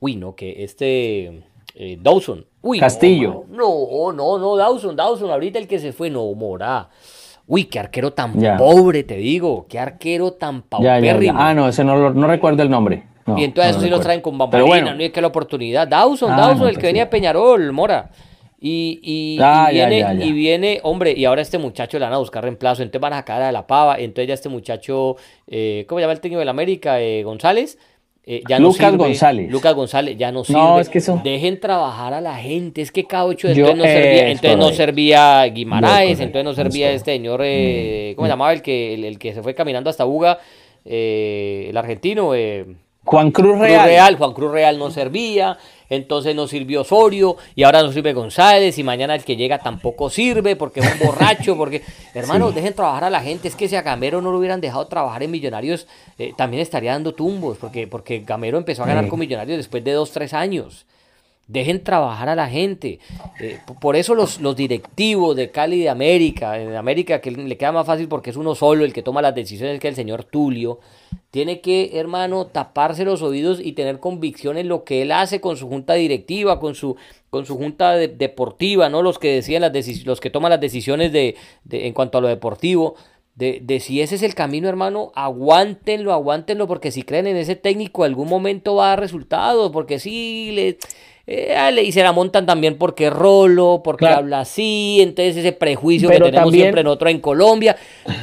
Uy, 0.00 0.16
no, 0.16 0.34
que 0.34 0.64
este 0.64 1.42
eh, 1.74 1.98
Dawson. 2.00 2.44
Uy, 2.62 2.80
Castillo. 2.80 3.44
No, 3.50 4.12
no, 4.12 4.38
no, 4.38 4.56
Dawson, 4.56 4.96
Dawson, 4.96 5.30
ahorita 5.30 5.58
el 5.58 5.68
que 5.68 5.78
se 5.78 5.92
fue, 5.92 6.08
no, 6.08 6.32
Mora. 6.34 6.88
Uy, 7.46 7.64
qué 7.64 7.78
arquero 7.78 8.12
tan 8.12 8.32
pobre, 8.56 9.02
te 9.02 9.16
digo. 9.16 9.66
Qué 9.68 9.78
arquero 9.78 10.32
tan 10.32 10.62
paupérrimo. 10.62 11.38
Ah, 11.38 11.52
no, 11.52 11.68
ese 11.68 11.84
no, 11.84 12.10
no 12.10 12.26
recuerdo 12.26 12.62
el 12.62 12.70
nombre. 12.70 13.04
Y 13.38 13.44
entonces 13.44 13.76
eso 13.76 13.84
sí 13.84 13.90
lo 13.90 14.00
traen 14.00 14.20
con 14.20 14.36
bambolina, 14.38 14.66
bueno. 14.66 14.94
no 14.94 15.02
es 15.02 15.10
que 15.10 15.20
la 15.20 15.28
oportunidad. 15.28 15.86
Dawson, 15.88 16.32
ah, 16.32 16.36
Dawson, 16.36 16.68
el 16.68 16.78
que 16.78 16.86
venía 16.86 17.04
a 17.04 17.10
Peñarol, 17.10 17.72
Mora. 17.72 18.10
Y, 18.62 19.00
y, 19.02 19.38
ah, 19.40 19.68
viene, 19.70 20.06
y 20.22 20.32
viene, 20.32 20.80
hombre, 20.82 21.14
y 21.16 21.24
ahora 21.24 21.40
este 21.40 21.56
muchacho 21.56 21.98
le 21.98 22.04
van 22.04 22.12
a 22.12 22.18
buscar 22.18 22.42
reemplazo, 22.42 22.82
entonces 22.82 23.00
van 23.00 23.14
a 23.14 23.16
sacar 23.16 23.40
a 23.40 23.50
la 23.52 23.66
pava, 23.66 23.98
entonces 23.98 24.28
ya 24.28 24.34
este 24.34 24.50
muchacho, 24.50 25.16
eh, 25.46 25.86
¿cómo 25.88 25.98
se 25.98 26.02
llama 26.02 26.12
el 26.12 26.20
técnico 26.20 26.44
la 26.44 26.50
América? 26.50 27.00
Eh, 27.00 27.22
González, 27.22 27.78
eh, 28.32 28.42
ya 28.46 28.58
Lucas 28.58 28.96
González. 28.96 29.50
Lucas 29.50 29.74
González 29.74 30.16
ya 30.16 30.30
no 30.30 30.44
sirve. 30.44 30.80
es 30.80 30.88
que 30.88 31.00
Dejen 31.24 31.58
trabajar 31.58 32.12
a 32.12 32.20
la 32.20 32.36
gente. 32.36 32.82
Es 32.82 32.92
que 32.92 33.04
cada 33.04 33.24
ocho 33.24 33.48
entonces, 33.48 33.76
no 33.76 33.82
servía, 33.82 34.28
entonces 34.28 34.56
no 34.58 34.70
servía 34.70 35.44
Guimaraes, 35.46 36.20
entonces 36.20 36.44
no 36.44 36.52
servía 36.52 36.92
este 36.92 37.12
señor, 37.12 37.40
eh, 37.42 38.12
¿cómo 38.16 38.26
se 38.26 38.30
llamaba? 38.30 38.52
El 38.52 38.62
que, 38.62 38.94
el, 38.94 39.18
que 39.18 39.34
se 39.34 39.42
fue 39.42 39.54
caminando 39.54 39.88
hasta 39.88 40.04
Buga, 40.04 40.38
eh, 40.84 41.66
el 41.70 41.76
argentino. 41.76 42.32
Juan 43.04 43.30
Cruz 43.30 43.58
Real. 43.58 44.16
Juan 44.16 44.32
Cruz 44.32 44.52
Real 44.52 44.78
no 44.78 44.90
servía. 44.90 45.58
entonces 45.88 46.34
no 46.36 46.46
sirvió 46.46 46.82
Osorio 46.82 47.36
y 47.54 47.64
ahora 47.64 47.82
no 47.82 47.92
sirve 47.92 48.12
González 48.12 48.78
y 48.78 48.84
mañana 48.84 49.14
el 49.14 49.24
que 49.24 49.36
llega 49.36 49.58
tampoco 49.58 50.08
sirve 50.08 50.54
porque 50.54 50.80
es 50.80 50.92
un 50.92 51.06
borracho, 51.06 51.56
porque 51.56 51.82
hermanos, 52.14 52.54
dejen 52.54 52.74
trabajar 52.74 53.04
a 53.04 53.10
la 53.10 53.20
gente, 53.20 53.48
es 53.48 53.56
que 53.56 53.68
si 53.68 53.74
a 53.74 53.82
Gamero 53.82 54.22
no 54.22 54.30
lo 54.30 54.38
hubieran 54.38 54.60
dejado 54.60 54.86
trabajar 54.86 55.22
en 55.22 55.30
Millonarios, 55.32 55.88
eh, 56.18 56.32
también 56.36 56.62
estaría 56.62 56.92
dando 56.92 57.12
tumbos, 57.12 57.58
porque, 57.58 57.88
porque 57.88 58.20
Gamero 58.20 58.58
empezó 58.58 58.84
a 58.84 58.86
ganar 58.86 59.08
con 59.08 59.18
Millonarios 59.18 59.56
después 59.56 59.82
de 59.82 59.92
dos, 59.92 60.12
tres 60.12 60.32
años. 60.32 60.86
Dejen 61.50 61.82
trabajar 61.82 62.28
a 62.28 62.36
la 62.36 62.48
gente. 62.48 63.00
Eh, 63.40 63.58
por 63.80 63.96
eso 63.96 64.14
los, 64.14 64.40
los, 64.40 64.54
directivos 64.54 65.34
de 65.34 65.50
Cali 65.50 65.80
de 65.80 65.88
América, 65.88 66.52
de 66.52 66.76
América 66.76 67.20
que 67.20 67.32
le 67.32 67.56
queda 67.56 67.72
más 67.72 67.86
fácil 67.86 68.06
porque 68.06 68.30
es 68.30 68.36
uno 68.36 68.54
solo 68.54 68.84
el 68.84 68.92
que 68.92 69.02
toma 69.02 69.20
las 69.20 69.34
decisiones 69.34 69.80
que 69.80 69.88
el 69.88 69.96
señor 69.96 70.22
Tulio, 70.22 70.78
tiene 71.32 71.60
que, 71.60 71.98
hermano, 71.98 72.46
taparse 72.46 73.04
los 73.04 73.22
oídos 73.22 73.60
y 73.60 73.72
tener 73.72 73.98
convicción 73.98 74.58
en 74.58 74.68
lo 74.68 74.84
que 74.84 75.02
él 75.02 75.10
hace 75.10 75.40
con 75.40 75.56
su 75.56 75.68
junta 75.68 75.94
directiva, 75.94 76.60
con 76.60 76.76
su, 76.76 76.96
con 77.30 77.46
su 77.46 77.56
junta 77.56 77.96
deportiva, 77.96 78.88
¿no? 78.88 79.02
Los 79.02 79.18
que 79.18 79.32
decían 79.32 79.62
las 79.62 79.72
los 80.04 80.20
que 80.20 80.30
toman 80.30 80.50
las 80.50 80.60
decisiones 80.60 81.12
de, 81.12 81.34
de, 81.64 81.88
en 81.88 81.94
cuanto 81.94 82.18
a 82.18 82.20
lo 82.20 82.28
deportivo. 82.28 82.94
De, 83.40 83.58
de, 83.62 83.80
si 83.80 84.02
ese 84.02 84.16
es 84.16 84.22
el 84.22 84.34
camino, 84.34 84.68
hermano, 84.68 85.12
aguántenlo, 85.14 86.12
aguántenlo, 86.12 86.66
porque 86.66 86.90
si 86.90 87.02
creen 87.02 87.26
en 87.26 87.38
ese 87.38 87.56
técnico, 87.56 88.04
algún 88.04 88.28
momento 88.28 88.74
va 88.74 88.84
a 88.84 88.88
dar 88.90 89.00
resultados, 89.00 89.72
porque 89.72 89.98
si 89.98 90.52
le, 90.52 90.78
eh, 91.26 91.82
y 91.82 91.92
se 91.92 92.02
la 92.02 92.12
montan 92.12 92.44
también 92.44 92.76
porque 92.76 93.08
rolo, 93.08 93.82
porque 93.82 94.06
habla 94.06 94.40
así, 94.40 94.98
entonces 95.00 95.38
ese 95.38 95.52
prejuicio 95.52 96.10
que 96.10 96.18
tenemos 96.18 96.52
siempre 96.52 96.82
en 96.82 96.88
otro 96.88 97.08
en 97.08 97.20
Colombia. 97.20 97.76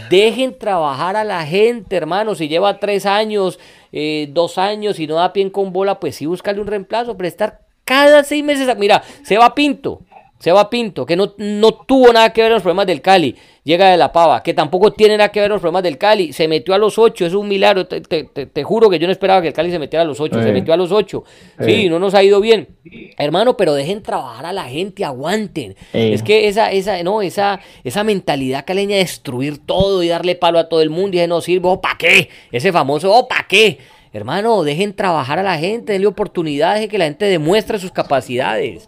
Dejen 0.09 0.57
trabajar 0.57 1.15
a 1.15 1.24
la 1.24 1.45
gente, 1.45 1.95
hermano. 1.95 2.36
Si 2.36 2.47
lleva 2.47 2.80
tres 2.80 3.05
años, 3.05 3.59
eh, 3.91 4.28
dos 4.32 4.57
años 4.57 4.99
y 4.99 5.07
no 5.07 5.15
da 5.15 5.34
pie 5.34 5.51
con 5.51 5.74
bola, 5.74 5.99
pues 5.99 6.15
sí, 6.18 6.26
búscale 6.28 6.61
un 6.61 6.68
reemplazo, 6.68 7.18
pero 7.18 7.28
estar 7.28 7.61
cada 7.86 8.24
seis 8.24 8.43
meses. 8.43 8.68
Mira, 8.78 9.01
se 9.24 9.38
va 9.38 9.55
Pinto, 9.55 10.01
se 10.39 10.51
va 10.51 10.69
Pinto, 10.69 11.05
que 11.05 11.15
no, 11.15 11.33
no 11.38 11.71
tuvo 11.71 12.13
nada 12.13 12.31
que 12.31 12.43
ver 12.43 12.51
los 12.51 12.61
problemas 12.61 12.85
del 12.85 13.01
Cali. 13.01 13.35
Llega 13.63 13.89
de 13.89 13.97
la 13.97 14.13
pava, 14.13 14.43
que 14.43 14.53
tampoco 14.53 14.93
tiene 14.93 15.17
nada 15.17 15.29
que 15.29 15.41
ver 15.41 15.49
los 15.49 15.59
problemas 15.59 15.83
del 15.83 15.97
Cali, 15.97 16.31
se 16.31 16.47
metió 16.47 16.73
a 16.73 16.77
los 16.77 16.97
ocho, 16.97 17.25
es 17.25 17.33
un 17.33 17.49
milagro, 17.49 17.85
te, 17.85 18.63
juro 18.63 18.89
que 18.89 18.97
yo 18.97 19.07
no 19.07 19.11
esperaba 19.11 19.41
que 19.41 19.49
el 19.49 19.53
Cali 19.53 19.71
se 19.71 19.79
metiera 19.79 20.03
a 20.03 20.05
los 20.05 20.21
ocho, 20.21 20.41
se 20.41 20.53
metió 20.53 20.73
a 20.73 20.77
los 20.77 20.93
ocho, 20.93 21.25
sí, 21.59 21.89
no 21.89 21.99
nos 21.99 22.13
ha 22.13 22.23
ido 22.23 22.39
bien, 22.39 22.69
hermano, 23.17 23.57
pero 23.57 23.73
dejen 23.73 24.01
trabajar 24.01 24.45
a 24.45 24.53
la 24.53 24.63
gente, 24.65 25.03
aguanten, 25.03 25.75
es 25.91 26.23
que 26.23 26.47
esa, 26.47 26.71
esa, 26.71 27.03
no, 27.03 27.21
esa, 27.21 27.59
esa 27.83 28.05
mentalidad 28.05 28.63
caleña 28.65 28.95
de 28.95 29.01
destruir 29.01 29.57
todo 29.57 30.01
y 30.01 30.07
darle 30.07 30.35
palo 30.35 30.59
a 30.59 30.69
todo 30.69 30.81
el 30.81 30.89
mundo, 30.89 31.21
y 31.21 31.27
no 31.27 31.41
sirve, 31.41 31.67
¿o 31.67 31.81
para 31.81 31.97
qué? 31.97 32.29
Ese 32.53 32.71
famoso, 32.71 33.13
¿o 33.13 33.27
para 33.27 33.47
qué? 33.49 33.79
Hermano, 34.13 34.63
dejen 34.63 34.93
trabajar 34.93 35.39
a 35.39 35.43
la 35.43 35.57
gente, 35.57 35.91
denle 35.91 36.07
oportunidades, 36.07 36.79
de 36.79 36.88
que 36.88 36.97
la 36.97 37.05
gente 37.05 37.25
demuestre 37.25 37.79
sus 37.79 37.91
capacidades. 37.91 38.88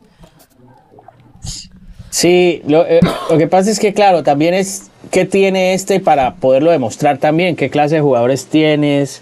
Sí, 2.09 2.61
eh, 2.67 2.99
lo, 3.29 3.37
que 3.37 3.47
pasa 3.47 3.69
es 3.69 3.79
que, 3.79 3.93
claro, 3.93 4.23
también 4.23 4.53
es 4.53 4.89
qué 5.11 5.25
tiene 5.25 5.73
este 5.73 5.99
para 5.99 6.35
poderlo 6.35 6.71
demostrar 6.71 7.19
también, 7.19 7.55
qué 7.55 7.69
clase 7.69 7.95
de 7.95 8.01
jugadores 8.01 8.47
tienes. 8.47 9.21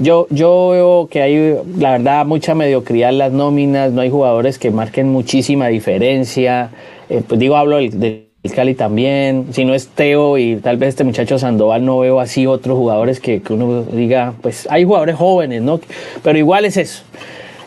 Yo, 0.00 0.26
yo 0.30 0.70
veo 0.70 1.08
que 1.08 1.22
hay, 1.22 1.56
la 1.78 1.92
verdad, 1.92 2.26
mucha 2.26 2.54
mediocridad 2.54 3.10
en 3.10 3.18
las 3.18 3.32
nóminas, 3.32 3.92
no 3.92 4.00
hay 4.00 4.10
jugadores 4.10 4.58
que 4.58 4.72
marquen 4.72 5.10
muchísima 5.10 5.68
diferencia. 5.68 6.70
Eh, 7.08 7.22
pues 7.26 7.38
digo, 7.38 7.56
hablo 7.56 7.76
del, 7.76 8.24
Cali 8.54 8.74
también, 8.74 9.46
si 9.52 9.64
no 9.64 9.72
es 9.72 9.88
Teo 9.88 10.36
y 10.36 10.56
tal 10.56 10.76
vez 10.76 10.90
este 10.90 11.04
muchacho 11.04 11.38
Sandoval, 11.38 11.82
no 11.82 12.00
veo 12.00 12.20
así 12.20 12.46
otros 12.46 12.76
jugadores 12.76 13.18
que, 13.18 13.40
que 13.40 13.54
uno 13.54 13.84
diga, 13.84 14.34
pues 14.42 14.68
hay 14.70 14.84
jugadores 14.84 15.16
jóvenes, 15.16 15.62
¿no? 15.62 15.80
Pero 16.22 16.38
igual 16.38 16.66
es 16.66 16.76
eso 16.76 17.04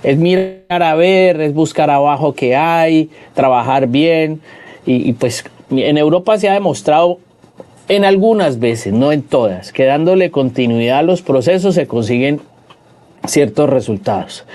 es 0.07 0.17
mirar 0.17 0.83
a 0.83 0.95
ver, 0.95 1.41
es 1.41 1.53
buscar 1.53 1.89
abajo 1.89 2.33
qué 2.33 2.55
hay, 2.55 3.09
trabajar 3.33 3.87
bien. 3.87 4.39
Y, 4.85 5.11
pues 5.11 5.43
en 5.69 5.97
Europa 5.97 6.37
se 6.37 6.47
ha 6.47 6.53
demostrado 6.53 7.19
en 7.89 8.05
algunas 8.05 8.57
veces, 8.57 8.93
no 8.93 9.11
en 9.11 9.21
todas, 9.21 9.73
que 9.73 9.83
dándole 9.83 10.31
continuidad 10.31 10.99
a 10.99 11.03
los 11.03 11.21
procesos 11.21 11.75
se 11.75 11.87
consiguen 11.87 12.39
ciertos 13.25 13.69
resultados. 13.69 14.45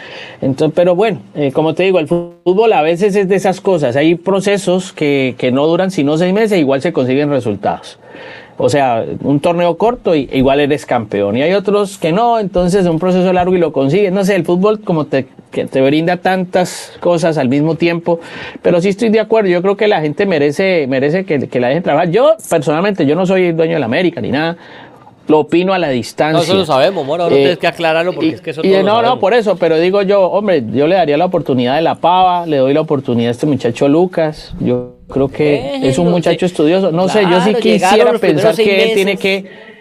Entonces, 0.41 0.75
pero 0.75 0.97
bueno, 0.97 1.21
eh, 1.35 1.53
como 1.53 1.75
te 1.75 1.83
digo, 1.83 1.99
el 1.99 2.09
fútbol 2.09 2.73
a 2.73 2.81
veces 2.81 3.15
es 3.15 3.29
de 3.29 3.37
esas 3.37 3.61
cosas. 3.61 3.95
Hay 3.97 4.15
procesos 4.15 4.95
que, 4.95 5.35
que 5.37 5.53
no 5.53 5.67
duran 5.67 5.91
sino 5.91 6.17
seis 6.17 6.33
meses, 6.33 6.59
igual 6.59 6.81
se 6.81 6.95
consiguen 6.95 7.29
resultados. 7.29 7.99
O 8.65 8.69
sea, 8.69 9.05
un 9.25 9.41
torneo 9.41 9.77
corto 9.77 10.15
y 10.15 10.31
igual 10.33 10.61
eres 10.61 10.87
campeón. 10.87 11.37
Y 11.37 11.43
hay 11.43 11.53
otros 11.53 11.99
que 11.99 12.13
no, 12.13 12.39
entonces 12.39 12.87
un 12.87 13.01
proceso 13.01 13.33
largo 13.33 13.57
y 13.57 13.59
lo 13.59 13.73
consigues. 13.73 14.13
No 14.13 14.25
sé, 14.25 14.37
el 14.37 14.45
fútbol 14.45 14.83
como 14.83 15.07
te, 15.07 15.27
que 15.51 15.65
te 15.65 15.81
brinda 15.81 16.19
tantas 16.19 16.93
cosas 17.01 17.39
al 17.39 17.49
mismo 17.49 17.75
tiempo, 17.75 18.21
pero 18.63 18.81
sí 18.81 18.91
estoy 18.91 19.09
de 19.09 19.19
acuerdo. 19.19 19.51
Yo 19.51 19.63
creo 19.63 19.77
que 19.77 19.89
la 19.89 20.01
gente 20.01 20.27
merece, 20.27 20.87
merece 20.87 21.25
que, 21.25 21.59
la 21.59 21.67
dejen 21.67 21.83
trabajar. 21.83 22.11
Yo, 22.11 22.37
personalmente, 22.49 23.05
yo 23.05 23.17
no 23.17 23.27
soy 23.27 23.51
dueño 23.51 23.75
de 23.75 23.81
la 23.81 23.87
América 23.87 24.21
ni 24.21 24.31
nada 24.31 24.57
lo 25.29 25.41
opino 25.41 25.73
a 25.73 25.79
la 25.79 25.89
distancia. 25.89 26.39
No, 26.39 26.43
eso 26.43 26.55
lo 26.55 26.67
sabemos, 26.67 27.07
Moro, 27.07 27.25
no 27.25 27.35
tienes 27.35 27.59
que 27.59 27.67
aclararlo 27.67 28.13
porque 28.13 28.31
es 28.31 28.41
que 28.41 28.51
eso 28.51 28.61
y, 28.65 28.71
No, 28.83 29.03
no, 29.03 29.19
por 29.19 29.35
eso, 29.35 29.57
pero 29.57 29.79
digo 29.79 30.03
yo, 30.03 30.31
hombre, 30.31 30.65
yo 30.73 30.87
le 30.87 30.97
daría 30.97 31.17
la 31.17 31.27
oportunidad 31.27 31.77
de 31.77 31.83
la 31.83 31.97
pava, 31.97 32.47
le 32.47 32.59
doy 32.59 32.75
la 32.75 32.81
oportunidad 32.81 33.29
a 33.29 33.33
este 33.33 33.47
muchacho 33.47 33.89
Lucas, 33.89 34.55
yo 34.61 34.97
creo 35.09 35.29
que 35.29 35.81
es 35.83 35.99
un 35.99 36.11
muchacho 36.11 36.47
estudioso. 36.47 36.91
No 36.91 37.09
sé, 37.09 37.23
yo 37.31 37.41
sí 37.41 37.55
quisiera 37.55 38.13
pensar 38.19 38.55
que 38.55 38.85
él 38.85 38.95
tiene 38.95 39.17
que. 39.17 39.73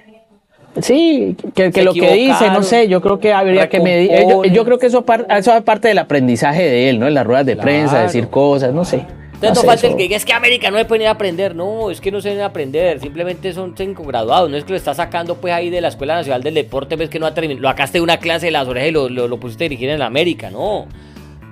Sí, 0.79 1.35
que, 1.53 1.83
lo 1.83 1.93
que 1.93 2.13
dice, 2.13 2.49
no 2.49 2.63
sé, 2.63 2.87
yo 2.87 3.01
creo 3.01 3.19
que 3.19 3.33
habría 3.33 3.67
que 3.67 3.81
medir. 3.81 4.11
Yo, 4.53 4.63
creo 4.63 4.77
que 4.77 4.87
eso, 4.87 5.03
eso 5.29 5.53
es 5.53 5.63
parte 5.63 5.89
del 5.89 5.97
aprendizaje 5.97 6.63
de 6.63 6.89
él, 6.89 6.99
¿no? 6.99 7.07
En 7.07 7.13
las 7.13 7.25
ruedas 7.25 7.45
de 7.45 7.57
prensa, 7.57 8.03
decir 8.03 8.27
cosas, 8.29 8.73
no 8.73 8.85
sé. 8.85 9.05
Entonces 9.41 9.63
no, 9.63 9.69
falta 9.69 9.87
el 9.87 9.95
que 9.95 10.03
diga, 10.03 10.17
es 10.17 10.25
que 10.25 10.33
América 10.33 10.69
no 10.69 10.77
se 10.77 10.85
puede 10.85 11.07
a 11.07 11.11
aprender. 11.11 11.55
No, 11.55 11.89
es 11.89 11.99
que 11.99 12.11
no 12.11 12.21
se 12.21 12.39
a 12.39 12.45
aprender. 12.45 12.99
Simplemente 12.99 13.51
son 13.53 13.73
cinco 13.75 14.03
graduados. 14.03 14.49
No 14.51 14.57
es 14.57 14.63
que 14.63 14.71
lo 14.71 14.77
está 14.77 14.93
sacando 14.93 15.35
pues 15.35 15.53
ahí 15.53 15.71
de 15.71 15.81
la 15.81 15.87
Escuela 15.87 16.15
Nacional 16.15 16.43
del 16.43 16.53
Deporte, 16.53 16.95
ves 16.95 17.09
que 17.09 17.19
no 17.19 17.25
ha 17.25 17.33
terminado. 17.33 17.61
Lo 17.61 17.69
acaste 17.69 17.97
de 17.97 18.03
una 18.03 18.17
clase 18.17 18.47
de 18.47 18.51
las 18.51 18.67
orejas 18.67 18.89
y 18.89 18.91
lo, 18.91 19.09
lo, 19.09 19.39
pusiste 19.39 19.65
a 19.65 19.69
dirigir 19.69 19.89
en 19.89 19.99
la 19.99 20.05
América. 20.05 20.51
No. 20.51 20.87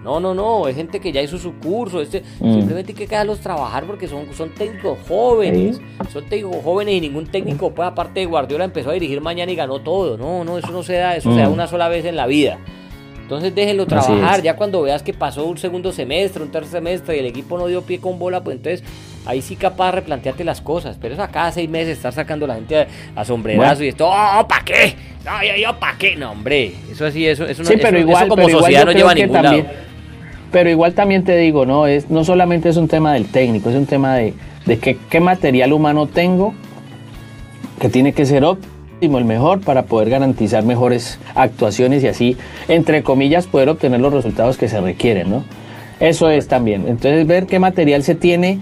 No, 0.03 0.19
no, 0.19 0.33
no, 0.33 0.69
es 0.69 0.77
gente 0.77 1.01
que 1.01 1.11
ya 1.11 1.21
hizo 1.21 1.37
su 1.37 1.55
curso, 1.55 2.01
este, 2.01 2.23
mm. 2.39 2.53
simplemente 2.53 2.93
hay 2.93 2.95
que 2.95 3.05
dejarlos 3.05 3.41
trabajar 3.41 3.83
porque 3.83 4.07
son, 4.07 4.33
son 4.33 4.49
técnicos 4.51 4.97
jóvenes, 5.05 5.81
son 6.09 6.23
técnicos 6.29 6.63
jóvenes 6.63 6.95
y 6.95 7.01
ningún 7.01 7.27
técnico, 7.27 7.71
pues 7.71 7.85
aparte 7.85 8.21
de 8.21 8.25
Guardiola, 8.25 8.63
empezó 8.63 8.91
a 8.91 8.93
dirigir 8.93 9.19
mañana 9.19 9.51
y 9.51 9.55
ganó 9.55 9.81
todo. 9.81 10.17
No, 10.17 10.45
no, 10.45 10.57
eso 10.57 10.71
no 10.71 10.83
se 10.83 10.93
da, 10.93 11.17
eso 11.17 11.33
se 11.33 11.41
da 11.41 11.49
mm. 11.49 11.53
una 11.53 11.67
sola 11.67 11.89
vez 11.89 12.05
en 12.05 12.15
la 12.15 12.27
vida. 12.27 12.59
Entonces 13.29 13.53
déjenlo 13.53 13.85
trabajar. 13.85 14.41
Ya 14.41 14.55
cuando 14.55 14.81
veas 14.81 15.03
que 15.03 15.13
pasó 15.13 15.45
un 15.45 15.59
segundo 15.59 15.91
semestre, 15.91 16.41
un 16.41 16.49
tercer 16.49 16.71
semestre 16.71 17.15
y 17.15 17.19
el 17.19 17.27
equipo 17.27 17.59
no 17.59 17.67
dio 17.67 17.83
pie 17.83 17.99
con 17.99 18.17
bola, 18.17 18.43
pues 18.43 18.57
entonces 18.57 18.83
ahí 19.23 19.43
sí 19.43 19.55
capaz 19.55 19.91
de 19.91 19.91
replantearte 19.97 20.43
las 20.43 20.61
cosas. 20.61 20.97
Pero 20.99 21.13
es 21.13 21.19
a 21.19 21.27
cada 21.27 21.51
seis 21.51 21.69
meses 21.69 21.97
estar 21.97 22.11
sacando 22.11 22.45
a 22.45 22.47
la 22.47 22.55
gente 22.55 22.87
a, 23.15 23.25
sombrerazo 23.25 23.83
y 23.83 23.89
esto, 23.89 24.09
¡oh, 24.09 24.47
¿para 24.47 24.65
qué! 24.65 24.95
No, 25.23 25.43
yo, 25.43 25.61
yo 25.61 25.79
¿para 25.79 25.95
qué? 25.95 26.15
No, 26.15 26.31
hombre, 26.31 26.73
eso 26.91 27.05
así, 27.05 27.27
eso, 27.27 27.45
eso, 27.45 27.63
sí, 27.63 27.75
pero 27.79 27.99
igual, 27.99 28.27
como 28.29 28.49
sociedad 28.49 28.83
no 28.83 28.93
lleva 28.93 29.11
a 29.11 29.13
ningún 29.13 29.43
lado. 29.43 29.63
Pero 30.51 30.71
igual 30.71 30.95
también 30.95 31.23
te 31.23 31.37
digo, 31.37 31.67
no, 31.67 31.85
es, 31.85 32.09
no 32.09 32.23
solamente 32.23 32.69
es 32.69 32.77
un 32.77 32.87
tema 32.87 33.13
del 33.13 33.27
técnico, 33.27 33.69
es 33.69 33.75
un 33.75 33.85
tema 33.85 34.15
de, 34.15 34.33
de 34.65 34.79
qué, 34.79 34.97
qué 35.07 35.19
material 35.19 35.71
humano 35.71 36.07
tengo, 36.07 36.55
que 37.79 37.89
tiene 37.89 38.11
que 38.11 38.25
ser 38.25 38.43
óptimo 38.43 38.78
el 39.01 39.25
mejor 39.25 39.61
para 39.61 39.83
poder 39.83 40.09
garantizar 40.09 40.63
mejores 40.63 41.19
actuaciones 41.35 42.03
y 42.03 42.07
así, 42.07 42.37
entre 42.67 43.01
comillas, 43.01 43.47
poder 43.47 43.69
obtener 43.69 44.01
los 44.01 44.13
resultados 44.13 44.57
que 44.57 44.67
se 44.67 44.81
requieren, 44.81 45.29
¿no? 45.29 45.43
Eso 45.99 46.29
es 46.29 46.47
también. 46.47 46.85
Entonces, 46.87 47.25
ver 47.25 47.45
qué 47.45 47.59
material 47.59 48.03
se 48.03 48.15
tiene 48.15 48.59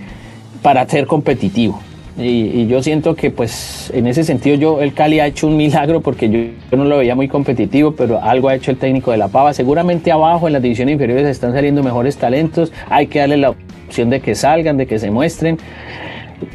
para 0.62 0.88
ser 0.88 1.08
competitivo. 1.08 1.80
Y, 2.20 2.66
yo 2.66 2.82
siento 2.82 3.16
que, 3.16 3.30
pues, 3.30 3.92
en 3.94 4.08
ese 4.08 4.24
sentido, 4.24 4.56
yo, 4.56 4.82
el 4.82 4.94
Cali 4.94 5.20
ha 5.20 5.28
hecho 5.28 5.46
un 5.48 5.56
milagro 5.56 6.02
porque 6.02 6.30
yo, 6.30 6.78
no 6.78 6.86
lo 6.86 6.98
veía 6.98 7.16
muy 7.16 7.28
competitivo, 7.28 7.92
pero 7.92 8.22
algo 8.22 8.50
ha 8.50 8.56
hecho 8.56 8.72
el 8.72 8.78
técnico 8.78 9.12
de 9.12 9.18
La 9.18 9.28
Pava. 9.28 9.54
Seguramente 9.54 10.12
abajo, 10.12 10.48
en 10.48 10.54
las 10.54 10.62
divisiones 10.62 10.94
inferiores, 10.94 11.28
están 11.28 11.54
saliendo 11.54 11.84
mejores 11.84 12.18
talentos. 12.18 12.72
Hay 12.90 13.06
que 13.08 13.20
darle 13.20 13.38
la 13.38 13.52
opción 13.52 14.10
de 14.10 14.20
que 14.20 14.34
salgan, 14.34 14.78
de 14.78 14.88
que 14.88 14.98
se 14.98 15.12
muestren 15.12 15.60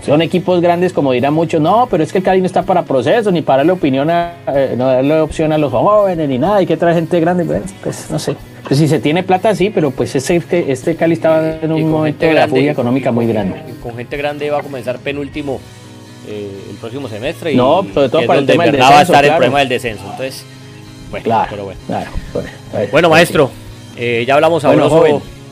son 0.02 0.22
equipos 0.22 0.60
grandes, 0.60 0.92
como 0.92 1.12
dirán 1.12 1.34
muchos, 1.34 1.60
no, 1.60 1.88
pero 1.90 2.02
es 2.02 2.12
que 2.12 2.18
el 2.18 2.24
Cali 2.24 2.40
no 2.40 2.46
está 2.46 2.62
para 2.62 2.84
procesos, 2.84 3.32
ni 3.32 3.42
para 3.42 3.58
darle 3.58 3.72
opinión 3.72 4.10
a, 4.10 4.34
eh, 4.48 4.74
no 4.76 4.86
darle 4.86 5.20
opción 5.20 5.52
a 5.52 5.58
los 5.58 5.72
jóvenes, 5.72 6.28
ni 6.28 6.38
nada, 6.38 6.56
hay 6.56 6.66
que 6.66 6.76
traer 6.76 6.96
gente 6.96 7.20
grande, 7.20 7.44
pues, 7.44 7.62
pues 7.82 8.10
no 8.10 8.18
sé. 8.18 8.36
Pues 8.66 8.78
si 8.78 8.86
se 8.86 9.00
tiene 9.00 9.24
plata, 9.24 9.54
sí, 9.54 9.70
pero 9.70 9.90
pues 9.90 10.14
este, 10.14 10.70
este 10.70 10.94
Cali 10.94 11.14
estaba 11.14 11.56
en 11.56 11.72
un 11.72 11.90
momento 11.90 12.24
de 12.24 12.32
la 12.32 12.46
fuga 12.46 12.70
económica 12.70 13.10
muy 13.10 13.26
grande. 13.26 13.60
Con 13.82 13.96
gente 13.96 14.16
grande 14.16 14.50
va 14.50 14.60
a 14.60 14.62
comenzar 14.62 14.98
penúltimo 15.00 15.60
eh, 16.28 16.48
el 16.70 16.76
próximo 16.76 17.08
semestre 17.08 17.52
y 17.52 17.56
no, 17.56 17.84
sobre 17.92 18.08
todo 18.08 18.24
para 18.24 18.38
el 18.38 18.46
tema 18.46 18.64
del 18.64 18.72
descenso, 18.72 18.92
va 18.92 19.00
a 19.00 19.02
estar 19.02 19.24
el 19.24 19.30
problema 19.32 19.58
del 19.58 19.68
descenso. 19.68 20.04
Entonces, 20.04 20.44
bueno, 21.10 21.24
claro, 21.24 21.48
pero 21.50 21.64
bueno. 21.64 21.80
Claro, 21.86 22.10
bueno, 22.92 23.10
maestro, 23.10 23.50
eh, 23.96 24.24
ya 24.26 24.34
hablamos 24.34 24.64
ahora 24.64 24.88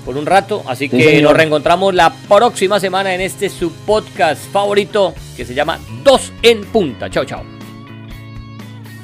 por 0.01 0.17
un 0.17 0.27
rato. 0.27 0.63
Así 0.67 0.89
que 0.89 1.21
nos 1.23 1.33
reencontramos 1.33 1.95
la 1.95 2.13
próxima 2.29 2.81
semana 2.81 3.15
en 3.15 3.21
este 3.21 3.49
su 3.49 3.73
podcast 3.73 4.43
favorito 4.51 5.15
que 5.37 5.45
se 5.45 5.55
llama 5.55 5.79
Dos 6.03 6.33
en 6.43 6.65
Punta. 6.65 7.11
Chao, 7.11 7.25
chao. 7.25 7.43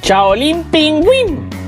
Chao, 0.02 0.34
Pingüín. 0.70 1.65